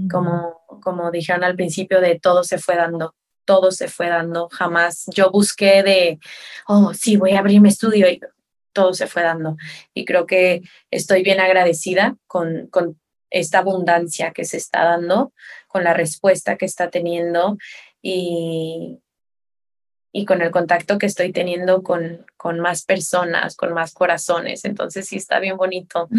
Como, 0.09 0.59
como 0.81 1.11
dijeron 1.11 1.43
al 1.43 1.55
principio, 1.55 2.01
de 2.01 2.19
todo 2.19 2.43
se 2.43 2.57
fue 2.57 2.75
dando 2.75 3.15
todo 3.45 3.71
se 3.71 3.87
fue 3.87 4.09
dando, 4.09 4.49
jamás 4.49 5.05
yo 5.13 5.31
busqué 5.31 5.83
de, 5.83 6.19
oh, 6.67 6.93
sí, 6.93 7.17
voy 7.17 7.31
a 7.31 7.39
abrir 7.39 7.61
mi 7.61 7.69
estudio 7.69 8.09
y 8.09 8.19
todo 8.73 8.93
se 8.93 9.07
fue 9.07 9.23
dando. 9.23 9.57
Y 9.93 10.05
creo 10.05 10.25
que 10.25 10.61
estoy 10.91 11.23
bien 11.23 11.39
agradecida 11.39 12.17
con, 12.27 12.67
con 12.67 12.99
esta 13.29 13.59
abundancia 13.59 14.31
que 14.31 14.45
se 14.45 14.57
está 14.57 14.83
dando, 14.83 15.33
con 15.67 15.83
la 15.83 15.93
respuesta 15.93 16.57
que 16.57 16.65
está 16.65 16.89
teniendo 16.89 17.57
y, 18.01 18.99
y 20.11 20.25
con 20.25 20.41
el 20.41 20.51
contacto 20.51 20.97
que 20.97 21.07
estoy 21.07 21.31
teniendo 21.31 21.81
con, 21.81 22.25
con 22.37 22.59
más 22.59 22.83
personas, 22.83 23.55
con 23.55 23.73
más 23.73 23.93
corazones. 23.93 24.65
Entonces 24.65 25.07
sí 25.07 25.17
está 25.17 25.39
bien 25.39 25.57
bonito. 25.57 26.07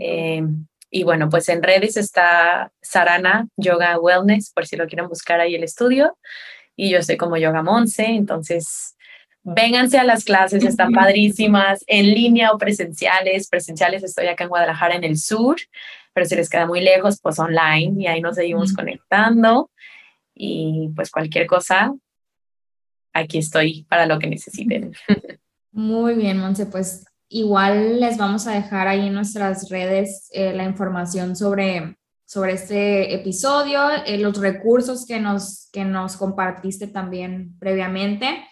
Eh, 0.00 0.42
y 0.90 1.02
bueno, 1.02 1.28
pues 1.28 1.48
en 1.50 1.62
redes 1.62 1.98
está 1.98 2.72
Sarana 2.80 3.46
Yoga 3.56 3.98
Wellness, 3.98 4.52
por 4.52 4.66
si 4.66 4.76
lo 4.76 4.86
quieren 4.86 5.08
buscar 5.08 5.38
ahí 5.40 5.54
el 5.54 5.64
estudio 5.64 6.16
y 6.78 6.90
yo 6.90 7.02
soy 7.02 7.16
como 7.16 7.36
Yoga 7.36 7.60
Monse, 7.60 8.06
entonces 8.06 8.96
vénganse 9.42 9.98
a 9.98 10.04
las 10.04 10.22
clases, 10.22 10.62
están 10.62 10.92
padrísimas, 10.92 11.82
en 11.88 12.06
línea 12.14 12.52
o 12.52 12.58
presenciales. 12.58 13.48
Presenciales 13.48 14.04
estoy 14.04 14.28
acá 14.28 14.44
en 14.44 14.50
Guadalajara 14.50 14.94
en 14.94 15.02
el 15.02 15.18
sur, 15.18 15.56
pero 16.14 16.24
si 16.24 16.36
les 16.36 16.48
queda 16.48 16.66
muy 16.66 16.80
lejos, 16.80 17.18
pues 17.20 17.36
online 17.40 17.94
y 18.00 18.06
ahí 18.06 18.20
nos 18.20 18.36
seguimos 18.36 18.72
conectando. 18.72 19.72
Y 20.34 20.90
pues 20.94 21.10
cualquier 21.10 21.48
cosa, 21.48 21.92
aquí 23.12 23.38
estoy 23.38 23.82
para 23.88 24.06
lo 24.06 24.20
que 24.20 24.28
necesiten. 24.28 24.94
Muy 25.72 26.14
bien, 26.14 26.38
Monse, 26.38 26.66
pues 26.66 27.06
igual 27.28 27.98
les 27.98 28.18
vamos 28.18 28.46
a 28.46 28.52
dejar 28.52 28.86
ahí 28.86 29.08
en 29.08 29.14
nuestras 29.14 29.68
redes 29.68 30.30
eh, 30.32 30.54
la 30.54 30.62
información 30.62 31.34
sobre 31.34 31.97
sobre 32.28 32.52
este 32.52 33.14
episodio, 33.14 33.80
eh, 34.04 34.18
los 34.18 34.38
recursos 34.38 35.06
que 35.06 35.18
nos, 35.18 35.70
que 35.72 35.84
nos 35.86 36.18
compartiste 36.18 36.86
también 36.86 37.56
previamente. 37.58 38.46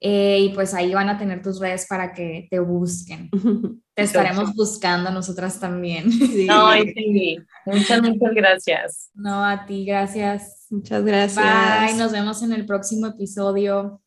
Eh, 0.00 0.40
y 0.40 0.48
pues 0.48 0.74
ahí 0.74 0.92
van 0.92 1.08
a 1.08 1.16
tener 1.16 1.40
tus 1.40 1.60
redes 1.60 1.86
para 1.88 2.12
que 2.12 2.48
te 2.50 2.58
busquen. 2.58 3.30
Te 3.94 4.02
estaremos 4.02 4.52
buscando 4.56 5.12
nosotras 5.12 5.60
también. 5.60 6.10
Sí. 6.10 6.48
sí. 6.94 7.38
Muchas, 7.64 8.02
muchas 8.02 8.34
gracias. 8.34 9.10
No, 9.14 9.44
a 9.44 9.64
ti, 9.64 9.84
gracias. 9.84 10.66
Muchas 10.68 11.04
gracias. 11.04 11.86
Bye, 11.86 11.96
nos 11.96 12.10
vemos 12.10 12.42
en 12.42 12.52
el 12.52 12.66
próximo 12.66 13.06
episodio. 13.06 14.02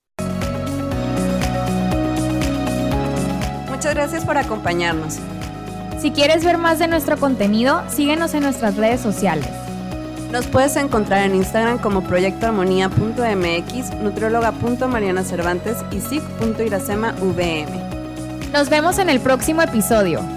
Muchas 3.70 3.95
gracias 3.95 4.26
por 4.26 4.38
acompañarnos. 4.38 5.18
Si 6.00 6.12
quieres 6.12 6.45
ver 6.45 6.58
más 6.58 6.80
de 6.80 6.88
nuestro 6.88 7.18
contenido, 7.18 7.82
síguenos 7.89 8.34
en 8.34 8.43
nuestras 8.43 8.76
redes 8.76 9.02
sociales. 9.02 9.50
Nos 10.32 10.45
puedes 10.45 10.76
encontrar 10.76 11.24
en 11.24 11.36
Instagram 11.36 11.80
como 11.80 12.04
proyectoarmonía.mx, 12.04 13.95
nutrióloga.mariana 13.95 15.24
Cervantes 15.24 15.78
y 15.91 16.00
sig.iracema.vm. 16.02 17.88
Nos 18.54 18.70
vemos 18.70 19.00
en 19.00 19.10
el 19.10 19.20
próximo 19.20 19.62
episodio. 19.62 20.37